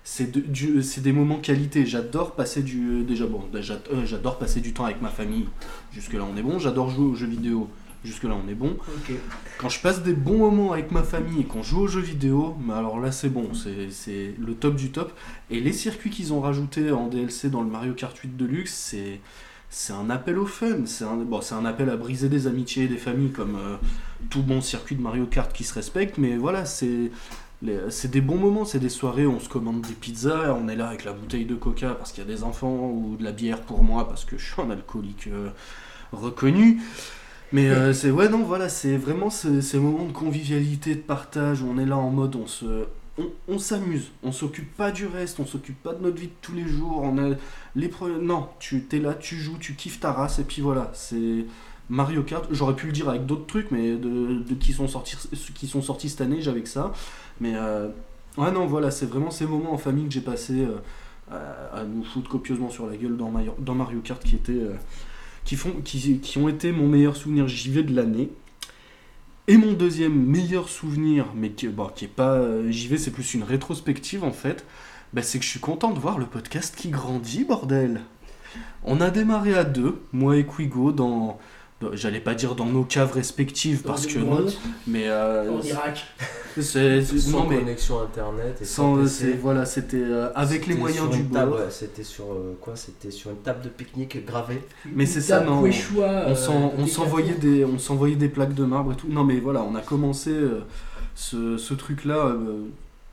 [0.05, 1.85] c'est de- du- c'est des moments qualité.
[1.87, 5.47] J'adore passer du déjà bon, déjà, euh, j'adore passer du temps avec ma famille.
[5.93, 6.59] Jusque là, on est bon.
[6.59, 7.69] J'adore jouer aux jeux vidéo.
[8.03, 8.79] Jusque là, on est bon.
[9.59, 12.57] Quand je passe des bons moments avec ma famille et qu'on joue aux jeux vidéo,
[12.67, 13.53] mais alors là, c'est bon.
[13.53, 15.13] C'est c'est le top du top.
[15.51, 19.21] Et les circuits qu'ils ont rajoutés en DLC dans le Mario Kart 8 Deluxe, c'est
[19.71, 20.85] c'est un appel au fun.
[20.87, 23.77] C'est un bon, un appel à briser des amitiés et des familles comme euh,
[24.29, 26.19] tout bon circuit de Mario Kart qui se respecte.
[26.19, 27.11] Mais voilà, c'est
[27.63, 30.89] des bons moments, c'est des soirées où on se commande des pizzas, on est là
[30.89, 33.61] avec la bouteille de coca parce qu'il y a des enfants, ou de la bière
[33.63, 35.49] pour moi parce que je suis un alcoolique euh,
[36.13, 36.81] reconnu.
[37.53, 41.63] Mais euh, c'est ouais non voilà c'est vraiment ce- ces moments de convivialité de partage
[41.63, 42.87] où on est là en mode on se
[43.49, 46.55] on, s'amuse on s'occupe pas du reste on s'occupe pas de notre vie de tous
[46.55, 47.37] les jours on a
[47.77, 47.91] les
[48.21, 51.45] non tu t'es là tu joues tu kiffes ta race et puis voilà c'est
[51.91, 52.47] Mario Kart.
[52.53, 55.17] J'aurais pu le dire avec d'autres trucs mais de, qui sont sortis
[55.55, 56.93] qui sont sortis cette année j'avais que ça.
[57.41, 57.89] Mais euh,
[58.39, 60.65] ouais non voilà c'est vraiment ces moments en famille que j'ai passé
[61.33, 64.77] euh, à, nous foutre copieusement sur la gueule dans Mario, Kart qui était euh,
[65.45, 67.49] qui ont été mon meilleur souvenir.
[67.49, 68.31] JV de l'année.
[69.51, 73.43] Et mon deuxième meilleur souvenir, mais qui, bon, est pas euh, JV, c'est plus une
[73.43, 74.65] rétrospective en fait,
[75.13, 78.03] bah, c'est que je suis content de voir le podcast qui grandit, bordel.
[78.85, 81.41] On a démarré à deux, moi et Quigo, dans.
[81.81, 84.45] Dans- J'allais pas dire dans nos caves respectives parce que une non,
[84.87, 86.05] mais euh, En Irak.
[86.61, 88.97] c'est Sans non mais connexion internet et sans,
[89.41, 91.53] voilà c'était euh, avec les moyens du bord.
[91.53, 94.63] ouais, C'était sur euh, quoi C'était sur une table de pique-nique gravée.
[94.95, 95.63] Mais c'est ça, non.
[95.63, 99.09] Quechua, On euh, s'envoyait des, on s'envoyait des plaques de marbre et tout.
[99.09, 100.61] Non mais voilà, on a commencé euh,
[101.15, 102.27] ce, ce truc-là.
[102.27, 102.65] euh,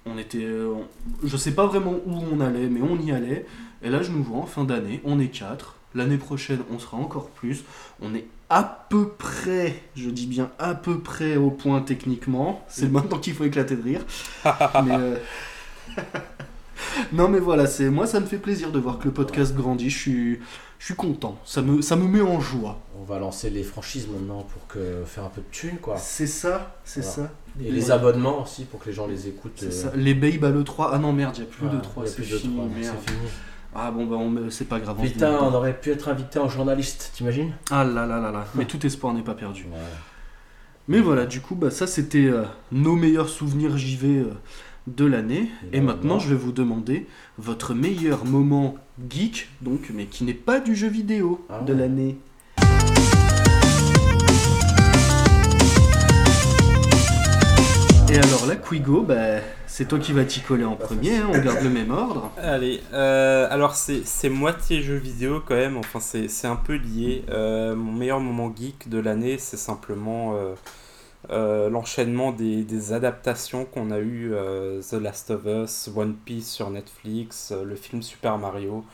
[0.05, 3.45] on était, euh, on- je sais pas vraiment où on allait, mais on y allait.
[3.83, 5.75] Et là, je nous vois en fin d'année, on est quatre.
[5.95, 7.63] L'année prochaine, on sera encore plus.
[8.01, 12.63] On est à peu près, je dis bien à peu près au point techniquement.
[12.69, 14.01] C'est maintenant qu'il faut éclater de rire.
[14.85, 15.17] mais, euh,
[17.13, 19.89] non mais voilà, c'est moi ça me fait plaisir de voir que le podcast grandit.
[19.89, 20.39] Je suis,
[20.79, 21.37] je suis content.
[21.45, 22.79] Ça me, ça me met en joie.
[22.99, 25.97] On va lancer les franchises maintenant pour que faire un peu de thunes quoi.
[25.97, 27.15] C'est ça, c'est Voilà.
[27.15, 27.31] ça.
[27.59, 29.53] Et les abonnements aussi pour que les gens les écoutent.
[29.57, 29.91] C'est euh, ça.
[29.95, 30.89] Les babes à l'E3.
[30.93, 32.03] Ah non, merde, il n'y a plus de voilà, 3.
[32.03, 32.59] il y a C'est plus de fini,
[33.75, 34.95] Ah bon, bah on me- c'est pas grave.
[34.99, 35.57] on Putain, on pas.
[35.57, 38.45] aurait pu être invité en journaliste, t'imagines Ah là là là là.
[38.55, 39.63] Mais tout espoir n'est pas perdu.
[39.63, 39.77] Ouais.
[40.87, 44.33] Mais voilà, du coup, bah, ça c'était euh, nos meilleurs souvenirs JV euh,
[44.87, 45.49] de l'année.
[45.73, 47.07] Et Et bah, maintenant, maintenant- je vais vous demander
[47.37, 48.75] votre meilleur moment
[49.09, 51.79] geek, donc, mais qui n'est pas du jeu vidéo Ah de ouais.
[51.79, 52.17] l'année.
[58.09, 61.27] Et alors là, Quigo, bah, c'est toi qui vas t'y coller en Bah, premier, hein,
[61.33, 62.31] on garde le même ordre.
[62.41, 66.75] Allez, euh, alors c'est c'est moitié jeu vidéo quand même, enfin c'est c'est un peu
[66.75, 67.25] lié.
[67.29, 70.55] Euh, mon meilleur moment geek de l'année, c'est simplement euh,
[71.31, 76.49] euh, l'enchaînement des, des adaptations qu'on a eu euh, The Last of Us, One Piece
[76.49, 78.85] sur Netflix, euh, le film Super Mario.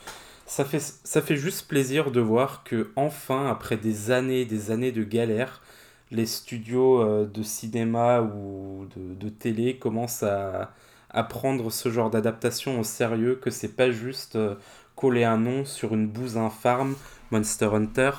[0.46, 4.70] Ça fait, ça fait juste plaisir de voir que enfin, après des années et des
[4.72, 5.62] années de galère,
[6.10, 10.72] les studios euh, de cinéma ou de, de télé commencent à,
[11.10, 14.54] à prendre ce genre d'adaptation au sérieux, que c'est pas juste euh,
[14.96, 16.94] coller un nom sur une bouse infâme,
[17.30, 18.10] Monster Hunter,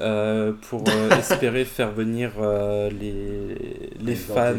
[0.00, 4.54] euh, pour euh, espérer faire venir euh, les, les fans.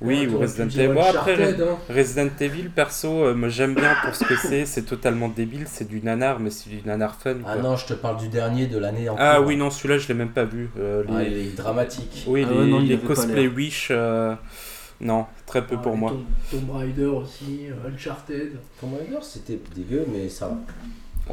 [0.00, 0.92] Oui, ou Resident Evil.
[0.94, 1.76] Bon, après, hein.
[1.88, 6.00] Resident Evil, perso, euh, j'aime bien pour ce que c'est, c'est totalement débile, c'est du
[6.02, 7.36] nanar, mais c'est du nanar fun.
[7.46, 7.62] Ah quoi.
[7.62, 9.46] non, je te parle du dernier de l'année en Ah cours.
[9.46, 10.68] oui, non, celui-là je l'ai même pas vu.
[10.78, 11.14] Euh, les...
[11.14, 12.24] Ah, il est dramatique.
[12.26, 12.66] Oui, Ah les, ouais,
[12.96, 13.46] non, cosplay.
[13.48, 14.34] Wish, euh,
[15.00, 16.10] non, très peu Ah, pour moi.
[16.10, 16.24] Tomb,
[16.66, 18.52] Tomb Raider aussi, euh, Uncharted.
[18.80, 20.56] Tomb Raider, c'était dégueu, mais ça va.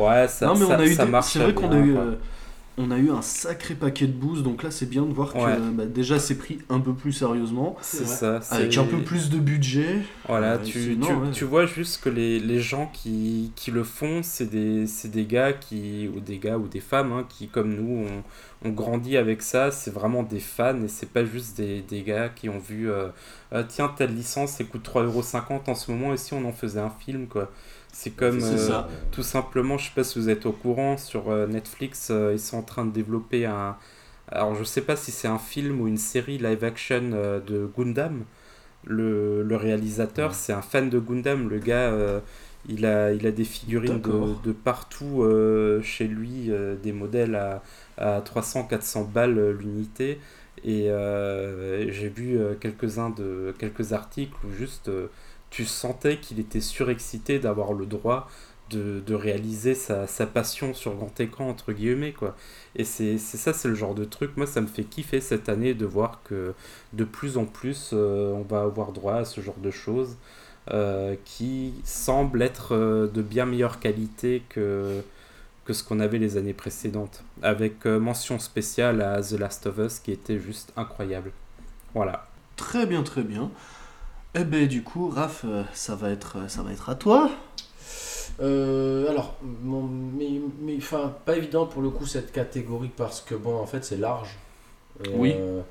[0.01, 1.77] Ouais, ça, non mais ça, on a eu ça des- marche c'est vrai qu'on a
[1.77, 2.05] eu quoi.
[2.77, 5.37] On a eu un sacré paquet de boosts donc là c'est bien de voir que
[5.39, 5.57] Ouais.
[5.73, 8.39] bah, déjà c'est pris un peu plus sérieusement C'est ça.
[8.41, 11.31] c'est- avec un peu plus de budget Voilà, Ouais, tu, sinon, tu, ouais.
[11.31, 15.25] tu vois juste que les, les gens qui, qui le font, c'est des, c'est des
[15.25, 18.23] gars qui, ou des gars ou des femmes hein, qui, comme nous, ont,
[18.69, 19.69] ont grandi avec ça.
[19.71, 23.09] C'est vraiment des fans et c'est pas juste des, des gars qui ont vu euh,
[23.51, 26.79] Ah, tiens, telle licence, elle coûte 3,50€ en ce moment et si on en faisait
[26.79, 27.51] un film, quoi.
[27.91, 28.39] C'est comme.
[28.41, 28.81] Euh.
[29.11, 32.39] Tout simplement, je sais pas si vous êtes au courant, sur euh, Netflix, euh, ils
[32.39, 33.75] sont en train de développer un.
[34.29, 37.01] Alors, je sais pas si c'est un film ou une série live action
[37.45, 38.23] de Gundam.
[38.85, 40.35] Le, le réalisateur, Ouais.
[40.35, 41.49] c'est un fan de Gundam.
[41.49, 41.93] Le gars,
[42.69, 45.23] Il a, il a des figurines de, de partout
[45.83, 46.49] chez lui,
[46.81, 47.61] des modèles à,
[47.97, 50.19] à 300-400 balles l'unité.
[50.63, 50.87] Et
[51.89, 54.89] j'ai vu quelques-uns de quelques articles où juste
[55.51, 58.27] tu sentais qu'il était surexcité d'avoir le droit
[58.71, 62.35] de, de réaliser sa, sa passion sur grand écran entre guillemets quoi.
[62.75, 64.37] Et c'est ça, c'est le genre de truc.
[64.37, 66.53] Moi, ça me fait kiffer cette année de voir que
[66.93, 70.15] de plus en plus, euh, on va avoir droit à ce genre de choses
[70.71, 75.01] euh, qui semblent être euh, de bien meilleure qualité que,
[75.65, 77.23] que ce qu'on avait les années précédentes.
[77.41, 81.33] Avec mention spéciale à The Last of Us qui était juste incroyable.
[81.93, 82.27] Voilà.
[82.55, 83.51] Très bien, très bien.
[84.33, 87.29] Eh ben du coup, Raph, euh, ça va être, ça va être à toi.
[88.39, 90.29] Euh, alors, mon- mais,
[90.61, 93.97] mais, enfin, pas évident pour le coup cette catégorie parce que bon, en fait, c'est
[93.97, 94.37] large.
[95.01, 95.33] Euh, Oui.
[95.37, 95.61] euh,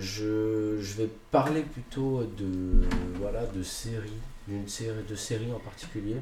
[0.00, 2.82] je, je vais parler plutôt de
[3.20, 4.10] voilà de séries,
[4.48, 6.16] d'une série de séries en particulier.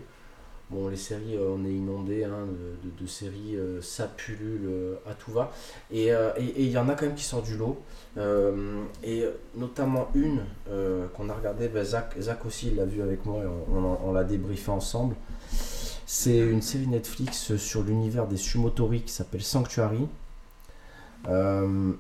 [0.71, 2.47] Bon, les séries, euh, on est inondé hein,
[2.85, 5.51] de, séries, euh, ça pullule euh, à tout va.
[5.91, 7.83] Et il y en a quand même qui sortent du lot.
[9.03, 9.25] Et
[9.57, 10.43] notamment une
[11.17, 14.71] qu'on a regardé, ben, Zach, aussi l'a vu avec moi et on, on, l'a débriefé
[14.71, 15.17] ensemble.
[16.07, 20.07] C'est une série Netflix sur l'univers des Sumotori qui s'appelle Sanctuary.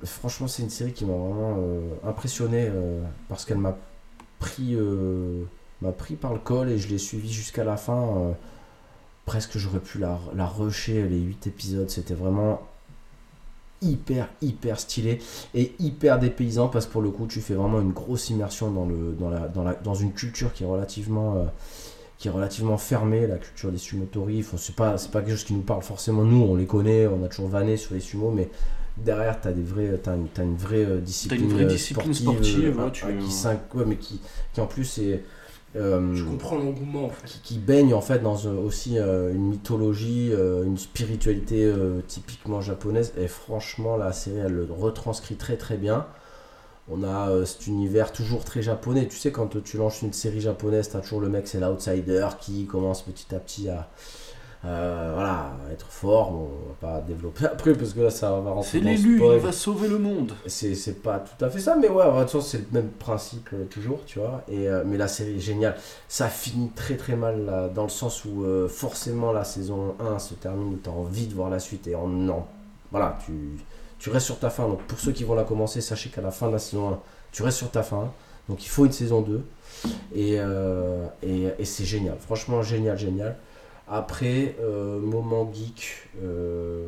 [0.04, 1.58] Franchement, c'est une série qui m'a vraiment
[2.04, 2.70] impressionné
[3.28, 3.76] parce qu'elle m'a
[4.38, 4.76] pris,
[5.82, 8.34] m'a pris par le col et je l'ai suivi jusqu'à la fin.
[9.30, 11.88] Presque j'aurais pu la, la rusher les 8 épisodes.
[11.88, 12.62] C'était vraiment
[13.80, 15.20] hyper, hyper stylé
[15.54, 18.86] et hyper dépaysant parce que pour le coup, tu fais vraiment une grosse immersion dans,
[18.86, 21.36] le, dans, la, dans, la, dans une culture qui est relativement.
[21.36, 21.44] euh,
[22.18, 24.40] qui est relativement fermée, la culture des sumotori.
[24.40, 26.22] Enfin, c'est pas, c'est pas quelque chose qui nous parle forcément.
[26.22, 28.50] Nous, on les connaît, on a toujours vanné sur les sumos, mais
[28.98, 29.52] derrière, tu as,
[30.02, 31.00] t'as une, t'as une vraie euh,
[31.46, 32.40] vraie euh, discipline sportive,
[32.90, 33.30] tu- qui,
[33.74, 34.20] ouais, mais qui,
[34.52, 35.24] qui en plus est.
[35.76, 37.26] euh, Je comprends l'engouement en fait.
[37.26, 41.72] qui, qui baigne en fait dans euh, aussi euh, une mythologie, une spiritualité
[42.06, 43.12] typiquement japonaise.
[43.18, 46.06] Et franchement, la série, elle le retranscrit très très bien.
[46.92, 49.06] On a cet univers toujours très japonais.
[49.06, 52.66] Tu sais, quand tu lances une série japonaise, t'as toujours le mec, c'est l'outsider qui
[52.66, 53.88] commence petit à petit à,
[54.64, 56.32] euh, voilà, être fort.
[56.32, 56.50] Bon,
[56.82, 59.52] on va pas développer après parce que là, ça va rentrer C'est l'élu, il va
[59.52, 60.32] sauver le monde.
[60.46, 63.48] C'est, pas tout à fait ça, mais ouais, de toute façon, c'est le même principe
[63.54, 64.42] euh, toujours, tu vois.
[64.48, 65.76] Et, euh, mais la série est géniale.
[66.08, 70.34] Ça finit très très mal là, dans le sens où forcément la saison 1 se
[70.34, 72.44] termine, tu as envie de voir la suite et en non.
[72.90, 73.32] Voilà, tu,
[73.98, 74.68] tu restes sur ta fin.
[74.68, 76.98] Donc pour ceux qui vont la commencer, sachez qu'à la fin de la saison 1,
[77.32, 78.12] tu restes sur ta fin.
[78.48, 79.42] Donc il faut une saison 2.
[80.14, 82.16] Et, euh, et, et c'est génial.
[82.18, 83.36] Franchement, génial, génial.
[83.90, 86.86] Après, euh, moment geek, euh,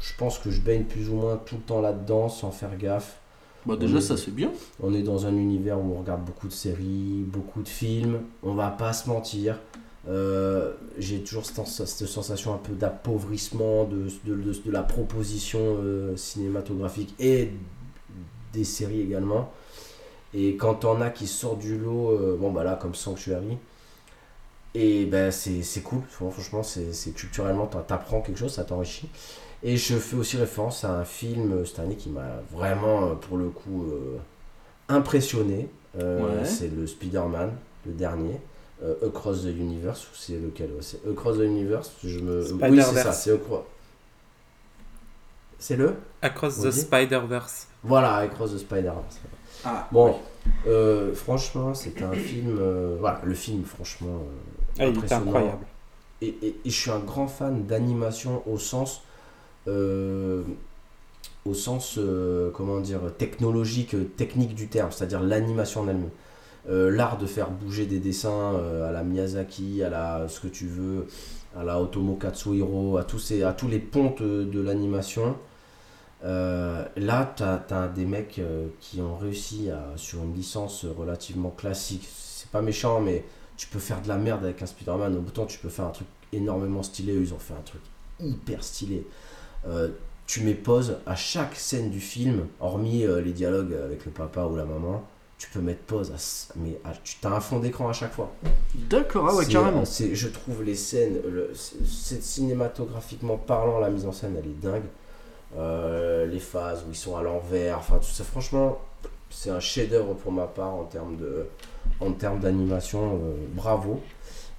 [0.00, 3.18] je pense que je baigne plus ou moins tout le temps là-dedans sans faire gaffe.
[3.66, 4.50] Bah déjà, ça c'est bien.
[4.82, 8.20] On est dans un univers où on regarde beaucoup de séries, beaucoup de films.
[8.42, 9.58] On va pas se mentir.
[10.08, 15.58] Euh, J'ai toujours cette, cette sensation un peu d'appauvrissement de, de, de- de la proposition
[15.60, 17.50] euh, cinématographique et
[18.54, 19.52] des séries également.
[20.32, 23.58] Et quand on a qui sortent du lot, euh, bon bah là comme Sanctuary,
[24.74, 29.08] et ben c'est c'est cool, franchement c'est c'est culturellement t'apprends quelque chose, ça t'enrichit.
[29.62, 33.14] Et je fais aussi référence à un film euh, cette année qui m'a vraiment euh,
[33.14, 34.16] pour le coup euh,
[34.88, 35.68] impressionné.
[35.98, 36.44] Euh, Ouais.
[36.46, 37.50] C'est le Spider-Man,
[37.84, 38.40] le dernier.
[38.82, 42.40] euh, Across the Universe, ou c'est lequel C'est Across the Universe, je me...
[42.70, 43.64] Oui, c'est ça, c'est Across...
[45.58, 45.96] C'est le?
[46.22, 47.66] Across the Spider-Verse.
[47.82, 49.18] Voilà, Across the Spider-Verse.
[49.64, 50.16] Ah, Bon,
[50.66, 52.56] euh, franchement, c'est un film...
[52.58, 54.22] euh, voilà, le film, franchement...
[54.80, 55.66] Ah, il incroyable.
[56.22, 59.02] Et, et- et je suis un grand fan d'animation au sens...
[59.68, 60.42] euh,
[61.46, 66.10] au sens, euh, comment dire, technologique, technique du terme, c'est-à-dire l'animation en elle-même.
[66.68, 68.54] Euh, L'art de faire bouger des dessins
[68.86, 71.06] à la Miyazaki, à la ce que tu veux,
[71.56, 75.36] à la Otomo Katsuhiro, à tous, ces, à tous les pontes de, l'animation.
[76.24, 81.50] Euh, là, tu as, des mecs euh, qui ont réussi à, sur une licence relativement
[81.50, 82.06] classique.
[82.12, 83.24] C'est pas méchant, mais
[83.60, 85.22] tu peux faire de la merde avec un Spider-Man.
[85.26, 87.12] Autant tu peux faire un truc énormément stylé.
[87.12, 87.82] Ils ont fait un truc
[88.18, 89.06] hyper stylé.
[89.68, 89.88] Euh,
[90.26, 94.44] tu mets pause à chaque scène du film, hormis euh, les dialogues avec le papa
[94.44, 95.04] ou la maman.
[95.36, 98.32] Tu peux mettre pause, à, mais à- tu as un fond d'écran à chaque fois.
[98.74, 99.84] d'accord, ah ouais, carrément.
[99.84, 104.46] c'est- je trouve les scènes, le- c'est c'est cinématographiquement parlant, la mise en scène, elle
[104.50, 104.84] est dingue.
[105.58, 108.78] Euh, les phases où ils sont à l'envers, enfin tout ça, franchement,
[109.30, 111.46] c'est un chef-d'œuvre pour ma part en termes de,
[112.00, 113.14] en termes d'animation.
[113.14, 114.00] euh, bravo.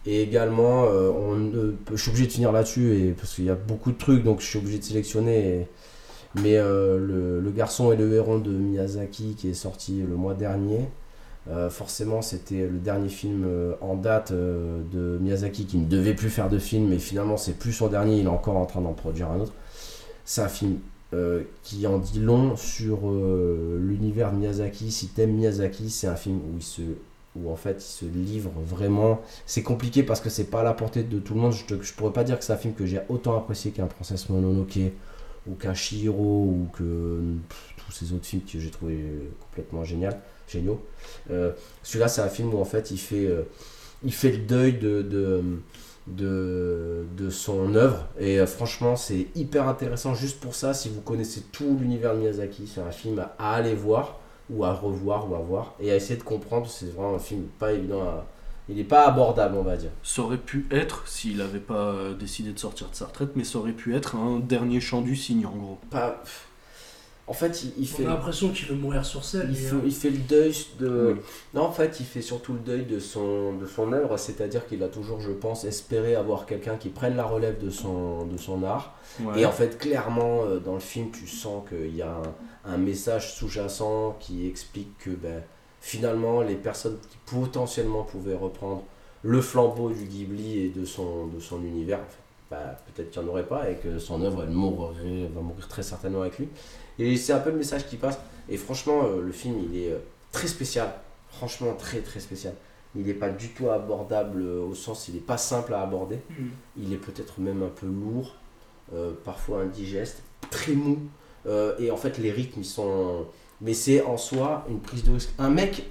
[0.05, 1.51] Et également, euh, on
[1.91, 4.41] je suis obligé de finir là-dessus et parce qu'il y a beaucoup de trucs, donc
[4.41, 5.68] je suis obligé de sélectionner.
[6.35, 6.97] mais euh,
[7.41, 10.88] le, garçon et le héron de Miyazaki qui est sorti le mois dernier,
[11.69, 13.45] forcément, c'était le dernier film
[13.81, 17.73] en date de Miyazaki qui ne devait plus faire de film, mais finalement, c'est plus
[17.73, 19.53] son dernier, il est encore en train d'en produire un autre.
[20.26, 20.77] C'est un film
[21.63, 24.91] qui en dit long sur l'univers de Miyazaki.
[24.91, 26.81] Si t'aimes Miyazaki, c'est un film où il se
[27.35, 29.21] où en fait il se livre vraiment.
[29.45, 31.53] C'est compliqué parce que c'est pas à la portée de tout le monde.
[31.53, 34.29] Je, je pourrais pas dire que c'est un film que j'ai autant apprécié qu'un Princesse
[34.29, 34.79] Mononoke
[35.47, 37.19] ou qu'un Shihiro ou que
[37.77, 39.03] tous ces autres films que j'ai trouvé
[39.39, 40.81] complètement génial, géniaux.
[41.31, 41.51] Euh,
[41.83, 43.43] Celui-là, c'est un film où en fait il fait, euh,
[44.03, 45.41] il fait le deuil de, de,
[46.07, 50.73] de, de son œuvre et euh, franchement, c'est hyper intéressant juste pour ça.
[50.73, 54.19] Si vous connaissez tout l'univers de Miyazaki, c'est un film à aller voir
[54.51, 56.69] ou à revoir ou à voir et à essayer de comprendre.
[56.69, 58.25] C'est vraiment un film pas évident à.
[58.69, 59.89] Il n'est pas abordable, on va dire.
[60.03, 63.43] Ça aurait pu être, s'il n'avait pas euh, décidé de sortir de sa retraite, mais
[63.43, 65.77] ça aurait pu être un dernier chant du cygne en gros.
[65.89, 66.23] Pas...
[67.27, 68.03] En fait, il, il fait.
[68.03, 69.47] On a l'impression qu'il veut mourir sur scène.
[69.49, 71.15] Il fait, euh, il fait le deuil de.
[71.15, 71.21] Oui.
[71.53, 74.83] Non, en fait, il fait surtout le deuil de son, de son œuvre, c'est-à-dire qu'il
[74.83, 78.63] a toujours, je pense, espéré avoir quelqu'un qui prenne la relève de son, de son
[78.63, 78.95] art.
[79.21, 79.41] Ouais.
[79.41, 82.21] Et en fait, clairement, euh, dans le film, tu sens qu'il y a un,
[82.65, 85.41] un message sous-jacent qui explique que ben,
[85.79, 88.83] finalement, les personnes qui potentiellement pouvaient reprendre
[89.23, 92.17] le flambeau du Ghibli et de son, de son univers, en fait,
[92.49, 95.67] bah, peut-être qu'il n'y en aurait pas et que son œuvre, elle mourrait, va mourir
[95.67, 96.49] très certainement avec lui.
[96.99, 98.19] Et c'est un peu le message qui passe.
[98.49, 99.99] Et franchement, euh, le film, il est euh,
[100.31, 100.93] très spécial.
[101.29, 102.53] Franchement, très très spécial.
[102.95, 106.17] Il n'est pas du tout abordable euh, au sens, il n'est pas simple à aborder.
[106.29, 106.49] hmm.
[106.77, 108.35] Il est peut-être même un peu lourd,
[108.93, 110.99] euh, parfois indigeste, très mou.
[111.45, 113.26] Euh, et en fait, les rythmes, ils sont.
[113.61, 115.30] Mais c'est en soi une prise de risque.
[115.38, 115.88] Un mec,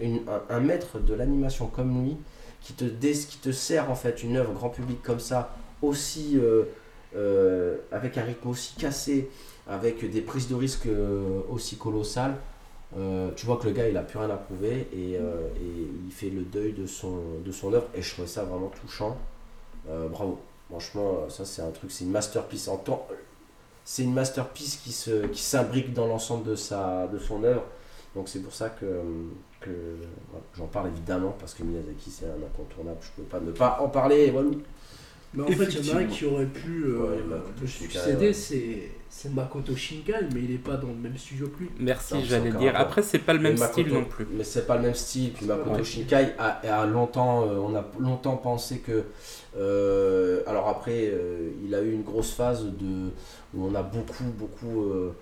[0.48, 2.16] un, maître de l'animation comme lui,
[2.60, 6.36] qui te, qui te sert en fait une œuvre grand public comme ça, aussi.
[6.36, 6.64] euh,
[7.16, 9.28] euh, avec un rythme aussi cassé,
[9.68, 10.86] avec des prises de risque
[11.48, 12.36] aussi colossales.
[13.34, 15.16] tu vois que le gars il a plus rien à prouver et,
[16.06, 19.16] il fait le deuil de son, de son œuvre et je trouvais ça vraiment touchant.
[19.88, 20.38] Bravo.
[20.68, 23.08] Franchement, ça c'est un truc, c'est une masterpiece en temps.
[23.84, 27.64] C'est une masterpiece qui se qui s'imbrique dans l'ensemble de sa de son œuvre.
[28.14, 28.86] Donc c'est pour ça que,
[29.60, 29.70] que
[30.30, 32.98] voilà, j'en parle évidemment parce que Miyazaki c'est un incontournable.
[33.00, 34.30] Je peux pas ne pas en parler.
[34.30, 34.50] Voilà.
[35.32, 37.66] Mais en fait, il y en a un qui aurait pu euh, Ouais, Makoto le
[37.66, 38.32] Shinkai, succéder, ouais.
[38.32, 41.70] c'est c'est Makoto Shinkai, mais il est pas dans le même studio que lui.
[41.80, 42.72] Merci, j'allais dire.
[42.72, 42.80] rapport.
[42.80, 44.26] Après, c'est pas le même Mais style Makoto- non plus.
[44.32, 45.32] Mais c'est pas le même style.
[45.32, 45.82] Puis Makoto.
[45.84, 46.46] Shinkai a,
[46.80, 49.04] a longtemps, euh, on a longtemps pensé que.
[49.58, 53.10] euh, alors après, euh, il a eu une grosse phase de
[53.54, 54.84] où on a beaucoup, beaucoup.
[54.84, 55.12] euh,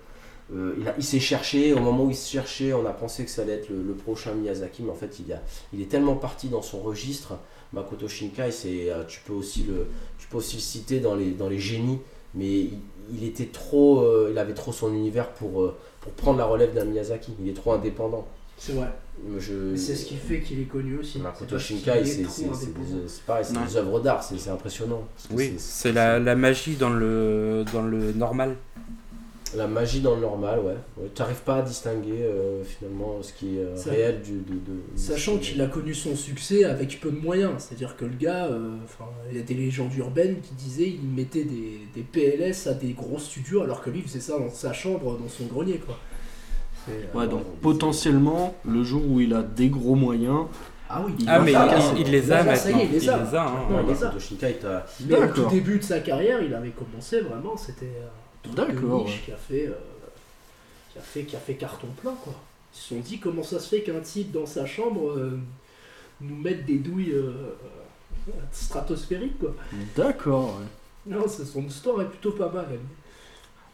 [0.55, 1.73] euh, il s'est cherché.
[1.73, 3.93] Au moment où il se cherchait, on a pensé que ça allait être le, le
[3.93, 5.41] prochain Miyazaki, mais en fait, il, a,
[5.73, 7.33] il est tellement parti dans son registre.
[7.73, 9.87] Makoto Shinkai, c'est, tu peux aussi le,
[10.17, 11.99] tu peux aussi le citer dans les, dans les génies,
[12.33, 12.79] mais il,
[13.13, 16.73] il était trop, euh, il avait trop son univers pour, euh, pour prendre la relève
[16.73, 17.33] d'un Miyazaki.
[17.41, 18.27] Il est trop indépendant.
[18.57, 18.87] C'est vrai.
[19.37, 19.75] Je...
[19.75, 21.19] C'est ce qui fait qu'il est connu aussi.
[21.19, 22.45] Makoto qu'il Shinkai, est c'est
[23.25, 25.03] pareil, c'est des œuvres d'art, c'est c'est impressionnant.
[25.31, 28.55] Oui, c'est la, la magie dans le, dans le normal.
[29.55, 30.75] La magie dans le normal, ouais.
[30.97, 31.09] ouais.
[31.13, 34.33] Tu n'arrives pas à distinguer euh, finalement ce qui est euh, Ça- réel du.
[34.33, 38.05] De, de- Sachant de- qu'il a connu son succès avec peu de moyens, c'est-à-dire que
[38.05, 41.79] le gars, euh, enfin, il y a des légendes urbaines qui disaient il mettait des,
[41.95, 45.17] des PLS à des gros studios alors que lui il faisait ça dans sa chambre,
[45.17, 45.97] dans son grenier quoi.
[46.89, 50.45] Euh, Ouais, donc potentiellement, le jour où il a des gros moyens,
[50.89, 52.89] Ah oui, Il Ah, mais il, il- il les a Là, ça y est, maintenant.
[52.93, 53.15] il les a.
[53.45, 53.53] hein.
[53.69, 54.05] Il les a.
[54.07, 57.91] Makoto Shinkai, t'as- Mais au tout début de sa carrière, il avait commencé vraiment, c'était
[58.55, 59.11] D'accord, ouais.
[59.25, 59.73] qui a fait, euh,
[60.91, 62.33] qui a fait, qui a fait carton plein quoi.
[62.73, 65.39] Ils se sont dit comment ça se fait qu'un type dans sa chambre euh,
[66.21, 67.55] nous mette des douilles euh,
[68.51, 69.55] stratosphériques quoi.
[69.95, 70.57] d'accord.
[70.59, 71.13] ouais.
[71.15, 72.67] Non, son histoire est plutôt pas mal.
[72.71, 72.79] elle.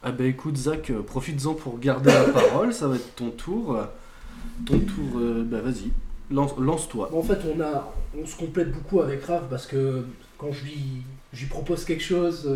[0.02, 3.78] Ah bah écoute Zach, profites-en pour garder la parole, ça va être ton tour.
[4.64, 5.90] Ton tour, bah vas-y,
[6.30, 7.10] lance- lance-toi.
[7.12, 10.04] En fait, on, a, on se complète beaucoup avec Raph parce que
[10.38, 10.78] quand je lui,
[11.32, 12.48] je lui propose quelque chose,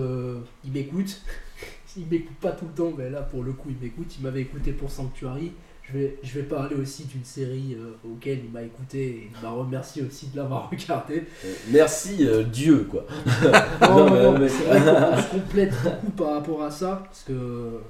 [0.65, 1.21] il m'écoute.
[1.97, 4.07] Il m'écoute pas tout le temps, mais là, pour le coup, il m'écoute.
[4.19, 5.53] Il m'avait écouté pour Sanctuary.
[5.83, 9.43] Je vais, je vais parler aussi d'une série euh, auquel il m'a écouté et il
[9.43, 11.25] m'a remercié aussi de l'avoir regardé.
[11.45, 13.07] Euh, Merci euh, Dieu, quoi.
[13.83, 16.71] Non, Non, non, mais- non, mais- c'est vrai qu'on se complète beaucoup par rapport à
[16.71, 17.81] ça parce que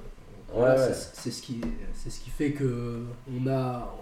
[0.54, 0.76] ouais.
[1.12, 1.60] c'est- ce qui,
[1.92, 3.00] c'est ce qui fait que
[3.30, 3.94] on a,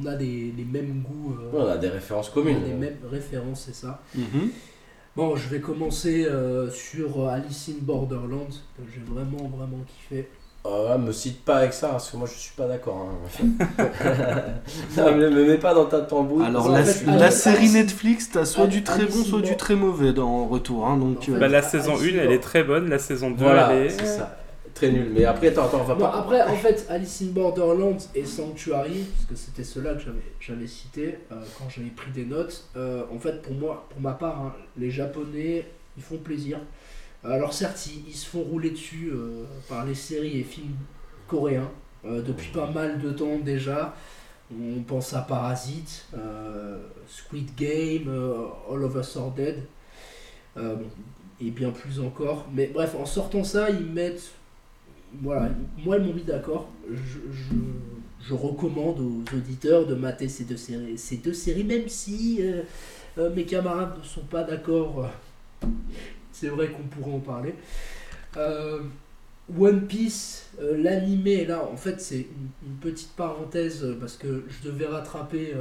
[0.00, 1.34] on a des, les mêmes goûts.
[1.40, 2.62] euh, Ouais, on a des références on a communes.
[2.64, 4.00] les mêmes références, c'est ça.
[4.14, 4.50] Mhm.
[5.18, 8.46] Bon, je vais commencer euh, sur euh, Alice in Borderland,
[8.76, 10.28] que j'ai vraiment, vraiment kiffé.
[10.64, 13.08] Ah me cite pas avec ça, parce que moi je suis pas d'accord.
[13.10, 13.42] hein.
[14.96, 16.44] non, mais me mets pas dans ta tambouille.
[16.44, 19.74] Alors la, fait, la série Netflix, t'as soit Alice- du très bon, soit du très
[19.74, 20.86] mauvais dans en retour.
[20.86, 22.88] hein, donc En fait, euh, Bah, la saison Alice 1, elle est très bonne.
[22.88, 23.90] La saison 2, Voilà, elle est.
[23.90, 24.36] c'est ça.
[24.78, 25.10] Très nul.
[25.12, 26.18] Mais après, attends, attends, on va pas.
[26.18, 30.02] après, en fait, Alice in Borderlands et Sanctuary, parce que c'était ceux-là que
[30.40, 34.12] j'avais, cité euh, quand j'avais pris des notes, euh, en fait, pour moi, pour ma
[34.12, 36.58] part, hein, les Japonais, ils font plaisir.
[37.24, 40.76] Alors certes, ils, ils se font rouler dessus euh, par les séries et films
[41.26, 41.70] coréens
[42.04, 43.94] depuis pas mal de temps déjà.
[44.52, 46.06] On pense à Parasite,
[47.06, 48.08] Squid Game,
[48.70, 49.62] All of Us Are Dead,
[50.56, 52.46] et bien plus encore.
[52.54, 54.30] Mais bref, en sortant ça, ils mettent
[55.22, 55.50] voilà,
[55.84, 56.68] moi ils m'ont mis d'accord.
[56.90, 62.38] Je, je- recommande aux auditeurs de mater ces deux séries, ces deux séries même si
[62.42, 62.62] euh,
[63.16, 65.06] euh, mes camarades ne sont pas d'accord.
[65.64, 65.66] euh,
[66.32, 67.54] C'est vrai qu'on pourrait en parler.
[69.58, 72.26] One Piece, euh, l'animé, là, en fait, c'est
[72.66, 75.54] une, petite parenthèse parce que je devais rattraper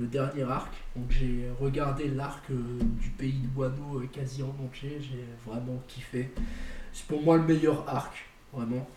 [0.00, 0.72] le dernier arc.
[0.96, 4.98] Donc, j'ai regardé l'arc du pays de Wano quasi en entier.
[5.00, 6.30] J'ai vraiment kiffé.
[6.92, 8.12] C'est pour moi le meilleur arc,
[8.52, 8.88] vraiment.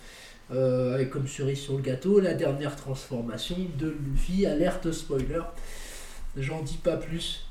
[0.51, 4.45] Euh, avec comme cerise sur le gâteau, la dernière transformation de Luffy.
[4.45, 5.41] Alerte spoiler.
[6.35, 7.45] J'en dis pas plus.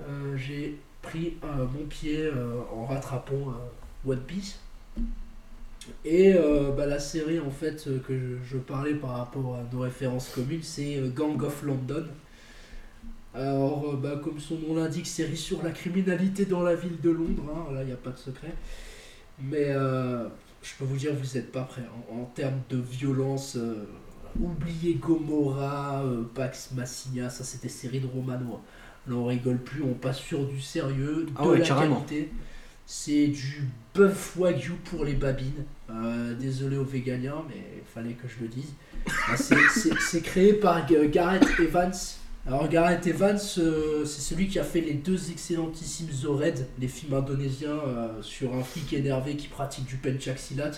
[0.00, 3.54] Euh, j'ai pris mon pied euh, en rattrapant
[4.06, 4.58] euh, One Piece.
[6.04, 6.34] Et
[6.76, 11.00] bah, la série en fait que je, parlais par rapport à nos références communes, c'est
[11.14, 12.04] Gang of London.
[13.34, 17.42] Alors, bah, comme son nom l'indique, série sur la criminalité dans la ville de Londres,
[17.52, 18.52] hein, là il n'y a pas de secret.
[19.42, 19.74] Mais
[20.62, 21.84] je peux vous dire, vous n'êtes pas prêts.
[22.10, 23.86] En, en termes de violence, euh,
[24.40, 28.54] oubliez Gomorrah, euh, Pax Massinia, ça c'était série de Romano.
[28.54, 28.60] hein.
[29.08, 32.00] Là on rigole plus, on passe sur du sérieux, de Ah ouais, la carrément.
[32.02, 32.30] qualité.
[32.86, 35.64] C'est du bœuf wagyu pour les babines.
[35.90, 38.72] Euh, désolé aux véganiens, mais il fallait que je le dise.
[39.28, 41.92] Ah, c'est- créé par Gareth Evans.
[42.46, 46.88] Alors Gareth Evans, euh, c'est celui qui a fait les deux excellentissimes The Red, les
[46.88, 50.70] films indonésiens euh, sur un flic énervé qui pratique du penchaksilat,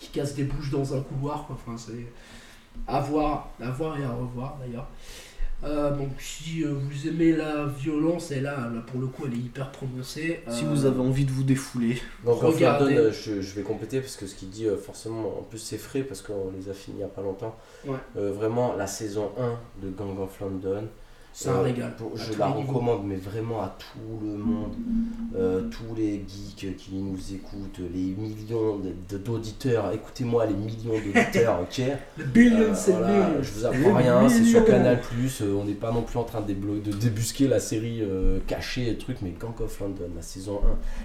[0.00, 1.46] qui casse des bouches dans un couloir.
[1.46, 1.56] quoi.
[1.56, 2.06] Enfin, c'est
[2.88, 4.88] à à voir et à revoir d'ailleurs.
[5.64, 9.34] Euh, donc si euh, vous aimez la violence, et là, là, pour le coup elle
[9.34, 10.40] est hyper prononcée.
[10.48, 12.00] Si euh, vous avez envie de vous défouler.
[12.24, 12.94] Donc en Regardez.
[12.94, 15.58] London, euh, je, je vais compléter parce que ce qu'il dit, euh, forcément, en plus
[15.58, 17.56] c'est frais parce qu'on les a finis il n'y a pas longtemps.
[17.84, 17.96] Ouais.
[18.16, 20.84] Euh, vraiment, la saison 1 de Gang of London,
[21.32, 21.92] C'est un régal.
[21.96, 24.74] pour- je la recommande, mais vraiment à tout le monde,
[25.78, 28.80] tous les geeks qui nous écoutent, les millions
[29.10, 29.92] d'auditeurs.
[29.92, 31.82] Écoutez-moi, les millions d'auditeurs, ok
[32.32, 33.42] billions Euh, and voilà, millions.
[33.42, 34.64] je vous apprends rien, c'est sur.
[34.64, 35.00] Canal
[35.40, 38.90] euh, on n'est pas non plus en train de, de débusquer la série euh, cachée
[38.90, 40.60] et trucs, mais Gang of London, la saison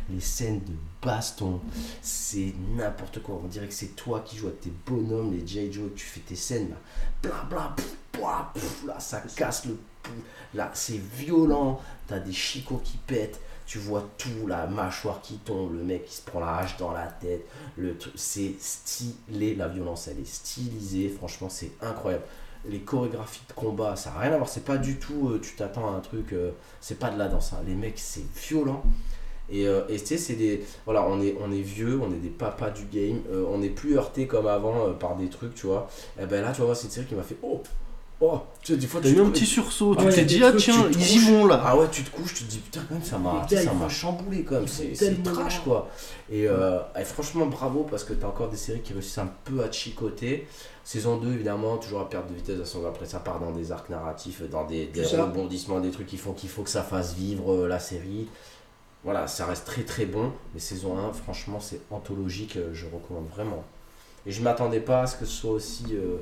[0.10, 0.74] 1, les scènes de
[1.06, 1.60] baston,
[2.02, 3.40] c'est n'importe quoi.
[3.44, 5.72] On dirait que c'est toi qui joues avec tes bonhommes, les J.
[5.72, 6.76] Joe, tu fais tes scènes là,
[7.22, 7.76] bla
[8.14, 10.12] bla, pff, là ça casse le pou,
[10.56, 13.40] là c'est violent, t'as des chicots qui pètent.
[13.66, 16.92] Tu vois tout, la mâchoire qui tombe, le mec qui se prend la hache dans
[16.92, 17.46] la tête,
[17.78, 22.24] le c'est stylé, la violence, elle est stylisée, franchement, c'est incroyable.
[22.66, 25.56] Les chorégraphies de combat, ça n'a rien à voir, c'est pas du tout, euh, tu
[25.56, 27.62] t'attends à un truc, euh, c'est pas de la danse, hein.
[27.66, 28.84] les mecs, c'est violent.
[29.50, 30.64] Et euh, et tu sais, c'est des.
[30.86, 34.48] Voilà, on est, vieux, on est des papas du game, on n'est plus heurté comme
[34.48, 35.90] avant par des trucs, tu vois.
[36.18, 37.62] Et ben là, tu voir, c'est une série qui m'a fait Oh
[38.26, 40.42] Oh Tu sais, des fois, T'as eu un petit sursaut, Ah tu ouais, t'es dit,
[40.44, 41.62] ah tiens, ils y vont là.
[41.66, 43.90] Ah ouais, tu te couches, tu te dis putain, quand même, ça m'a ça m'a
[43.90, 44.68] chamboulé quand même.
[44.68, 45.90] C'est trash quoi.
[46.32, 49.62] Et, euh, et franchement, bravo parce que t'as encore des séries qui réussissent un peu
[49.62, 50.48] à te chicoter.
[50.86, 52.60] Saison 2, évidemment, toujours à perte de vitesse.
[52.62, 54.90] à son- Après, ça part dans des arcs narratifs, dans des,
[55.24, 58.28] rebondissements, des trucs qui font qu'il faut que ça fasse vivre euh, la série.
[59.04, 60.32] Voilà, ça reste très très bon.
[60.54, 62.56] Mais saison 1, franchement, c'est anthologique.
[62.56, 63.64] euh, Je recommande vraiment.
[64.26, 66.18] Et je m'attendais pas à ce que ce soit aussi, euh,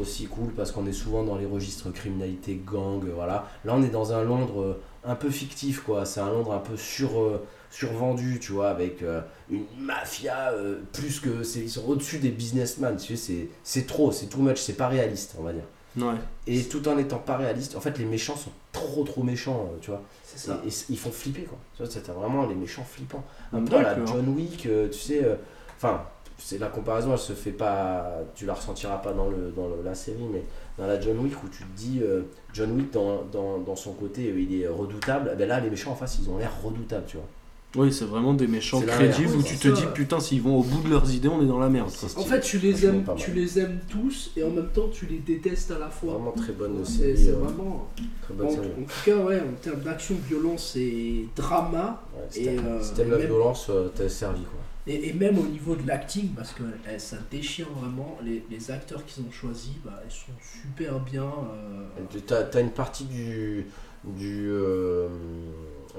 [0.00, 3.48] aussi cool parce qu'on est souvent dans les registres criminalité, gang, euh, voilà.
[3.64, 6.04] Là, on est dans un Londres euh, un peu fictif, quoi.
[6.04, 9.20] C'est un Londres un peu sur, euh, survendu, tu vois, avec euh,
[9.50, 11.42] une mafia euh, plus que.
[11.42, 14.74] c'est- Ils sont au-dessus des businessmen, tu sais, c'est- c'est trop, c'est too much, c'est
[14.76, 15.64] pas réaliste, on va dire.
[15.98, 16.14] Ouais.
[16.46, 19.78] Et tout en étant pas réaliste, en fait, les méchants sont trop trop méchants, euh,
[19.80, 20.02] tu vois.
[20.24, 20.60] C'est ça.
[20.64, 21.56] Et, et ils font flipper, quoi.
[21.74, 23.24] Tu vois, c'était vraiment les méchants flippants.
[23.52, 24.14] Un peu à la D'accord.
[24.14, 25.24] John Wick, euh, tu sais.
[25.24, 25.36] euh,
[25.78, 26.02] Enfin,
[26.38, 28.10] c'est la comparaison, elle se fait pas.
[28.34, 30.42] Tu la ressentiras pas dans, le, dans le- la série, mais
[30.78, 32.00] dans la John Wick où tu te dis.
[32.02, 32.22] euh,
[32.52, 35.30] John Wick, dans, dans, dans son côté, euh, il est redoutable.
[35.32, 37.26] eh Ben là, les méchants en face, ils ont l'air redoutables, tu vois.
[37.74, 39.74] Oui, c'est vraiment des méchants crédibles où tu te ça.
[39.74, 41.90] dis putain, s'ils vont au bout de leurs idées, on est dans la merde.
[42.16, 45.18] En fait, tu les aimes, tu les aimes tous et en même temps tu les
[45.18, 46.14] détestes à la fois.
[46.14, 47.18] Vraiment très bonne C'est série.
[47.18, 47.86] c'est euh, vraiment.
[48.22, 48.68] Très En, bonne série.
[48.68, 53.10] en tout cas, ouais, en termes d'action, violence et drama, Ouais, et, euh, si t'aimes
[53.10, 54.60] la même- violence, t'es servi, quoi.
[54.86, 58.70] Et, et même au niveau de l'acting, parce que eh, ça déchire vraiment, les, les
[58.70, 61.24] acteurs qu'ils ont choisis, bah, ils sont super bien.
[61.24, 63.66] euh, T'as t'as une partie du,
[64.04, 65.08] du, euh,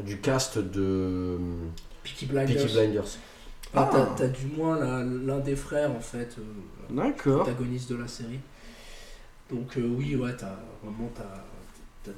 [0.03, 1.37] du cast de
[2.03, 2.55] Peaky Blinders.
[2.63, 3.17] Peaky Blinders.
[3.73, 3.89] Ah.
[3.91, 6.43] t'as- T'as du moins l'un des frères, en fait, euh,
[7.43, 8.39] protagoniste de la série.
[9.51, 11.23] Donc euh, oui, ouais, t'as vraiment t'as,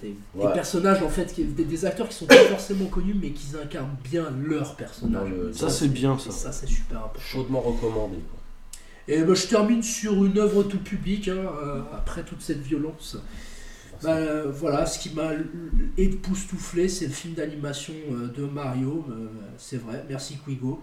[0.01, 0.15] des,
[0.53, 3.95] personnages en fait, qui, des, des acteurs qui sont pas forcément connus, mais qui incarnent
[4.03, 5.29] bien leur personnage.
[5.53, 6.31] Ça, c'est bien, ça.
[6.31, 7.19] ça c'est super important.
[7.21, 8.17] Chaudement recommandé.
[8.29, 8.39] quoi.
[9.07, 13.17] Et bah, je termine sur une œuvre tout public hein, euh, après toute cette violence.
[14.03, 15.31] Bah, euh, voilà, ce qui m'a
[15.97, 19.05] époustouflé, c'est le film d'animation euh, de Mario.
[19.09, 20.81] euh, c'est vrai, merci Quigo.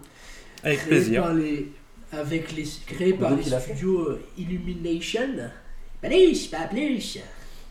[0.63, 1.23] Avec Créé plaisir.
[1.23, 1.71] par les,
[2.11, 5.49] avec les, créé par les studios Illumination.
[6.01, 7.19] Plus, pas plus.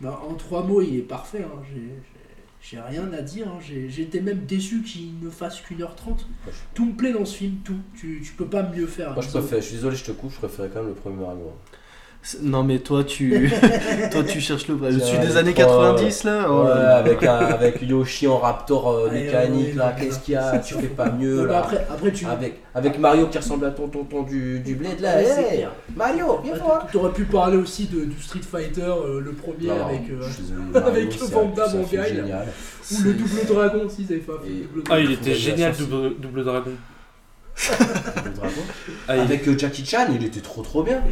[0.01, 1.45] Bah, en trois mots, il est parfait.
[1.45, 3.49] hein, j'ai- rien à dire.
[3.49, 6.27] hein, J'étais même déçu qu'il ne fasse qu'une heure trente.
[6.75, 7.79] Tout me plaît dans ce film, tout.
[7.97, 9.13] Tu, peux pas mieux faire.
[9.15, 11.17] Moi, je préfère, je suis désolé, je te coupe, je préférais quand même le premier
[11.17, 11.41] Mario.
[11.41, 11.76] C'est-
[12.43, 13.49] Non mais toi tu
[14.11, 14.91] toi tu cherches le vrai.
[14.91, 16.47] Je C'est suis des années trois, 90 là.
[16.51, 16.97] Oh ouais, là là.
[16.97, 20.59] avec, un- avec Yoshi en Raptor euh, Ouais, mécanique, ouais, là, qu'est-ce qu'il y a?
[20.59, 21.59] Tu fais pas mieux, là.
[21.61, 22.27] après, après, tu.
[22.27, 25.17] Avec, avec Mario qui ressemble à ton tonton du, du bled, là.
[25.19, 25.73] Ouais, c'est Hey, clair.
[25.95, 29.33] Mario, viens Ah, voir tu aurais pu parler aussi de, du Street Fighter, euh, le
[29.33, 30.03] premier, Non, avec.
[30.11, 30.21] euh,
[30.87, 34.03] avec c'est c'est ou le double dragon film
[34.47, 35.03] Et- double Ah, dragon.
[35.05, 36.73] il était génial, c'est- double, double dragon.
[39.09, 41.03] Ah, Avec euh, Jackie Chan, il était trop trop bien.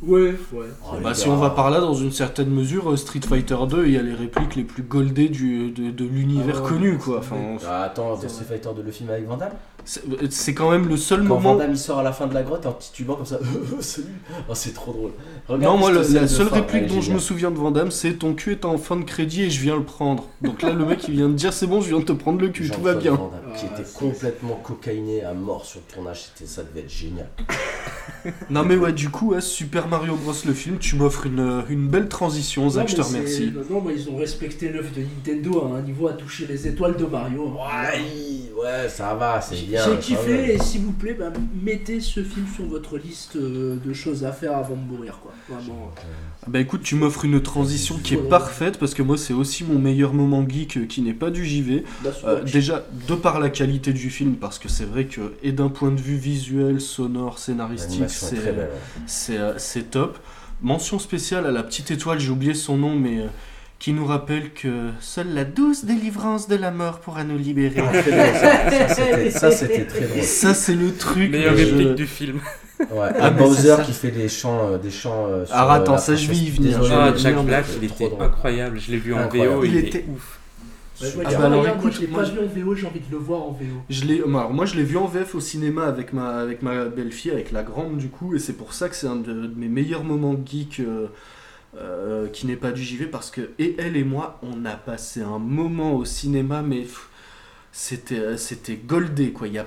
[0.00, 0.66] Ouais, ouais.
[0.84, 3.86] Oh, Bah, si on va par là, dans une certaine mesure, euh, Street Fighter 2,
[3.86, 7.18] il y a les répliques les plus goldées du, de, de l'univers Ah connu, quoi.
[7.18, 7.36] Enfin,
[7.68, 8.44] Ah, attends, Street.
[8.48, 9.52] Fighter de le film avec Van Damme
[9.84, 11.52] c'est c'est quand même le seul Quand moment.
[11.54, 13.38] Van Damme il sort à la fin de la grotte en titubant comme ça,
[13.80, 14.06] salut
[14.46, 15.12] Oh, c'est trop drôle.
[15.48, 18.14] Regarde Non, moi, le- la seule réplique dont je me souviens de Van Damme, c'est
[18.14, 20.24] ton cul est en fin de crédit et je viens le prendre.
[20.42, 22.38] Donc là, le mec, il vient de dire c'est bon, je viens de te prendre
[22.38, 23.12] le cul, tout va bien.
[23.14, 26.80] Van Damme, qui Ah, était complètement cocaïné à mort sur le tournage, c'était ça devait
[26.80, 27.28] être génial.
[28.50, 29.40] Non, mais ouais, du coup, ouais,
[29.88, 30.34] Super Mario Bros.
[30.44, 33.52] le film, tu m'offres une, une belle transition, Zach, je te remercie.
[33.54, 36.68] Non, non, mais ils ont respecté l'œuvre de Nintendo à un niveau à toucher les
[36.68, 37.54] étoiles de Mario.
[37.54, 38.02] Ouais,
[38.60, 39.82] ouais, ça va, c'est bien.
[39.84, 41.32] j'ai kiffé et s'il vous plaît, bah,
[41.62, 45.32] mettez ce film sur votre liste euh, de choses à faire avant de mourir, quoi.
[45.48, 45.90] Vraiment.
[46.46, 49.64] Ah Bah écoute, tu m'offres une transition qui est parfaite parce que moi, c'est aussi
[49.64, 51.84] mon meilleur moment geek euh, qui n'est pas du JV.
[52.04, 55.52] That's Euh, déjà, de par la qualité du film, parce que c'est vrai que, et
[55.52, 58.36] d'un point de vue visuel, sonore, scénaristique, c'est
[59.06, 60.18] c'est euh, c'est top.
[60.62, 63.26] Mention spéciale à la petite étoile, j'ai oublié son nom, mais euh,
[63.78, 67.80] qui nous rappelle que seule la douce délivrance de la mort pourra nous libérer.
[67.80, 68.02] Ah,
[69.30, 69.50] ça.
[69.52, 70.22] C'était- très drôle.
[70.22, 71.30] Ça, c'est le truc.
[71.30, 72.40] Meilleure mais je- réplique du film.
[72.80, 75.98] Ouais, Ah, Bowser qui fait des chants, euh, des chants euh, sur, Alors, attends, euh,
[75.98, 76.80] ça, je vais y venir.
[76.92, 78.26] Ah, Jack Black, il trop était drôle.
[78.26, 78.78] incroyable.
[78.78, 79.54] Je l'ai vu en Incroyable.
[79.54, 80.38] VO, il, Il était ouf.
[81.00, 83.18] Ouais, Ah bah alors, écoute, je l'ai pas vu en VO, j'ai envie de le
[83.18, 83.64] voir en VO.
[83.88, 86.86] Je l'ai, alors, moi, je l'ai vu en VF au cinéma avec ma, avec ma
[86.86, 89.52] belle-fille, avec la grande du coup, et c'est pour ça que c'est un de, de
[89.56, 91.06] mes meilleurs moments geek euh,
[91.76, 95.20] euh, qui n'est pas du JV parce que et elle et moi, on a passé
[95.22, 97.07] un moment au cinéma, mais pff,
[97.72, 99.46] c'était, euh, c'était goldé quoi.
[99.48, 99.66] Il y a,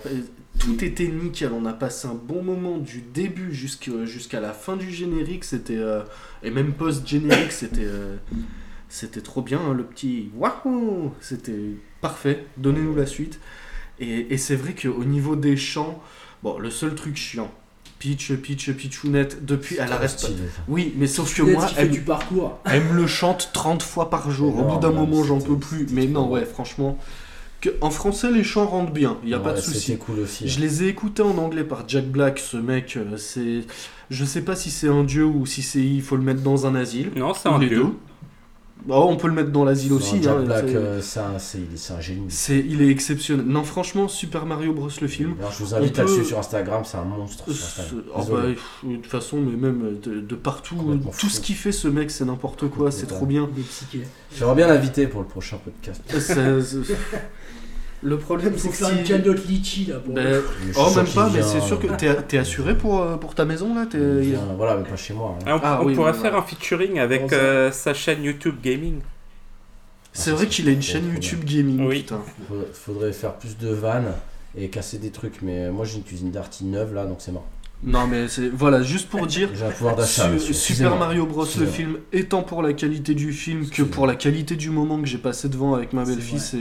[0.59, 1.51] tout était nickel.
[1.53, 5.43] On a passé un bon moment du début jusqu'à, jusqu'à la fin du générique.
[5.43, 6.01] C'était euh,
[6.43, 7.81] et même post générique, c'était.
[7.83, 8.15] euh,
[8.89, 13.39] c'était trop bien, hein, le petit waouh C'était parfait, donnez-nous la suite.
[13.99, 16.03] Et, et c'est vrai qu'au niveau des chants,
[16.43, 17.49] bon, le seul truc chiant,
[17.99, 20.07] Peach, Peach, Peachounette, depuis, elle pas.
[20.07, 20.27] ça.
[20.67, 22.59] Oui, mais sauf que moi, elle, du parcours.
[22.65, 24.57] elle me le chante 30 fois par jour.
[24.57, 25.87] Au bout d'un moment, j'en peux plus.
[25.91, 26.97] Mais non, ouais, franchement.
[27.61, 29.79] Que, en français, les chants rentrent bien, il n'y a pas de souci.
[29.79, 30.47] C'était cool aussi.
[30.47, 33.61] Je les ai écoutés en anglais par Jack Black, ce mec, euh, c'est...
[34.09, 36.65] Je sais pas si c'est un dieu ou si c'est il faut le mettre dans
[36.65, 37.11] un asile.
[37.15, 37.77] Non, c'est un les dieu.
[37.83, 37.89] deux.
[38.89, 40.23] Oh, on peut le mettre dans l'asile aussi.
[40.23, 41.19] Jack hein, Black, c'est- euh, c'est
[41.93, 42.27] un, génie.
[42.67, 43.45] il est exceptionnel.
[43.45, 44.89] Non, franchement, Super Mario Bros.
[44.99, 45.35] le film.
[45.51, 47.81] Je vous invite On à le peut- suivre sur Instagram, c'est un monstre sur Ce-
[47.81, 48.03] Instagram.
[48.15, 48.41] oh, Désolé.
[48.41, 51.29] bah, pff, de toute façon, mais même de, de partout, tout fou.
[51.29, 53.47] ce qu'il fait, ce mec, c'est n'importe quoi, c'est trop bien.
[54.35, 56.01] J'aimerais bien l'inviter pour le prochain podcast.
[58.03, 59.11] Le problème, Il c'est que faire une si...
[59.11, 60.13] cagnotte litchi là pour.
[60.15, 60.41] Ben,
[60.75, 63.75] oh, même pas, mais c'est sûr que euh, t'es, assuré pour, euh, pour ta maison
[63.75, 65.37] là vient, Voilà, mais pas chez moi.
[65.39, 65.43] hein.
[65.45, 69.01] Ah, on Ah, on oui, pourrait faire un featuring avec euh, sa chaîne YouTube Gaming.
[70.13, 71.99] C'est Ah, vrai qu'il a une chaîne YouTube gaming, Oui.
[71.99, 72.21] putain.
[72.47, 74.11] Faudrait, faudrait faire plus de vannes
[74.57, 77.45] et casser des trucs, mais moi j'ai une cuisine d'arty neuve là, donc c'est mort.
[77.83, 78.49] Non, mais c'est...
[78.49, 79.49] Voilà, juste pour dire...
[79.55, 80.29] J'ai un pouvoir d'achat.
[80.37, 80.53] Su-.
[80.53, 80.97] Super.
[80.97, 81.45] Mario Bros.
[81.59, 85.07] le film, étant pour la qualité du film que pour la qualité du moment que
[85.07, 86.59] j'ai passé devant avec ma belle-fille, c'est...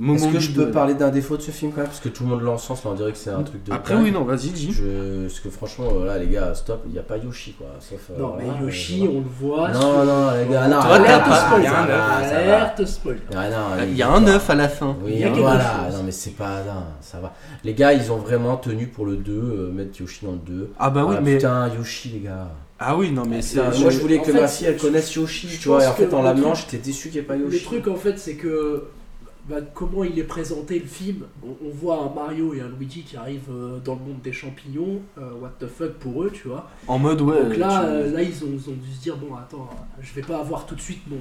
[0.00, 1.86] Est-ce que je peux parler d'un défaut de ce film quand même?
[1.88, 3.72] Parce que tout le monde l'encense, mais on dirait que c'est un truc de.
[3.72, 4.04] Après, dingue.
[4.04, 4.70] oui, non, vas-y, dis.
[4.72, 5.22] Je...
[5.26, 7.66] Parce que franchement, euh, là les gars, stop, il n'y a pas Yoshi quoi.
[7.80, 9.70] Sauf, euh, Non, mais Yoshi, euh, on le voit.
[9.70, 11.66] Non, non, les gars, non, Toi, arrête, t'as pas- ça spoil.
[11.66, 13.18] Alerte spoil.
[13.36, 13.56] Ah, non,
[13.88, 14.96] Il y a un œuf à la fin.
[15.02, 15.96] Oui, Il y a quelque voilà, chose.
[15.98, 16.62] non mais c'est pas.
[16.66, 17.34] Non, ça va.
[17.64, 20.70] Les gars, ils ont vraiment tenu pour le 2, euh, mettre Yoshi dans le 2.
[20.78, 21.36] Ah bah oui, Ah, mais...
[21.36, 22.48] Putain, Yoshi, les gars.
[22.78, 23.56] Ah oui, non, mais c'est...
[23.80, 26.18] Moi, je voulais que ma fille, elle connaisse Yoshi, tu vois, et en fait, en
[26.20, 27.64] le l'amenant, j'étais déçu qu'il n'y ait pas Le Yoshi.
[27.64, 28.84] truc en fait, c'est que
[29.48, 31.24] bah, comment il est présenté le film.
[31.42, 34.32] On, on voit un Mario et un Luigi qui arrivent euh, dans le monde des
[34.32, 35.00] champignons.
[35.18, 36.68] euh, what the fuck pour eux, tu vois.
[36.86, 37.42] En mode, ouais.
[37.44, 39.68] Donc là, tu- euh, là ils, ont, ils ont dû se dire bon, attends,
[40.00, 41.16] je vais pas avoir tout de suite mon,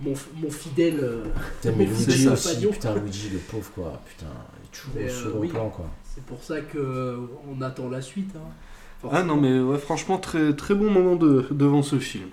[0.00, 0.98] mon, mon fidèle.
[1.02, 1.24] euh,
[1.60, 2.70] Putain, mais Luigi aussi, Compagnon.
[2.72, 4.26] putain, Luigi le pauvre quoi, putain,
[4.60, 5.48] il est toujours Mais, au euh, second oui.
[5.48, 5.86] plan quoi.
[6.14, 7.18] C'est pour ça que
[7.50, 8.30] on attend la suite.
[8.36, 9.08] hein.
[9.12, 12.28] Ah non, mais ouais, franchement, très, très bon moment de, devant ce film.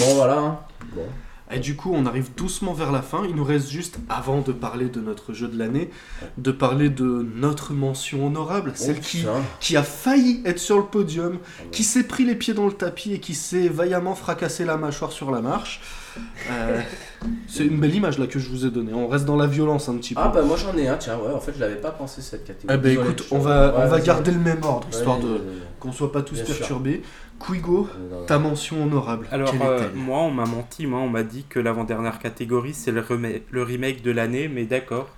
[0.00, 0.58] Bon voilà, hein.
[0.94, 1.02] bon.
[1.52, 3.22] Et du coup, on arrive doucement vers la fin.
[3.28, 5.90] Il nous reste juste, avant de parler de notre jeu de l'année,
[6.38, 9.32] de parler de notre mention honorable, celle Oh, qui, putain.
[9.58, 12.72] qui a failli être sur le podium, Ah, qui s'est pris les pieds dans le
[12.72, 15.80] tapis et qui s'est vaillamment fracassé la mâchoire sur la marche.
[16.50, 16.80] Euh,
[17.48, 18.94] c'est une belle image là que je vous ai donnée.
[18.94, 20.20] On reste dans la violence un petit peu.
[20.22, 22.44] Ah bah moi j'en ai un, tiens, ouais, en fait je l'avais pas pensé cette
[22.44, 22.78] catégorie.
[22.78, 25.40] Eh Désolé, écoute, on va, on va garder le même ordre, Ouais, histoire de
[25.80, 26.80] qu'on soit pas tous sûr.
[27.40, 29.26] Quigo, euh, ta mention honorable.
[29.32, 30.86] Alors, euh, moi, on m'a menti.
[30.86, 34.64] Moi, on m'a dit que l'avant-dernière catégorie, c'est le, remake- le remake de l'année, mais
[34.64, 35.08] d'accord.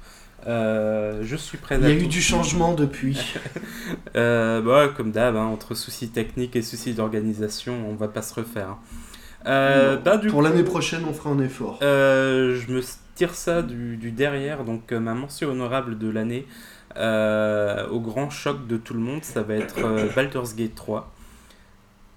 [0.46, 3.18] Euh, je suis prêt Il à y a eu du changement depuis.
[4.16, 8.34] Euh, bah, comme d'hab, hein, entre soucis techniques et soucis d'organisation, on va pas se
[8.34, 8.68] refaire.
[9.44, 9.98] hein.
[10.04, 11.78] Bah, du Pour l'année prochaine, on fera un effort.
[11.82, 12.80] euh, je me
[13.14, 16.46] tire ça du, du derrière, donc euh, ma mention honorable de l'année,
[16.96, 21.12] euh, au grand choc de tout le monde, ça va être euh, Baldur's Gate 3.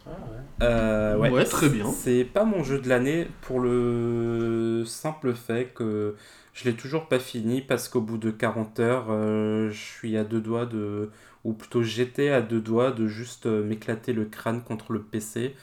[0.05, 0.65] Ah, ouais.
[0.67, 1.91] Euh, Ouais, très bien.
[1.91, 6.15] C'est pas mon jeu de l'année pour le simple fait que
[6.53, 10.23] je l'ai toujours pas fini parce qu'au bout de 40 heures, euh, je suis à
[10.23, 11.11] deux doigts de.
[11.43, 15.55] Ou plutôt j'étais à deux doigts de juste euh, m'éclater le crâne contre le PC.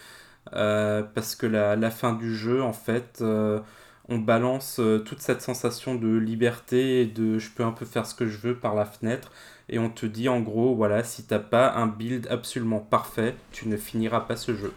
[0.54, 3.60] euh, parce que la, la fin du jeu, en fait, euh,
[4.08, 8.06] on balance euh, toute cette sensation de liberté et de je peux un peu faire
[8.06, 9.32] ce que je veux par la fenêtre.
[9.68, 13.68] Et on te dit en gros, voilà, si t'as pas un build absolument parfait, tu
[13.68, 14.72] ne finiras pas ce jeu.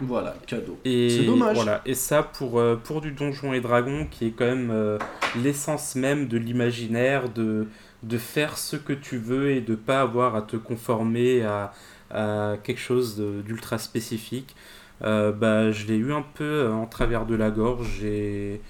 [0.00, 0.78] Voilà, cadeau.
[0.84, 1.56] Et C'est dommage.
[1.56, 1.82] Voilà.
[1.84, 4.98] Et ça, pour, euh, pour du Donjon et Dragon, qui est quand même euh,
[5.42, 7.66] l'essence même de l'imaginaire, de,
[8.04, 11.72] de faire ce que tu veux et de pas avoir à te conformer à,
[12.10, 14.54] à quelque chose d'ultra spécifique,
[15.02, 18.04] euh, bah, je l'ai eu un peu en travers de la gorge.
[18.04, 18.60] Et,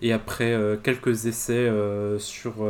[0.00, 1.70] et après quelques essais
[2.18, 2.64] sur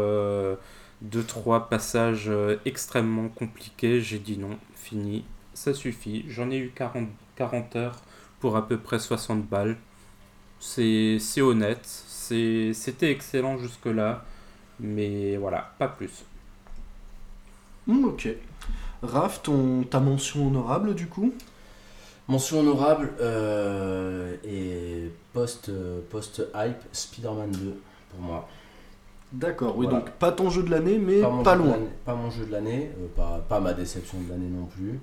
[1.03, 6.25] deux, trois passages euh, extrêmement compliqués, j'ai dit non, fini, ça suffit.
[6.29, 7.97] J'en ai eu 40, 40 heures
[8.41, 9.77] pour à peu près 60 balles.
[10.61, 14.25] C'est honnête, c'est- c'était excellent jusque-là,
[14.81, 16.25] mais voilà, pas plus.
[17.87, 18.29] Hmm, ok.
[19.03, 21.35] Raph, ton, ta mention honorable du coup?
[22.29, 27.81] Mention honorable euh, et post, euh, post-hype Spider-Man 2
[28.11, 28.49] pour moi.
[29.33, 30.01] D'accord, oui, Voilà.
[30.01, 31.77] donc pas ton jeu de l'année, mais pas loin.
[32.05, 34.99] Pas mon jeu de l'année, euh, pas, pas ma déception de l'année non plus.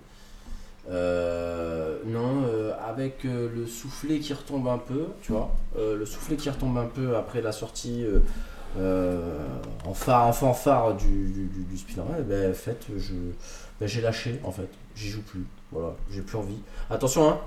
[0.89, 6.49] Euh, non, euh, avec le soufflet qui retombe un peu, tu vois, le soufflet qui
[6.49, 8.03] retombe un peu après la sortie
[8.77, 11.75] en, phare, en fanfare du, du, du,
[12.19, 13.13] eh ben, en fait, je,
[13.79, 16.59] ben, j'ai lâché, en fait, j'y joue plus, voilà, j'ai plus envie.
[16.89, 17.39] Attention, hein,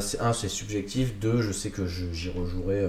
[0.00, 2.88] c'est, un, c'est subjectif, deux, je sais que je- j'y rejouerai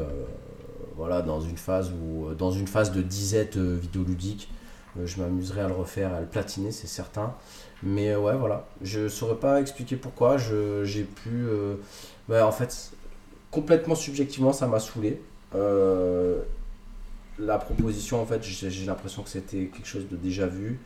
[0.97, 4.49] voilà, dans une phase où, dans une phase de disette euh, vidéoludique,
[4.97, 7.35] euh, je m'amuserai à le refaire, à le platiner, c'est certain.
[7.83, 8.67] Mais euh, ouais, voilà.
[8.81, 10.37] Je saurais pas expliquer pourquoi.
[10.37, 11.29] J'ai pu.
[11.29, 11.75] euh,
[12.27, 12.91] bah, en fait,
[13.51, 15.21] complètement subjectivement, ça m'a saoulé.
[15.55, 16.41] Euh,
[17.39, 20.79] la proposition, en fait, j'ai, l'impression que c'était quelque chose de déjà vu.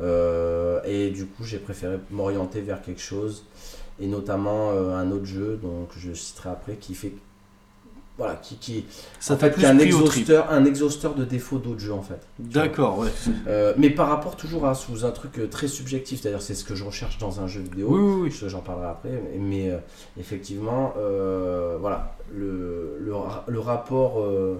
[0.00, 3.44] Euh, et du coup, j'ai préféré m'orienter vers quelque chose.
[3.98, 7.12] Et notamment euh, un autre jeu, donc je citerai après, qui fait.
[8.18, 8.86] Voilà, qui, qui,
[9.20, 12.26] Ça en fait, qui est un exhausteur, un exhausteur de défauts d'autres jeux, en fait.
[12.38, 13.10] D'accord, ouais.
[13.46, 16.64] Euh, mais par rapport toujours à sous un truc euh, très subjectif, c'est-à-dire c'est ce
[16.64, 17.88] que je recherche dans un jeu vidéo.
[17.90, 18.30] Oui, oui, oui.
[18.30, 19.76] Je- J'en parlerai après, mais, mais, euh,
[20.18, 23.12] effectivement, euh, voilà, le, le,
[23.48, 24.56] le rapport, le,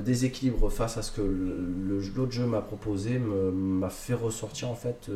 [0.00, 5.10] déséquilibre face à ce que l'autre jeu m'a proposé m'a fait ressortir en fait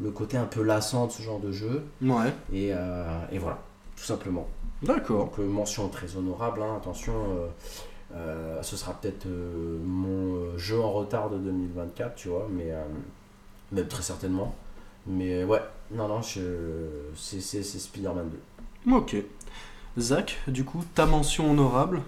[0.00, 1.82] le côté un peu lassant de ce genre de jeu.
[2.02, 3.58] Ouais, Et, et voilà,
[3.96, 4.46] tout simplement.
[4.82, 5.26] D'accord.
[5.26, 7.46] Donc euh, mention très honorable, hein, attention, euh,
[8.14, 12.70] euh, ce sera peut-être euh, mon euh, jeu en retard de 2024, tu vois, mais
[12.72, 12.82] euh,
[13.72, 14.54] même très certainement.
[15.06, 18.30] Mais ouais, non, non, je- c'est c'est- c'est Spider-Man
[18.86, 18.92] 2.
[18.94, 19.16] Ok.
[19.98, 22.00] Zach, du coup, ta mention honorable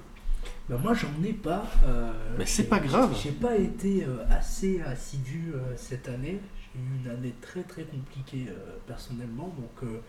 [0.68, 1.64] Bah, moi j'en ai pas.
[1.84, 3.14] euh, Mais c'est pas grave.
[3.22, 6.40] J'ai pas été euh, assez assidu euh, cette année.
[6.74, 10.00] J'ai eu une année très très compliquée euh, personnellement, donc euh,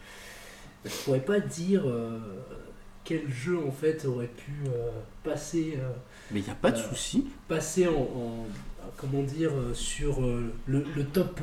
[0.86, 2.20] je pourrais pas dire euh,
[3.04, 4.90] quel jeu en fait aurait pu euh,
[5.24, 5.90] passer, euh,
[6.32, 7.28] Mais il a pas de souci.
[7.48, 8.48] passer en, en-
[8.98, 10.54] comment dire sur le,
[10.96, 11.42] le top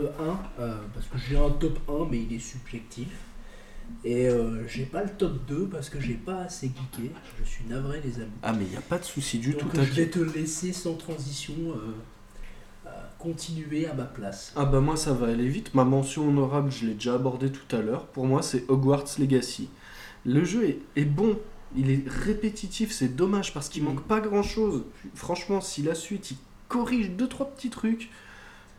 [0.59, 3.09] 1 euh, parce que j'ai un top 1 mais il est subjectif.
[4.05, 7.11] Et euh, j'ai pas le top 2 parce que j'ai pas assez geeké.
[7.43, 8.31] Je suis navré, les amis.
[8.43, 9.83] Ah, mais il n'y a pas de souci du Donc tout.
[9.83, 11.93] je vais te laisser sans transition euh,
[13.21, 14.53] continuer à ma place.
[14.57, 15.75] Ah bah moi ça va aller vite.
[15.75, 18.07] Ma mention honorable, je l'ai déjà abordée tout à l'heure.
[18.07, 19.69] Pour moi, c'est Hogwarts Legacy.
[20.25, 21.39] Le jeu est, est bon,
[21.77, 24.85] il est répétitif, c'est dommage parce qu'il manque pas grand chose.
[25.15, 26.37] Franchement, si la suite il
[26.69, 28.11] corrige deux trois petits trucs,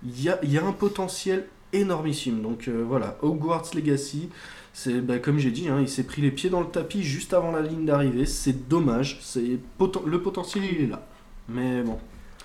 [0.03, 2.41] il y a, il y a un potentiel énormissime.
[2.41, 4.29] Donc euh, voilà, Hogwarts Legacy,
[4.73, 7.33] c'est bah, comme j'ai dit, hein, il s'est pris les pieds dans le tapis juste
[7.33, 8.25] avant la ligne d'arrivée.
[8.25, 11.07] C'est dommage, c'est poten- le potentiel il est là.
[11.47, 11.97] Mais bon.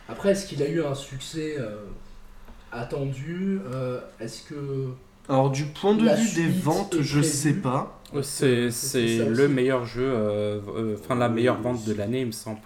[0.08, 1.76] Après, est-ce qu'il a eu un succès euh,
[2.72, 4.54] attendu Euh, Est-ce que.
[5.28, 7.24] Alors du point de vue des ventes, je prévue.
[7.24, 8.00] sais pas.
[8.22, 9.52] C'est le aussi.
[9.52, 12.32] meilleur jeu, euh, euh, enfin la Oui, meilleure oui, vente de c'est- l'année, il me
[12.32, 12.60] semble.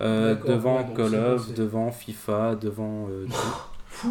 [0.00, 3.08] Euh, devant ouais, Call of, devant FIFA, devant.
[3.10, 3.26] euh.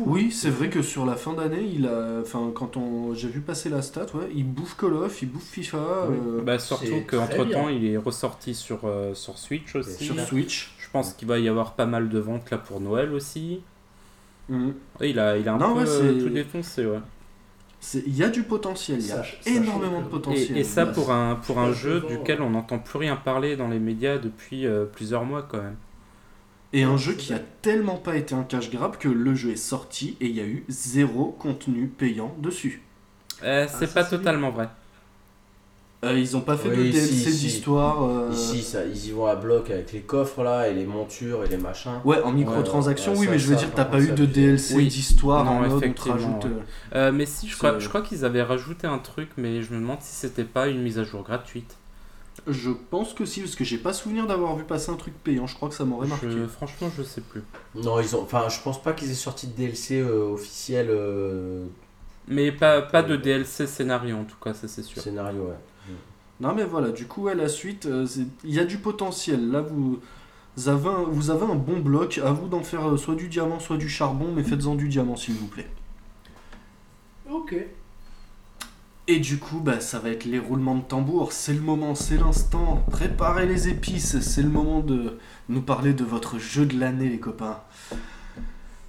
[0.06, 3.42] Oui, c'est vrai que sur la fin d'année, il a, enfin, quand on, j'ai vu
[3.42, 6.16] passer la stat, ouais, il bouffe Call of, il bouffe FIFA Oui.
[6.38, 7.70] euh, Bah, surtout qu'entre temps, bien.
[7.70, 10.06] il est ressorti sur, euh, sur Switch aussi.
[10.06, 10.73] sur Switch.
[10.94, 13.66] Je pense qu'il va y avoir pas mal de ventes là pour Noël aussi.
[15.00, 17.00] Ouais, il, a, il a un Non, peu ouais, euh, tout défoncé, ouais.
[17.80, 20.58] C'est- Il y a du potentiel, il y a énormément de potentiel.
[20.58, 23.56] Et, et ça Bah, pour un, pour un jeu duquel on n'entend plus rien parler
[23.56, 25.78] dans les médias depuis euh, plusieurs mois quand même.
[26.74, 29.56] Et un jeu qui a tellement pas été un cash grab que le jeu est
[29.56, 32.82] sorti et il y a eu zéro contenu payant dessus.
[33.44, 34.70] Euh, c'est pas c'est totalement vrai.
[36.04, 37.46] Euh, ils ont pas fait de DLC si, si.
[37.46, 38.04] d'histoire.
[38.04, 41.44] euh, Ici, ça, ils y vont à bloc avec les coffres là et les montures
[41.44, 42.00] et les machins.
[42.04, 44.26] Ouais, en microtransactions, Ouais, oui, ça- mais je veux ça, dire, t'as pas eu de.
[44.26, 44.88] DLC Oui.
[44.88, 46.44] d'histoire Non, en mode on te effectivement, rajoute.
[46.46, 46.64] ouais.
[46.96, 49.80] euh, mais si, je crois, je crois qu'ils avaient rajouté un truc, mais je me
[49.80, 51.78] demande si c'était pas une mise à jour gratuite.
[52.48, 55.46] Je pense que si, parce que j'ai pas souvenir d'avoir vu passer un truc payant.
[55.48, 56.28] Je crois que ça m'aurait marqué.
[56.30, 57.44] Je- franchement, je sais plus.
[57.76, 58.24] Non, ils ont.
[58.24, 61.64] Enfin, je pense pas qu'ils aient sorti de DLC euh, officiel euh,
[62.28, 65.02] Mais pas, pas de DLC scénario en tout cas, ça c'est sûr.
[65.02, 65.56] scénario, ouais.
[66.44, 68.06] Non mais voilà, du coup, ouais, la suite, euh,
[68.44, 69.50] il y a du potentiel.
[69.50, 70.02] Là, vous
[70.68, 72.20] avez un, vous avez un bon bloc.
[72.22, 75.16] À vous d'en faire euh, soit du diamant, soit du charbon, mais faites-en du diamant,
[75.16, 75.70] s'il vous plaît.
[77.32, 77.56] Ok.
[79.08, 81.32] Et du coup, bah, ça va être les roulements de tambour.
[81.32, 82.84] C'est le moment, c'est l'instant.
[82.92, 84.20] Préparez les épices.
[84.20, 85.18] C'est le moment de
[85.48, 87.62] nous parler de votre jeu de l'année, les copains.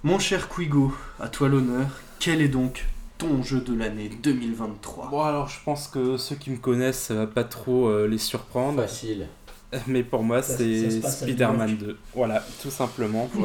[0.03, 1.87] Mon cher Quigo, à toi l'honneur.
[2.19, 2.85] Quel est donc
[3.17, 7.13] ton jeu de l'année 2023 Bon alors je pense que ceux qui me connaissent, ça
[7.13, 8.81] va pas trop euh, les surprendre.
[8.81, 9.27] Facile.
[9.87, 11.97] Mais pour moi, c'est Spider-Man New 2.
[12.13, 13.29] Voilà, tout simplement.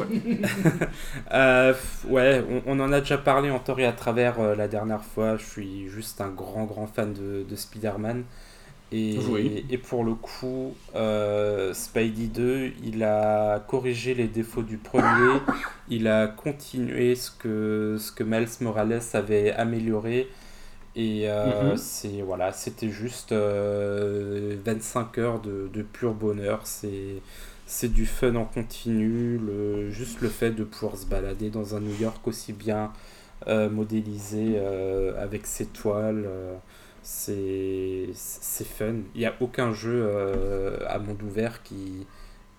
[1.33, 1.73] Euh,
[2.07, 5.37] ouais, on, on en a déjà parlé en et à travers euh, la dernière fois.
[5.37, 8.23] Je suis juste un grand, grand fan de, de Spider-Man.
[8.91, 9.65] Et, Oui.
[9.69, 15.43] et pour le coup, euh, Spidey 2, il a corrigé les défauts du premier.
[15.87, 20.29] il a continué ce que, ce que Miles Morales avait amélioré.
[20.95, 21.77] Et euh, Mhm.
[21.77, 26.61] c'est voilà, c'était juste euh, 25 heures de, de pur bonheur.
[26.67, 27.21] C'est
[27.65, 29.37] c'est du fun en continu.
[29.37, 32.91] Le, juste le fait de pouvoir se balader dans un New York aussi bien
[33.47, 36.55] euh, modélisé euh, avec ses toiles, euh,
[37.03, 38.95] c'est fun.
[39.15, 42.05] Il n'y a aucun jeu euh, à monde ouvert qui,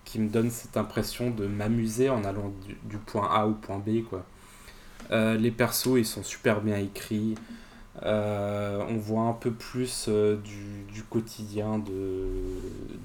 [0.03, 3.79] qui me donne cette impression de m'amuser en allant du, du point A au point
[3.79, 4.03] B.
[4.07, 4.25] Quoi.
[5.11, 7.35] Euh, les persos, ils sont super bien écrits.
[8.01, 12.27] Euh, on voit un peu plus du, du quotidien de,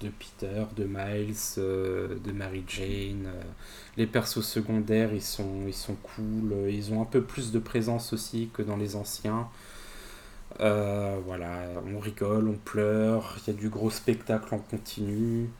[0.00, 3.28] de Peter, de Miles, de Mary Jane.
[3.96, 6.54] les persos secondaires, ils sont, ils sont cool.
[6.68, 9.48] Ils ont un peu plus de présence aussi que dans les anciens.
[10.60, 11.50] Euh, voilà,
[11.94, 15.50] on rigole, on pleure, il y a du gros spectacle en continu.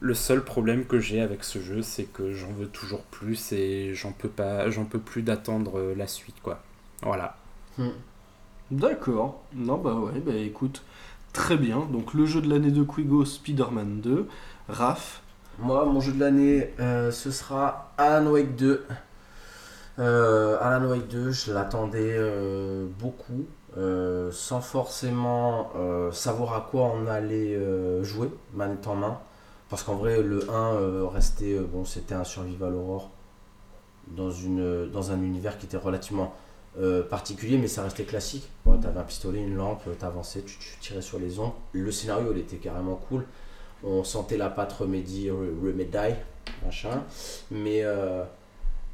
[0.00, 3.94] Le seul problème que j'ai avec ce jeu, c'est que j'en veux toujours plus et
[3.94, 6.62] j'en peux pas, j'en peux plus d'attendre la suite, quoi.
[7.02, 7.36] Voilà.
[7.78, 7.90] Hmm.
[8.70, 9.42] D'accord.
[9.54, 10.82] Non, bah ouais, bah écoute,
[11.32, 11.80] très bien.
[11.92, 14.28] Donc le jeu de l'année de Quigo, Spider-Man 2.
[14.68, 15.22] Raph,
[15.58, 18.84] Moi, mon jeu de l'année, euh, ce sera Alan Wake 2.
[19.98, 23.46] Euh, Alan Wake 2, je l'attendais euh, beaucoup,
[23.76, 29.18] euh, sans forcément euh, savoir à quoi on allait euh, jouer, manette en main.
[29.68, 33.10] Parce qu'en vrai, le 1 euh, restait, bon, c'était un survival horror
[34.08, 34.30] dans,
[34.92, 36.34] dans un univers qui était relativement
[37.08, 38.48] particulier, mais ça restait classique.
[38.64, 41.54] T'avais un pistolet, une lampe, t'avançais, tu, tu tirais sur les ombres.
[41.72, 43.24] Le scénario, il était carrément cool
[43.84, 46.14] on sentait la patte Remedy, Remedy,
[46.64, 47.02] machin.
[47.50, 47.84] Mais,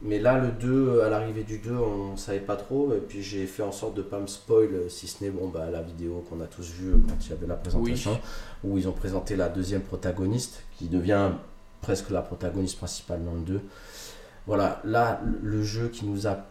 [0.03, 2.93] mais là, le 2, à l'arrivée du 2, on savait pas trop.
[2.95, 5.71] Et puis j'ai fait en sorte de pas me spoil, si ce n'est bon, bah,
[5.71, 8.19] la vidéo qu'on a tous vue quand il y avait la présentation,
[8.65, 11.31] où ils ont présenté la deuxième protagoniste, qui devient
[11.81, 13.61] presque la protagoniste principale dans le 2.
[14.47, 16.47] Voilà, là, le jeu qui nous a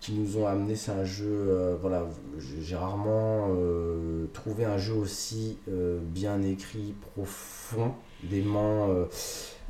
[0.00, 0.76] qui nous ont amené.
[0.76, 2.06] C'est un jeu, euh, voilà,
[2.38, 9.04] j'ai rarement euh, trouvé un jeu aussi euh, bien écrit, profond, des mains euh,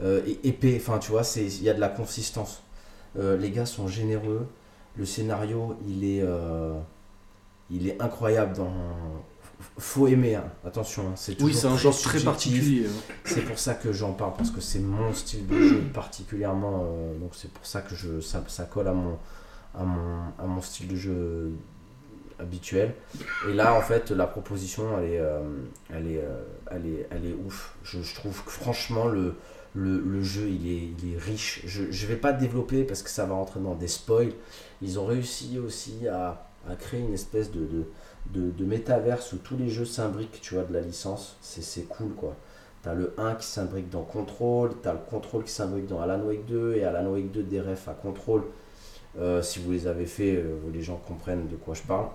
[0.03, 0.77] euh, épais.
[0.81, 2.63] Enfin, tu vois, il y a de la consistance.
[3.19, 4.47] Euh, les gars sont généreux.
[4.97, 6.75] Le scénario, il est, euh,
[7.71, 8.57] il est incroyable.
[8.57, 8.73] Dans
[9.77, 10.45] faut aimer, hein.
[10.65, 11.03] attention.
[11.09, 12.21] hein, C'est Oui, toujours c'est un genre subjectif.
[12.23, 12.87] très particulier.
[12.87, 13.15] hein.
[13.25, 16.85] C'est pour ça que j'en parle, parce que c'est mon style de jeu particulièrement.
[16.85, 19.19] euh, donc c'est pour ça que je, ça, ça colle à mon,
[19.75, 21.53] à, mon, à mon style de jeu
[22.39, 22.95] habituel.
[23.49, 25.41] Et là, en fait, la proposition, elle est, euh,
[25.91, 26.41] elle est, euh,
[26.71, 27.75] elle est, elle est ouf.
[27.83, 29.35] Je, je trouve que franchement, le,
[29.79, 31.63] le, jeu, il est, il est riche.
[31.67, 34.33] Je ne vais pas développer parce que ça va rentrer dans des spoils.
[34.83, 36.45] Ils ont réussi aussi à,
[36.79, 37.67] créer une espèce de,
[38.35, 41.37] de, métaverse où tous les jeux s'imbriquent, tu vois, de la licence.
[41.41, 42.37] C'est cool, quoi.
[42.83, 46.47] T'as le 1 qui s'imbrique dans Control, t'as le Control qui s'imbrique dans Alan Wake
[46.47, 48.45] 2 et Alan Wake 2 des refs à Control.
[49.19, 52.09] Euh, si vous les avez fait, euh, les gens comprennent de quoi je parle.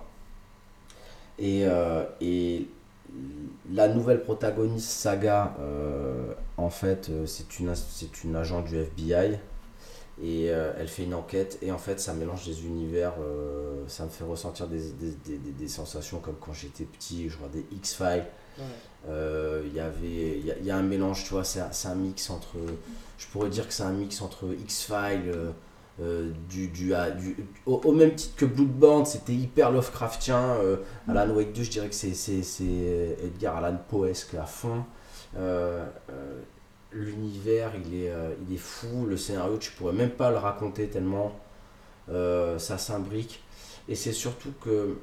[1.38, 2.66] Et, euh, et
[3.72, 9.38] la nouvelle protagoniste, Saga, euh, en fait, euh, c'est une, c'est une agent du FBI.
[10.22, 11.58] Et euh, elle fait une enquête.
[11.62, 13.14] Et en fait, ça mélange des univers.
[13.20, 17.28] euh, ça me fait ressentir des, des, des, des- des sensations comme quand j'étais petit,
[17.28, 18.26] je regardais X-Files.
[19.08, 21.60] Euh, Il y avait il y, a- il y a un mélange tu vois c'est
[21.60, 22.56] un, c'est un mix entre
[23.18, 25.50] je pourrais dire que c'est un mix entre X-Files euh,
[26.00, 26.92] euh, du, du,
[27.66, 30.76] au, même titre que Bloodborne c'était hyper Lovecraftien euh,
[31.08, 34.84] Alan Wake 2 je dirais que c'est c'est- c'est Edgar Allan Poesque à fond
[35.36, 36.40] Euh, euh,
[36.92, 40.88] l'univers il est, euh, il est fou le scénario tu pourrais même pas le raconter
[40.88, 41.32] tellement
[42.10, 43.42] euh, ça s'imbrique
[43.88, 44.96] et c'est surtout que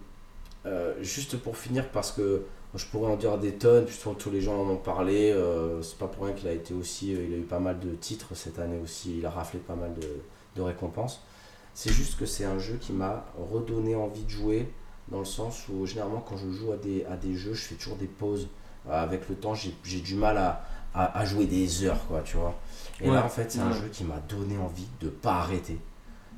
[0.66, 2.44] euh, juste pour finir parce que
[2.76, 5.32] je pourrais en dire des tonnes, puisque tous les gens en ont parlé.
[5.32, 7.14] euh, c'est pas pour rien qu'il a été aussi.
[7.14, 9.18] euh, il a eu pas mal de titres cette année aussi.
[9.20, 10.08] Il a raflé pas mal de,
[10.56, 11.22] de récompenses.
[11.74, 14.72] C'est juste que c'est un jeu qui m'a redonné envie de jouer,
[15.10, 17.76] dans le sens où généralement quand je joue à des, à des jeux, je fais
[17.76, 18.50] toujours des pauses.
[18.90, 20.64] Euh, Avec le temps, j'ai du mal à,
[20.94, 22.56] à, à jouer des heures, quoi, tu vois.
[23.00, 23.78] Et Ouais, là, en fait, c'est un ouais.
[23.78, 25.78] jeu qui m'a donné envie de pas arrêter.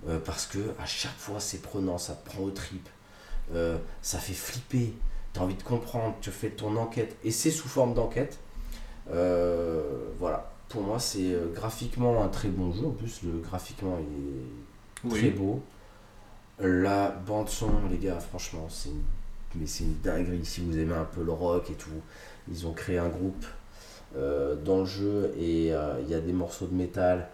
[0.07, 2.88] Euh, parce que à chaque fois, c'est prenant, ça te prend au trip.
[3.53, 4.94] Euh, ça fait flipper
[5.34, 8.38] tu as envie de comprendre, tu fais ton enquête, et c'est sous forme d'enquête.
[9.11, 9.81] Euh,
[10.19, 12.86] voilà, pour moi, c'est euh, graphiquement un très bon jeu.
[12.88, 15.62] En plus, le graphiquement il est très beau.
[16.60, 19.02] La bande son, les gars, franchement, c'est une,
[19.56, 20.45] mais c'est une dinguerie.
[20.45, 21.90] Si vous aimez un peu le rock et tout,
[22.50, 23.45] ils ont créé un groupe
[24.16, 27.30] euh, dans le jeu et euh, il y a des morceaux de métal.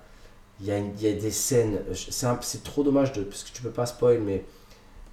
[0.61, 3.24] Il y, a une- il y a des scènes, c'est un- c'est trop dommage de,
[3.24, 4.45] parce que tu peux pas spoil, mais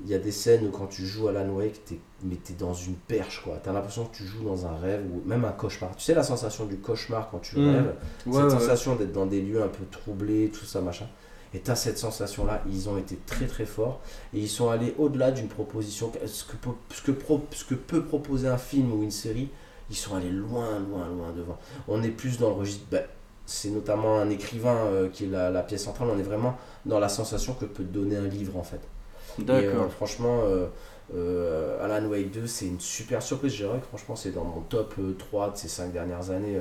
[0.04, 2.52] il y a des scènes où quand tu joues à Alan Wake, t'es, mais t'es
[2.54, 3.58] dans une perche quoi.
[3.62, 5.94] T'as l'impression que tu joues dans un rêve ou même un cauchemar.
[5.96, 7.74] Tu sais la sensation du cauchemar quand tu Mhm.
[7.74, 7.94] rêves
[8.26, 11.06] Ouais, cette ouais, sensation d'être dans des lieux un peu troublés, tout ça, machin.
[11.54, 14.00] Et tu as cette sensation-là, ils ont été très très forts
[14.34, 16.12] et ils sont allés au-delà d'une proposition.
[16.26, 19.48] Ce que, peut- ce, que pro- ce que peut proposer un film ou une série,
[19.88, 21.56] ils sont allés loin, loin, loin devant.
[21.88, 22.84] On est plus dans le registre.
[22.90, 23.04] ben,
[23.46, 26.08] c'est notamment un écrivain euh, qui est la, la pièce centrale.
[26.12, 28.80] On est vraiment dans la sensation que peut donner un livre en fait.
[29.38, 29.92] Et, euh, D'accord.
[29.92, 30.66] franchement, euh,
[31.14, 33.52] euh, Alan Wake 2, c'est une super surprise.
[33.52, 36.58] Je dirais que franchement, c'est dans mon top euh, 3 de ces 5 dernières années,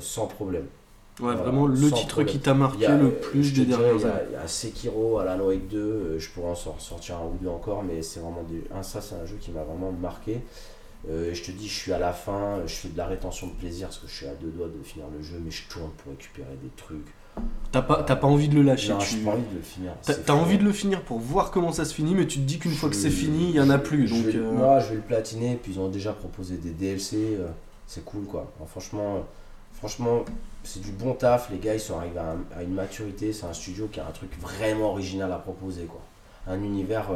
[0.00, 0.66] sans problème.
[1.18, 2.26] Ouais, vraiment le titre problème.
[2.26, 4.24] qui t'a marqué a, le plus des dernières années.
[4.28, 7.38] Il y a Sekiro, Alan Wake 2, euh, je pourrais en sor- sortir un ou
[7.40, 8.64] deux encore, mais c'est vraiment des...
[8.74, 10.42] un, ça, c'est un jeu qui m'a vraiment marqué.
[11.08, 13.54] Euh, je te dis, je suis à la fin, je fais de la rétention de
[13.54, 15.90] plaisir parce que je suis à deux doigts de finir le jeu, mais je tourne
[15.98, 17.15] pour récupérer des trucs.
[17.72, 18.92] T'as pas, t'as pas envie de le lâcher.
[18.92, 19.92] Non, tu- pas envie de le finir.
[20.24, 22.58] T'as envie de le finir pour voir comment ça se finit, mais tu te dis
[22.58, 24.08] qu'une fois que c'est fini, il y en a plus.
[24.08, 26.70] je Donc, vais- euh, Moi, je vais le platiner, puis ils ont déjà proposé des
[26.70, 27.48] DLC, euh,
[27.86, 28.50] c'est cool quoi.
[28.56, 29.20] Alors, franchement, euh,
[29.74, 30.24] franchement
[30.64, 33.46] c'est du bon taf, les gars, ils sont arrivés à, un- à une maturité, c'est
[33.46, 36.00] un studio qui a un truc vraiment original à proposer quoi.
[36.48, 37.06] Un univers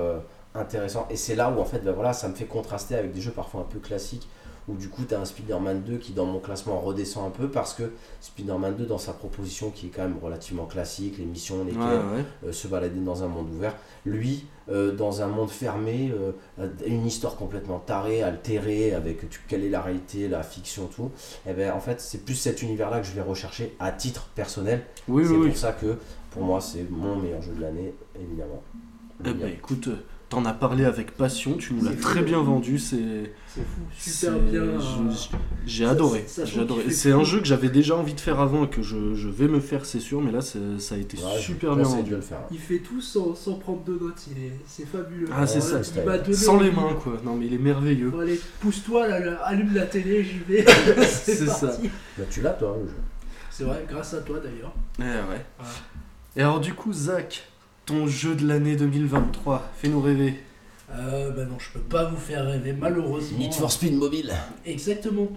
[0.55, 3.21] intéressant, et c'est là où en fait, ben voilà, ça me fait contraster avec des
[3.21, 4.29] jeux parfois un peu classiques,
[4.71, 7.49] où du coup, tu as un Spider-Man 2 qui dans mon classement redescend un peu,
[7.49, 11.65] parce que Spider-Man 2 dans sa proposition qui est quand même relativement classique, les missions,
[11.65, 13.75] les ouais, euh, se balader dans un monde ouvert.
[14.07, 16.13] Lui, euh, dans un monde fermé,
[16.59, 21.11] euh, une histoire complètement tarée, altérée, avec tu, quelle est la réalité, la fiction, tout.
[21.47, 24.83] Et ben en fait, c'est plus cet univers-là que je vais rechercher à titre personnel.
[25.09, 25.49] Oui, c'est oui, oui.
[25.49, 25.97] pour ça que
[26.31, 28.63] pour moi, c'est mon meilleur jeu de l'année, évidemment.
[29.25, 29.89] Eh ben écoute,
[30.31, 33.33] t'en as parlé avec passion, tu nous l'as très bien vendu, c'est.
[33.49, 34.63] C'est fou, c'est- super bien.
[35.67, 36.25] J'ai adoré.
[36.45, 39.29] j'ai C'est un jeu que j'avais déjà envie de faire avant et que je, je
[39.29, 40.59] vais me faire, c'est sûr, mais là ça
[40.95, 42.13] a été Ouais, super bien vendu.
[42.13, 42.39] le faire.
[42.53, 45.27] Il fait tout sans, sans prendre de notes, est- c'est fabuleux.
[45.37, 47.15] Ah, c'est ça, il m'a donné Sans les mains, quoi.
[47.25, 48.11] Non, mais il est merveilleux.
[48.11, 49.05] Bon, allez, pousse-toi,
[49.45, 50.65] allume la télé, j'y vais.
[51.05, 51.67] C'est ça.
[51.67, 51.91] parti.
[52.17, 52.95] Bah, tu l'as, toi, le jeu.
[53.51, 54.73] C'est vrai, grâce à toi d'ailleurs.
[55.01, 55.09] Eh ouais.
[55.59, 55.67] Ouais.
[56.37, 57.49] Et alors, du coup, Zach,
[57.87, 59.71] ton jeu de l'année 2023.
[59.77, 60.35] Fais-nous rêver.
[60.93, 63.39] Euh, bah non, je peux pas vous faire rêver, malheureusement.
[63.39, 64.33] Need for Speed Mobile.
[64.67, 65.29] Exactement.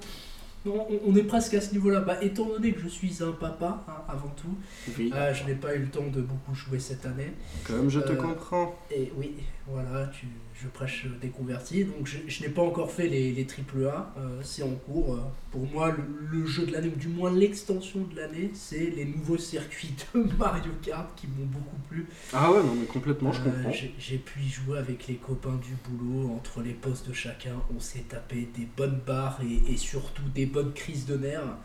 [0.65, 1.99] Non, on, est presque à ce niveau-là.
[1.99, 4.55] Bah, étant donné que je suis un papa, hein, avant tout,
[4.97, 5.11] Oui.
[5.13, 7.33] euh, je n'ai pas eu le temps de beaucoup jouer cette année.
[7.65, 8.73] Comme je te Euh, comprends.
[8.89, 9.33] Et oui,
[9.67, 10.27] voilà, tu,
[10.61, 11.85] je prêche des convertis.
[11.85, 15.15] Donc je, je n'ai pas encore fait les, les AAA, euh, c'est en cours.
[15.15, 15.19] Euh,
[15.51, 16.03] Pour moi, le,
[16.39, 20.23] le jeu de l'année, ou du moins l'extension de l'année, c'est les nouveaux circuits de
[20.37, 22.07] Mario Kart qui m'ont beaucoup plu.
[22.33, 23.71] Ah ouais, non, mais complètement, je Euh, comprends.
[23.71, 27.55] j'ai- J'ai pu y jouer avec les copains du boulot, entre les postes de chacun,
[27.75, 31.57] on s'est tapé des bonnes barres et, et surtout des bonnes crises de nerfs.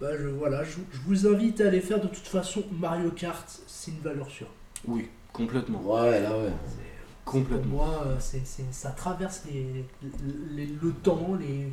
[0.00, 3.46] Bah, je, voilà, je, je vous invite à aller faire de toute façon Mario Kart,
[3.68, 4.48] c'est une valeur sûre.
[4.86, 5.80] Oui, complètement.
[5.82, 6.50] Ouais, là, ouais.
[7.24, 7.76] Pour Complètement.
[7.76, 9.84] moi, euh, c'est, c'est- ça traverse les,
[10.54, 11.72] les- le temps, les,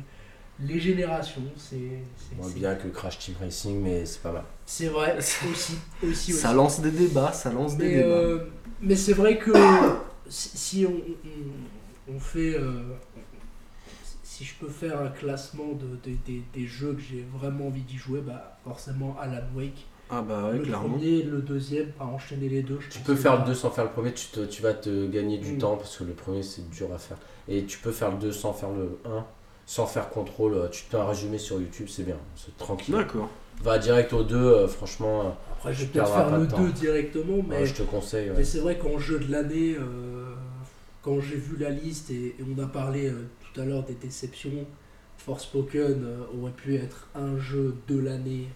[0.60, 1.42] les générations.
[1.56, 2.02] C'est,
[2.36, 4.44] Moins bien que Crash Team Racing, mais c'est pas mal.
[4.66, 5.44] c'est vrai, aussi.
[5.52, 6.32] aussi, aussi.
[6.32, 8.08] Ça lance des débats, ça lance des mais, débats.
[8.08, 8.44] euh,
[8.80, 9.52] mais c'est vrai que
[10.28, 12.54] si, on, on- on fait.
[12.56, 12.82] euh,
[14.24, 17.82] si je peux faire un classement de, de- des- des jeux que j'ai vraiment envie
[17.82, 19.86] d'y jouer, bah forcément Alan Wake.
[20.14, 20.90] Ah bah ouais, le clairement.
[20.90, 22.78] premier, le deuxième, à enchaîner les deux.
[22.80, 25.06] je Tu peux faire le 2 sans faire le premier, tu, te- tu vas te
[25.06, 25.58] gagner du Mm.
[25.58, 27.16] temps parce que le premier c'est dur à faire.
[27.48, 29.24] Et tu peux faire le 2 sans faire le 1,
[29.64, 30.54] sans faire contrôle.
[30.54, 32.94] euh, Tu peux un résumé sur YouTube, c'est bien, c'est tranquille.
[32.94, 33.30] D'accord.
[33.62, 36.56] Va direct au 2, euh, franchement, euh, Après, je vais peut-être faire le de 2
[36.56, 36.62] temps.
[36.78, 37.56] directement, mais.
[37.60, 38.28] ouais, je te conseille.
[38.30, 38.36] ouais.
[38.36, 40.34] Mais c'est vrai qu'en jeu de l'année, euh,
[41.02, 43.24] quand j'ai vu la liste et, et on a parlé euh,
[43.54, 44.66] tout à l'heure des déceptions,
[45.18, 48.48] Forspoken euh, aurait pu être un jeu de l'année.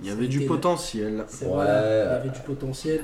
[0.00, 1.24] Il y avait a du potentiel.
[1.28, 1.52] C'est Ouais.
[1.52, 3.00] vrai, il y avait du potentiel.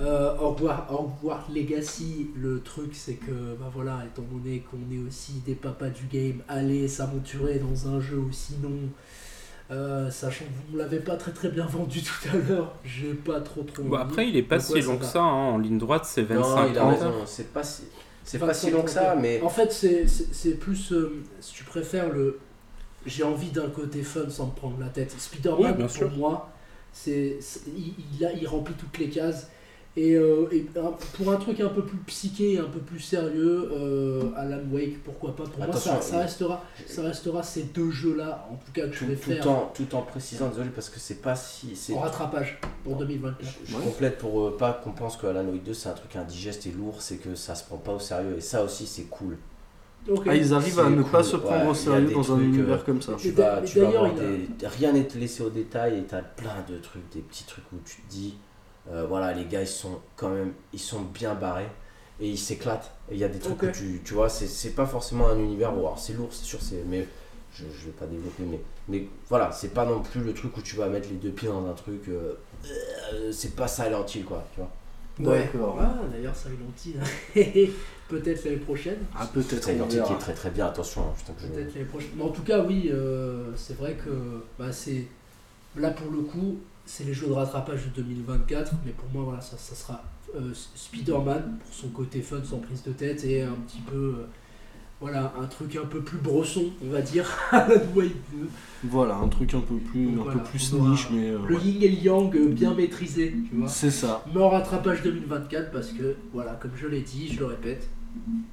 [0.00, 5.42] Euh, Hogwarts, Hogwarts Legacy, le truc c'est que, bah voilà, étant donné qu'on est aussi
[5.46, 8.70] des papas du game, aller s'aventurer dans un jeu aussi non.
[9.72, 13.14] euh, sachant que vous ne l'avez pas très très bien vendu tout à l'heure, j'ai
[13.14, 13.82] pas trop trop.
[13.82, 15.22] Bon, après, il est pas Donc, si ouais, long que ça.
[15.22, 15.52] hein.
[15.54, 16.88] En ligne droite, c'est 25 Non, il a ans.
[16.90, 17.82] raison, c'est pas si,
[18.22, 20.92] c'est pas si long que ça, mais En fait, c'est- c'est c'est plus.
[20.92, 22.38] euh, si tu préfères le.
[23.06, 25.14] J'ai envie d'un côté fun sans me prendre la tête.
[25.16, 26.10] Spider-Man, Oui, bien pour sûr.
[26.16, 26.50] moi,
[26.92, 29.48] c'est c'est- il, il a, il remplit toutes les cases.
[29.98, 33.70] Et, euh, et un- pour un truc un peu plus psyché, un peu plus sérieux,
[33.72, 35.44] euh, Alan Wake, pourquoi pas?
[35.44, 38.92] Pour Attention, moi, ça, ça restera, ça restera ces deux jeux-là, en tout cas, que
[38.92, 41.74] je tout, vais tout faire en, tout en précisant, désolé, parce que c'est pas si.
[41.76, 43.48] c'est- en rattrapage pour 2024.
[43.64, 43.84] Je, je Ouais.
[43.84, 46.72] complète pour euh, pas qu'on pense que Alan Wake 2 c'est un truc indigeste et
[46.72, 49.38] lourd, c'est que ça se prend pas au sérieux et ça aussi c'est cool.
[50.26, 52.78] Ah, ils arrivent à ne cool, pas se prendre au sérieux dans un trucs, univers
[52.80, 53.12] euh, comme ça.
[53.18, 54.10] Tu vas, tu vas avoir
[54.64, 57.96] rien n'est laissé au détail et t'as plein de trucs, des petits trucs où tu
[58.02, 58.34] te dis,
[58.90, 61.68] euh, voilà, les gars ils sont quand même, ils sont bien barrés
[62.20, 62.92] et ils s'éclatent.
[63.10, 63.68] Et il y a des trucs Ok.
[63.68, 66.44] où tu, tu vois, c'est, c'est pas forcément un univers où, alors c'est lourd, c'est
[66.44, 67.06] sûr, c'est, mais
[67.52, 70.62] je, je vais pas développer, mais, mais voilà, c'est pas non plus le truc où
[70.62, 72.34] tu vas mettre les deux pieds dans un truc, euh,
[73.12, 74.70] euh, c'est pas Silent Hill quoi, tu vois.
[75.18, 75.48] Ouais.
[75.52, 75.78] D'accord.
[75.80, 76.94] Ah, d'ailleurs, ça est gentil.
[78.08, 78.98] Peut-être l'année prochaine.
[79.16, 79.66] Ah, peut-être.
[79.66, 81.46] Qui est très très bien, attention, hein, putain que je...
[81.48, 82.10] Peut-être l'année prochaine.
[82.16, 84.10] Mais en tout cas, oui, euh, c'est vrai que
[84.58, 85.06] bah, c'est
[85.76, 88.72] là pour le coup, c'est les jeux de rattrapage de 2024.
[88.84, 90.04] Mais pour moi, voilà, ça, ça sera
[90.36, 94.26] euh, Spider-Man pour son côté fun, sans prise de tête et un petit peu, euh,
[95.00, 98.48] voilà, un truc un peu plus brosson, on va dire, Alan Wake 2.
[98.84, 101.56] Voilà, un truc un peu plus, Donc un voilà, peu plus niche, mais euh, Le
[101.56, 101.62] ouais.
[101.62, 103.68] yin et le yang bien maîtrisé, tu vois.
[103.68, 104.24] c'est ça.
[104.34, 107.88] Mais en rattrapage 2024 parce que, voilà, comme je l'ai dit, je le répète,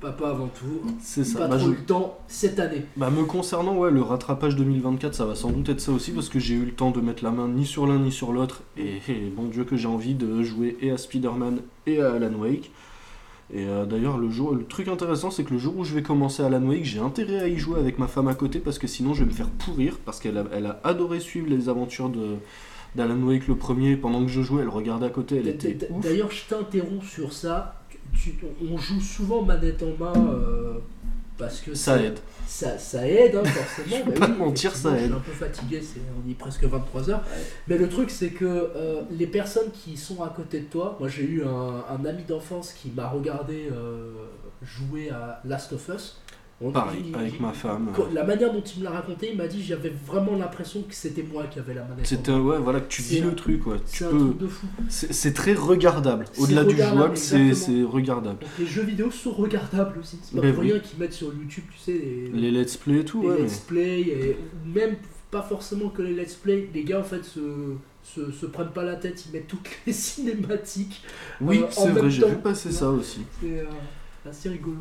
[0.01, 1.39] papa avant tout, C'est ça.
[1.39, 2.83] pas Bah, trop je- le temps cette année.
[2.97, 6.27] Bah, me concernant, ouais, le rattrapage 2024, ça va sans doute être ça aussi parce
[6.27, 8.63] que j'ai eu le temps de mettre la main ni sur l'un ni sur l'autre.
[8.77, 12.33] Et, et bon Dieu que j'ai envie de jouer et à Spider-Man et à Alan
[12.37, 12.71] Wake.
[13.51, 16.01] Et euh, d'ailleurs, le, jour, le truc intéressant, c'est que le jour où je vais
[16.03, 18.87] commencer Alan Wake, j'ai intérêt à y jouer avec ma femme à côté parce que
[18.87, 19.97] sinon je vais me faire pourrir.
[20.05, 22.35] Parce qu'elle a, elle a adoré suivre les aventures de
[22.95, 23.95] d'Alan Wake le premier.
[23.97, 25.77] Pendant que je jouais, elle regardait à côté, elle était.
[26.01, 27.79] D'ailleurs, je t'interromps sur ça.
[28.13, 28.35] Tu-
[28.71, 30.75] on joue souvent manette en main euh,
[31.37, 32.19] parce que Ça aide.
[32.47, 34.05] Ça, ça aide, hein, forcément.
[34.05, 35.03] Je Bah pas te mentir, ça Je aide.
[35.05, 37.23] suis un peu fatigué, c'est, on y est presque 23 heures.
[37.67, 41.09] Mais le truc, c'est que euh, les personnes qui sont à côté de toi, moi
[41.09, 44.11] j'ai eu un, un ami d'enfance qui m'a regardé euh,
[44.61, 46.17] jouer à Last of Us.
[46.63, 47.91] On- Pareil, il- avec ma femme.
[47.93, 50.95] Quand- La manière dont il me l'a raconté, il m'a dit j'avais vraiment l'impression que
[50.95, 52.07] c'était moi qui avais la manette.
[52.07, 53.77] C'était ouais, voilà que tu vis le truc, ouais.
[53.85, 54.17] C'est un peux.
[54.19, 54.67] truc de fou.
[54.89, 56.25] C'est très regardable.
[56.37, 58.39] Au-delà du jouable, c'est regardable.
[58.39, 60.17] Donc les jeux vidéo sont regardables aussi.
[60.23, 60.71] C'est pas Ben pour oui.
[60.71, 61.91] rien qu'ils mettent sur YouTube, tu sais,
[62.33, 63.41] les, Les let's play et tout, les ouais.
[63.41, 64.95] let's play, et même
[65.31, 66.69] pas forcément que les let's play.
[66.73, 67.39] Les gars en fait se,
[68.03, 69.91] se, se prennent pas la tête, ils mettent toutes les
[70.37, 71.01] cinématiques.
[71.41, 73.21] Oui, Euh, c'est vrai, j'ai vu passer ça aussi.
[73.41, 73.65] C'est euh,
[74.29, 74.77] assez rigolo.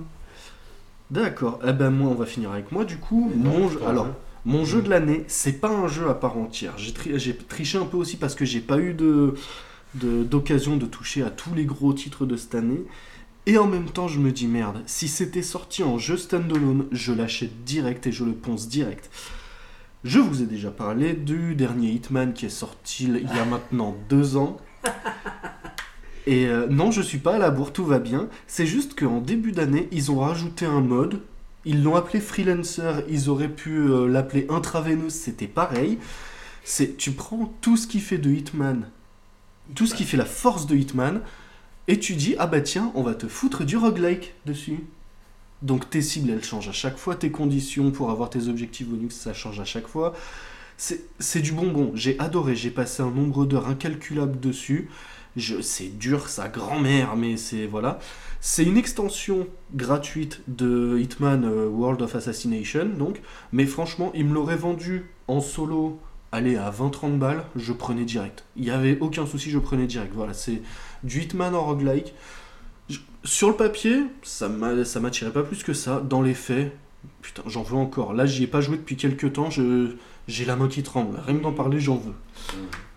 [1.12, 1.60] D'accord.
[1.64, 3.30] Eh ben moi, on va finir avec moi du coup.
[3.36, 4.12] Mais Mon jeu, alors, jeu.
[4.46, 6.72] mon jeu de l'année, c'est pas un jeu à part entière.
[6.78, 9.34] J'ai tri- j'ai triché un peu aussi parce que j'ai pas eu de
[9.94, 12.82] de- d'occasion de, toucher à tous les gros titres de cette année.
[13.44, 17.12] Et en même temps, je me dis merde, si c'était sorti en jeu standalone, je
[17.12, 19.10] l'achète direct et je le ponce direct.
[20.04, 23.94] Je vous ai déjà parlé du dernier Hitman qui est sorti il y a maintenant
[24.08, 24.56] deux ans.
[26.26, 28.28] Et euh, non, je suis pas à la bourre, tout va bien.
[28.46, 31.20] C'est juste qu'en début d'année, ils ont rajouté un mode.
[31.64, 35.98] Ils l'ont appelé Freelancer, ils auraient pu euh, l'appeler Intraveineuse, c'était pareil.
[36.64, 38.88] C'est tu prends tout ce qui fait de Hitman,
[39.74, 41.20] tout ce qui fait la force de Hitman,
[41.88, 44.80] et tu dis ah bah tiens, on va te foutre du roguelike dessus.
[45.62, 49.14] Donc tes cibles elles changent à chaque fois, tes conditions pour avoir tes objectifs bonus
[49.14, 50.14] ça change à chaque fois.
[50.76, 54.88] C'est du bonbon, j'ai adoré, j'ai passé un nombre d'heures incalculable dessus.
[55.36, 57.98] C'est dur, sa grand-mère, mais c'est voilà.
[58.40, 63.22] C'est une extension gratuite de Hitman euh, World of Assassination, donc.
[63.52, 66.00] Mais franchement, il me l'aurait vendu en solo,
[66.32, 68.44] allez, à 20-30 balles, je prenais direct.
[68.56, 70.12] Il n'y avait aucun souci, je prenais direct.
[70.14, 70.60] Voilà, c'est
[71.04, 72.14] du Hitman en roguelike.
[73.24, 76.00] Sur le papier, ça m'a- ça m'attirait pas plus que ça.
[76.00, 76.76] Dans les faits,
[77.22, 78.12] putain, j'en veux encore.
[78.12, 81.18] Là, j'y ai pas joué depuis quelques temps, j'ai la main qui tremble.
[81.24, 82.14] Rien que d'en parler, j'en veux.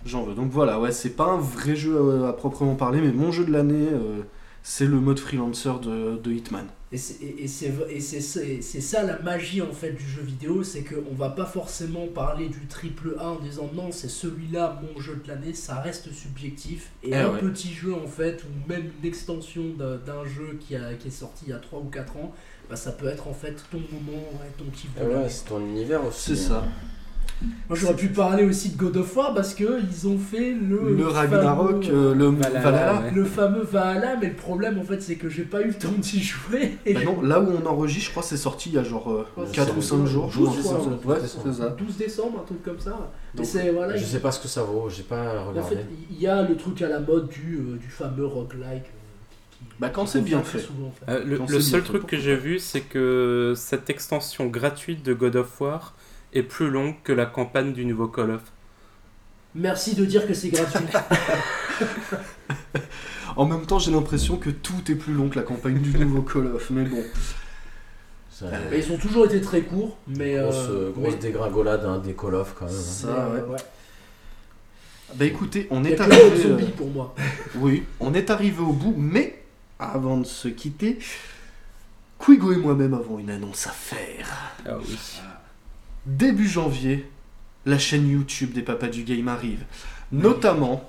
[0.05, 0.35] J'en veux.
[0.35, 3.43] Donc voilà, ouais, c'est pas un vrai jeu euh, à, proprement parler, mais mon jeu
[3.43, 4.21] de l'année, euh,
[4.61, 6.65] c'est le mode freelancer de, de Hitman.
[6.91, 7.73] Et c'est et- et c'est
[8.47, 12.05] et c'est ça, la magie en fait du jeu vidéo, c'est qu'on va pas forcément
[12.07, 16.11] parler du triple A en disant non c'est celui-là mon jeu de l'année, ça reste
[16.13, 16.91] subjectif.
[17.03, 17.39] Et Eh un ouais.
[17.41, 21.45] petit jeu en fait, ou même une extension d'un jeu qui, a, qui est sorti
[21.47, 22.33] il y a 3 ou 4 ans,
[22.69, 25.29] bah, ça peut être en fait ton moment, ouais, ton kiff de ouais, l'année.
[25.29, 26.35] c'est ton univers aussi.
[26.35, 26.63] C'est ça.
[27.69, 30.95] Moi j'aurais pu parler aussi de God of War parce que ils ont fait le,
[30.95, 33.01] Le Ragnarok, fameux- euh, le Valhalla, Valhalla.
[33.01, 33.11] ouais.
[33.11, 35.91] le fameux Valhalla, mais le problème en fait c'est que j'ai pas eu le temps
[35.97, 36.77] d'y jouer.
[36.85, 38.83] Et Bah non, là où on enregistre, je crois que c'est sorti il y a
[38.83, 40.31] genre euh, Ouais, 4 c'est ou 5 jours.
[40.33, 40.87] 12 je pense.
[40.87, 41.69] ouais, Ouais, c'est c'est ça.
[41.69, 43.11] 12 décembre, un truc comme ça.
[43.35, 43.95] Donc, voilà.
[43.97, 45.75] Je il- sais pas ce que ça vaut, j'ai pas En regardé.
[45.75, 48.85] fait, il y a le truc à la mode du, euh, du fameux roguelike.
[48.85, 50.59] euh, Bah, quand c'est bien fait.
[50.59, 51.11] souvent, en fait.
[51.11, 55.35] Euh, le seul fait, truc que j'ai vu, c'est que cette extension gratuite de God
[55.35, 55.93] of War
[56.35, 58.41] est plus longue que la campagne du nouveau Call of.
[59.55, 60.85] Merci de dire que c'est gratuit.
[63.37, 66.21] En même temps, j'ai l'impression que tout est plus long que la campagne du nouveau
[66.21, 67.03] Call of, mais bon.
[68.31, 70.37] Ça- Mais ils ont toujours été très courts, mais.
[70.37, 72.73] grosse euh, grosse mais- dégringolade hein, des Call of quand même.
[72.75, 72.79] hein.
[72.81, 73.49] Ça, euh, ouais.
[73.53, 73.59] ouais.
[75.15, 76.41] Bah écoutez, on est arrivé.
[76.43, 77.13] zombie euh, pour moi.
[77.55, 79.43] Oui, on est arrivé au bout, mais
[79.79, 80.99] avant de se quitter,
[82.19, 84.27] Quigo et moi-même avons une annonce à faire.
[84.65, 84.97] Ah oui.
[86.05, 87.09] Début janvier,
[87.65, 89.65] la chaîne YouTube des Papas du Game arrive.
[90.11, 90.87] Notamment,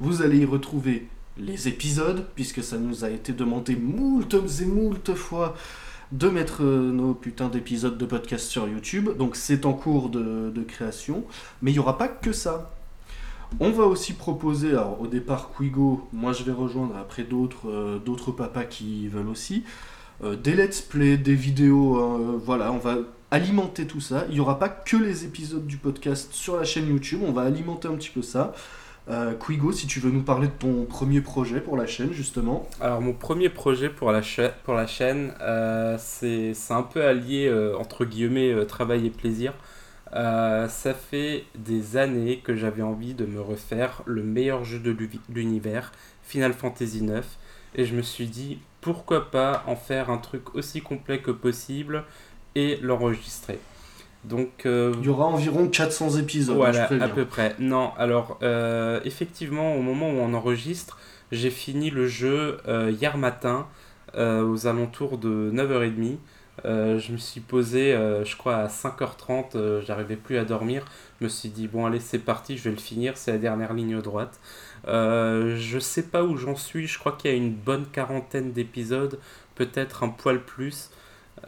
[0.00, 5.14] vous allez y retrouver les épisodes, puisque ça nous a été demandé moult et moult
[5.14, 5.54] fois
[6.12, 9.10] de mettre euh, nos putains d'épisodes de podcast sur YouTube.
[9.18, 11.24] Donc c'est en cours de, de création.
[11.60, 12.72] Mais il n'y aura pas que ça.
[13.60, 17.98] On va aussi proposer, alors au départ Quigo, moi je vais rejoindre après d'autres euh,
[17.98, 19.64] d'autres papas qui veulent aussi,
[20.24, 22.96] euh, des let's play, des vidéos, euh, voilà, on va
[23.30, 24.24] alimenter tout ça.
[24.28, 27.42] Il n'y aura pas que les épisodes du podcast sur la chaîne YouTube, on va
[27.42, 28.52] alimenter un petit peu ça.
[29.08, 32.68] Euh, Quigo, si tu veux nous parler de ton premier projet pour la chaîne, justement.
[32.80, 34.20] Alors mon premier projet pour la,
[34.64, 39.52] pour la chaîne, euh, c'est un peu allié euh, entre guillemets euh, travail et plaisir.
[40.14, 44.90] Euh, ça fait des années que j'avais envie de me refaire le meilleur jeu de
[44.90, 45.92] l'u- l'univers,
[46.22, 47.22] Final Fantasy IX,
[47.74, 52.04] et je me suis dit pourquoi pas en faire un truc aussi complet que possible
[52.56, 53.60] et l'enregistrer.
[54.24, 57.54] Donc euh, Il y aura environ 400 épisodes, voilà, je à peu près.
[57.60, 60.98] Non, alors, euh, effectivement, au moment où on enregistre,
[61.30, 63.66] j'ai fini le jeu euh, hier matin,
[64.16, 66.16] aux alentours de 9h30.
[66.64, 67.92] Euh, je me suis posé,
[68.24, 70.86] je crois, à 5h30, euh, j'arrivais plus à dormir.
[71.20, 73.74] Je me suis dit, bon, allez, c'est parti, je vais le finir, c'est la dernière
[73.74, 74.40] ligne droite.
[74.86, 79.18] Je sais pas où j'en suis, je crois qu'il y a une bonne quarantaine d'épisodes,
[79.54, 80.90] peut-être un poil plus.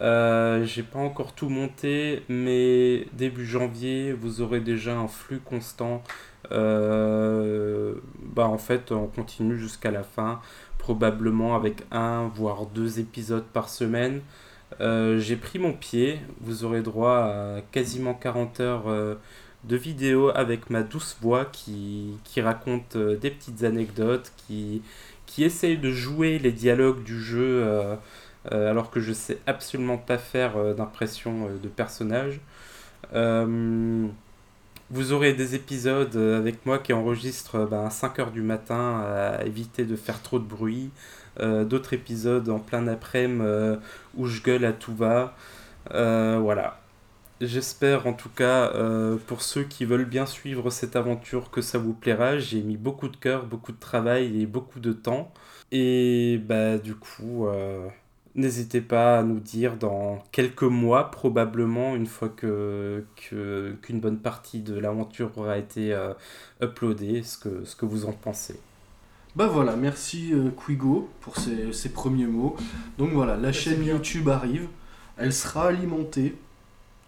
[0.01, 6.03] Euh, j'ai pas encore tout monté, mais début janvier, vous aurez déjà un flux constant.
[6.53, 10.41] Euh, bah en fait, on continue jusqu'à la fin,
[10.79, 14.21] probablement avec un voire deux épisodes par semaine.
[14.81, 19.19] Euh, j'ai pris mon pied, vous aurez droit à quasiment 40 heures
[19.65, 24.83] de vidéos avec ma douce voix qui, raconte des petites anecdotes, qui,
[25.27, 27.99] qui essaye de jouer les dialogues du jeu.
[28.53, 32.41] Euh, alors que je sais absolument pas faire euh, d'impression euh, de personnage.
[34.91, 39.85] Vous aurez des épisodes avec moi qui enregistrent ben, à 5h du matin à éviter
[39.85, 40.91] de faire trop de bruit.
[41.39, 43.79] D'autres épisodes en plein après-midi
[44.17, 45.37] où je gueule à tout va.
[45.91, 46.81] Voilà.
[47.43, 48.73] J'espère en tout cas
[49.27, 52.39] pour ceux qui veulent bien suivre cette aventure que ça vous plaira.
[52.39, 55.31] J'ai mis beaucoup de cœur, beaucoup de travail et beaucoup de temps.
[55.71, 57.47] Et bah du coup,
[58.39, 64.19] n'hésitez pas à nous dire dans quelques mois probablement, une fois que que- qu'une bonne
[64.19, 66.15] partie de l'aventure aura été euh,
[66.63, 68.59] uploadée, ce que, ce que vous en pensez.
[69.37, 72.57] Bah voilà, merci euh, Quigo pour ces, ces premiers mots.
[72.99, 73.95] Donc voilà, la chaîne bien.
[73.95, 74.67] YouTube arrive,
[75.17, 76.35] elle sera alimentée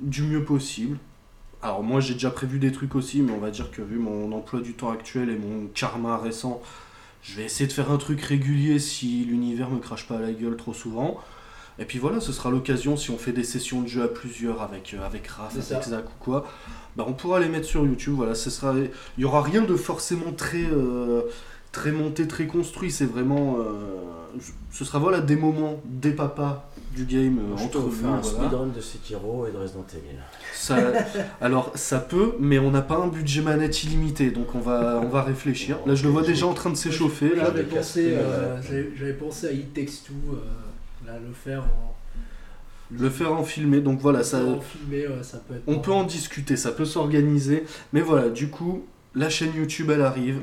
[0.01, 0.98] du mieux possible.
[1.62, 4.32] Alors moi j'ai déjà prévu des trucs aussi, mais on va dire que vu mon
[4.32, 6.62] emploi du temps actuel et mon karma récent,
[7.22, 10.32] je vais essayer de faire un truc régulier si l'univers me crache pas à la
[10.32, 11.20] gueule trop souvent.
[11.78, 14.60] Et puis voilà, ce sera l'occasion si on fait des sessions de jeu à plusieurs
[14.60, 15.80] avec, euh, avec Raph, avec ça.
[15.82, 16.47] Zach ou quoi,
[16.97, 18.14] bah on pourra les mettre sur YouTube.
[18.16, 21.22] Voilà, ce sera, il y aura rien de forcément très, euh,
[21.72, 22.90] très monté, très construit.
[22.90, 23.64] C'est vraiment, euh,
[24.70, 28.22] ce sera voilà des moments, des papas du game euh, entre vous un voilà.
[28.22, 30.18] speedrun de Sekiro et de Resident Evil.
[30.54, 30.76] Ça,
[31.40, 35.08] alors ça peut, mais on n'a pas un budget manette illimité, donc on va, on
[35.08, 35.78] va réfléchir.
[35.86, 37.34] Là, je le vois déjà en train de s'échauffer.
[37.36, 41.62] Là, J'avais pensé, euh, euh, j'avais- pensé à It Takes Two, euh, là, le faire
[41.62, 41.94] en.
[42.90, 45.62] le faire en filmé, donc voilà, ça, en filmé, ouais, ça peut être.
[45.68, 48.84] on peut en discuter, ça peut s'organiser, mais voilà, du coup,
[49.14, 50.40] la chaîne YouTube elle arrive,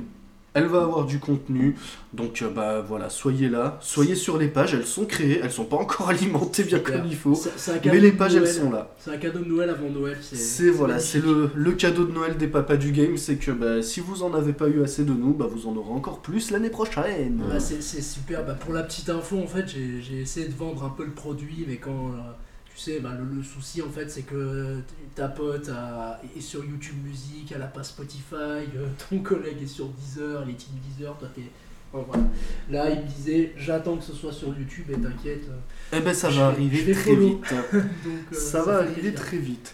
[0.57, 1.75] elle va avoir du contenu,
[2.13, 5.65] donc euh, bah voilà, soyez là, soyez sur les pages, elles sont créées, elles sont
[5.65, 7.39] pas encore alimentées bien comme il faut,
[7.85, 8.93] mais les pages elles sont là.
[8.99, 10.17] C'est un cadeau de Noël avant Noël.
[10.21, 13.51] C'est C'est voilà, c'est le, le cadeau de Noël des papas du game, c'est que
[13.51, 16.19] bah, si vous en avez pas eu assez de nous, bah vous en aurez encore
[16.19, 17.41] plus l'année prochaine.
[17.49, 18.45] Bah, c'est super.
[18.45, 21.11] Bah, pour la petite info, en fait, j'ai j'ai essayé de vendre un peu le
[21.11, 22.31] produit, mais quand euh,
[22.77, 24.77] tu sais, bah, le, le souci en fait, c'est que
[25.15, 29.67] ta pote a- est sur YouTube Music, elle a pas Spotify, euh, ton collègue est
[29.67, 31.41] sur Deezer, les team Deezer, toi t'es.
[31.91, 32.23] Bon, voilà.
[32.69, 35.45] Là, il me disait, j'attends que ce soit sur YouTube et t'inquiète.
[35.49, 37.53] euh, Eh ben ça va arriver très vite.
[37.73, 39.73] donc, euh, ça va arriver très vite.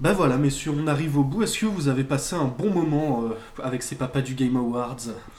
[0.00, 1.44] Ben voilà, messieurs, on arrive au bout.
[1.44, 4.96] Est-ce que vous avez passé un bon moment euh, avec ces papas du Game Awards?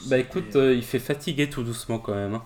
[0.08, 2.36] Bah écoute, euh, il fait fatiguer tout doucement quand même.
[2.36, 2.44] hein.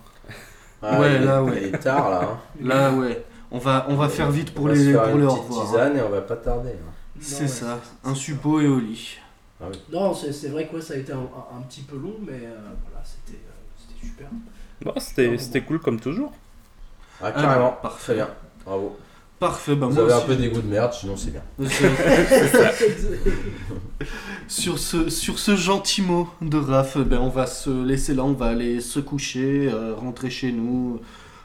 [0.82, 1.58] Ah, Ouais, il est- là, ouais.
[1.68, 2.22] Il est tard là.
[2.32, 2.38] hein.
[2.62, 5.14] Là, ouais, on va, on va faire vite pour on va se les, faire pour
[5.14, 5.66] une les au petite revoir.
[5.66, 6.70] tisane et on va pas tarder.
[6.70, 6.92] hein.
[7.20, 9.16] C'est ouais, ça, un suppo et au lit.
[9.92, 12.14] Non, c'est c'est vrai que ouais, ça a été un, un- un petit peu long,
[12.24, 12.56] mais euh,
[12.88, 14.28] voilà, c'était euh, c'était super.
[14.82, 16.32] Bon, c'était Non, c'était cool comme toujours.
[17.20, 17.70] Ah, Ah, carrément.
[17.70, 18.04] bah, parfait.
[18.04, 18.28] Très bien.
[18.64, 18.96] Bravo.
[19.40, 21.42] Parfait, bah Vous moi avez un aussi, peu des goûts de merde, sinon c'est bien.
[24.48, 28.32] Sur ce, sur ce gentil mot de Raph, ben on va se laisser là, on
[28.32, 31.00] va aller se coucher, euh, rentrer chez nous,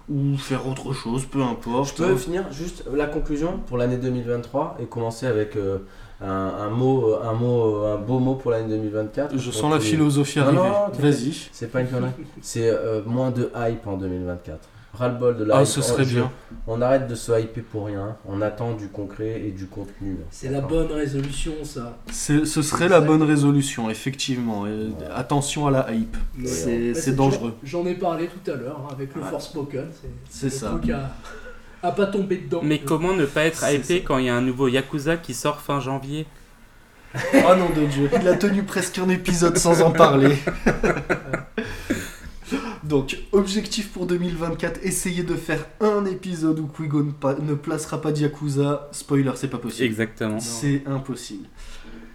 [0.10, 1.98] ou faire autre chose, peu importe.
[1.98, 5.80] Je peux finir juste la conclusion pour l'année 2023 et commencer avec euh,
[6.22, 9.38] un, un mot, un mot, un beau mot pour l'année 2024.
[9.38, 10.62] Je sens la philosophie arriver.
[11.00, 11.50] Vas-y.
[11.52, 12.12] C'est pas une connerie.
[12.42, 14.60] C'est euh, moins de hype en 2024.
[14.94, 16.32] Ras-le-bol de la Ah, ce serait bien.
[16.68, 18.16] On arrête de se hyper pour rien.
[18.28, 20.18] On attend du concret et du contenu.
[20.30, 21.98] C'est la bonne résolution, ça.
[22.12, 24.66] C'est- Ce serait la bonne résolution, effectivement.
[25.16, 26.16] Attention à la hype.
[26.46, 27.56] C'est c'est dangereux.
[27.64, 29.30] J'en ai parlé tout à l'heure hein, avec le Ouais.
[29.30, 29.86] Forspoken.
[30.30, 30.70] C'est le ça.
[30.70, 31.10] truc à,
[31.82, 32.62] à pas tomber dedans.
[32.64, 35.34] Mais comment ne pas être C'est hypé quand il y a un nouveau Yakuza qui
[35.34, 36.28] sort fin janvier?
[37.16, 40.36] Oh nom de Dieu, il a tenu presque un épisode sans en parler.
[42.94, 48.00] Donc, objectif pour 2024, essayer de faire un épisode où Quigo ne, pa- ne placera
[48.00, 48.88] pas de Yakuza.
[48.92, 49.86] Spoiler, c'est pas possible.
[49.88, 50.40] Exactement.
[50.40, 51.48] C'est impossible.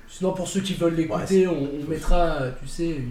[0.08, 3.10] Sinon, pour ceux qui veulent l'écouter, on, on mettra, tu sais, une,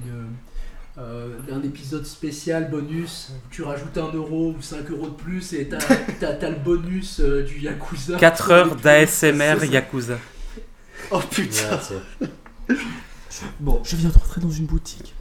[0.97, 3.33] euh, un épisode spécial bonus.
[3.51, 5.67] Tu rajoutes un euro ou 5 euros de plus et
[6.21, 8.15] t'as le bonus euh, du Yakuza.
[8.17, 9.65] 4 heures d'ASMR.
[9.69, 10.17] Yakuza.
[11.11, 11.77] Oh putain.
[12.21, 12.27] Ouais,
[13.59, 15.13] Bon, Je viens de rentrer dans une boutique.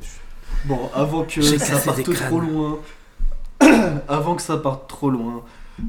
[0.67, 2.79] Bon, avant que ça parte trop loin,
[4.09, 5.43] avant que ça parte trop loin,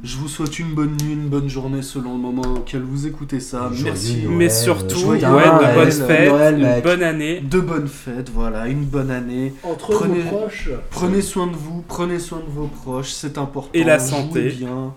[0.03, 3.39] je vous souhaite une bonne nuit, une bonne journée selon le moment auquel vous écoutez
[3.39, 3.69] ça.
[3.71, 4.17] Joyeux Merci.
[4.23, 4.37] Noël.
[4.37, 6.83] Mais surtout, ouais, de Noël, bonnes fêtes, Noël, une mec.
[6.83, 7.39] bonne année.
[7.39, 9.53] De bonnes fêtes, voilà, une bonne année.
[9.63, 10.69] Entre Prenez- vos proches.
[10.89, 13.69] Prenez soin de vous, prenez soin de vos proches, c'est important.
[13.73, 14.49] Et la Jouez santé.
[14.49, 14.93] bien.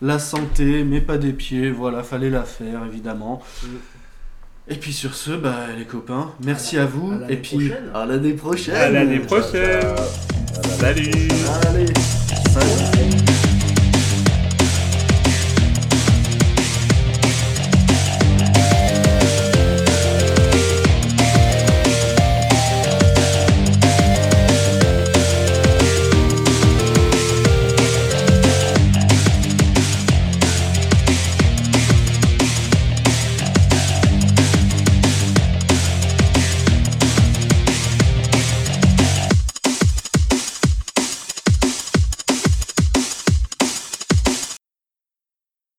[0.00, 3.42] La santé, mais pas des pieds, voilà, fallait la faire évidemment.
[4.70, 7.12] Et puis sur ce, bah les copains, merci à, vous.
[7.12, 7.90] à et puis prochaine.
[7.94, 8.74] à l'année prochaine.
[8.74, 9.80] À l'année prochaine.
[9.80, 10.06] Ciao, ciao.
[10.78, 11.10] Salut
[11.68, 11.86] Allez,
[12.52, 12.97] salut.